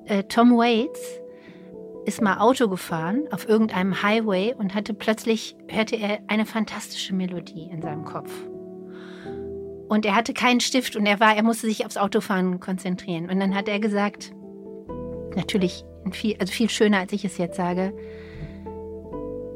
[0.06, 1.00] Äh, Tom Waits
[2.06, 7.70] ist mal Auto gefahren auf irgendeinem Highway und hatte plötzlich, hörte er eine fantastische Melodie
[7.72, 8.32] in seinem Kopf.
[9.92, 13.30] Und er hatte keinen Stift und er war, er musste sich aufs Autofahren konzentrieren.
[13.30, 14.32] Und dann hat er gesagt,
[15.36, 17.94] natürlich viel, also viel schöner, als ich es jetzt sage,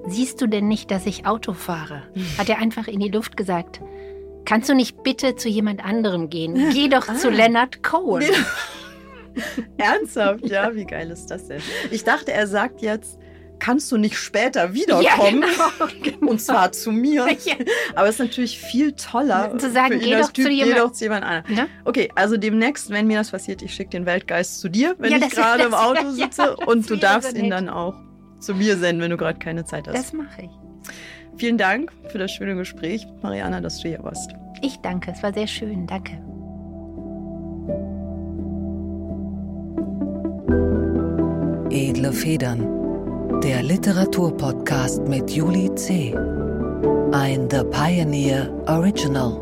[0.08, 2.04] siehst du denn nicht, dass ich Auto fahre?
[2.38, 3.80] Hat er einfach in die Luft gesagt.
[4.44, 6.70] Kannst du nicht bitte zu jemand anderem gehen?
[6.74, 7.16] Geh doch ah.
[7.16, 8.26] zu Leonard Cohen.
[9.78, 11.62] Ernsthaft, ja, wie geil ist das denn?
[11.92, 13.18] Ich dachte, er sagt jetzt,
[13.66, 15.42] kannst du nicht später wiederkommen?
[15.42, 17.26] Ja, genau, Und zwar zu mir.
[17.46, 17.56] Ja.
[17.96, 19.58] Aber es ist natürlich viel toller.
[19.58, 21.58] Zu sagen, geh doch, typ, geh doch zu jemand anderem.
[21.58, 21.68] Ja?
[21.84, 25.30] Okay, also demnächst, wenn mir das passiert, ich schicke den Weltgeist zu dir, wenn ich
[25.30, 26.56] gerade im Auto sitze.
[26.56, 27.96] Und du darfst ihn dann auch
[28.40, 29.96] zu mir senden, wenn du gerade keine Zeit hast.
[29.96, 30.50] Das mache ich.
[31.38, 34.32] Vielen Dank für das schöne Gespräch, Mariana, dass du hier warst.
[34.62, 35.86] Ich danke, es war sehr schön.
[35.86, 36.14] Danke.
[41.70, 42.85] Edle Federn
[43.44, 46.16] der Literaturpodcast mit Juli C.
[47.12, 49.34] Ein The Pioneer Original.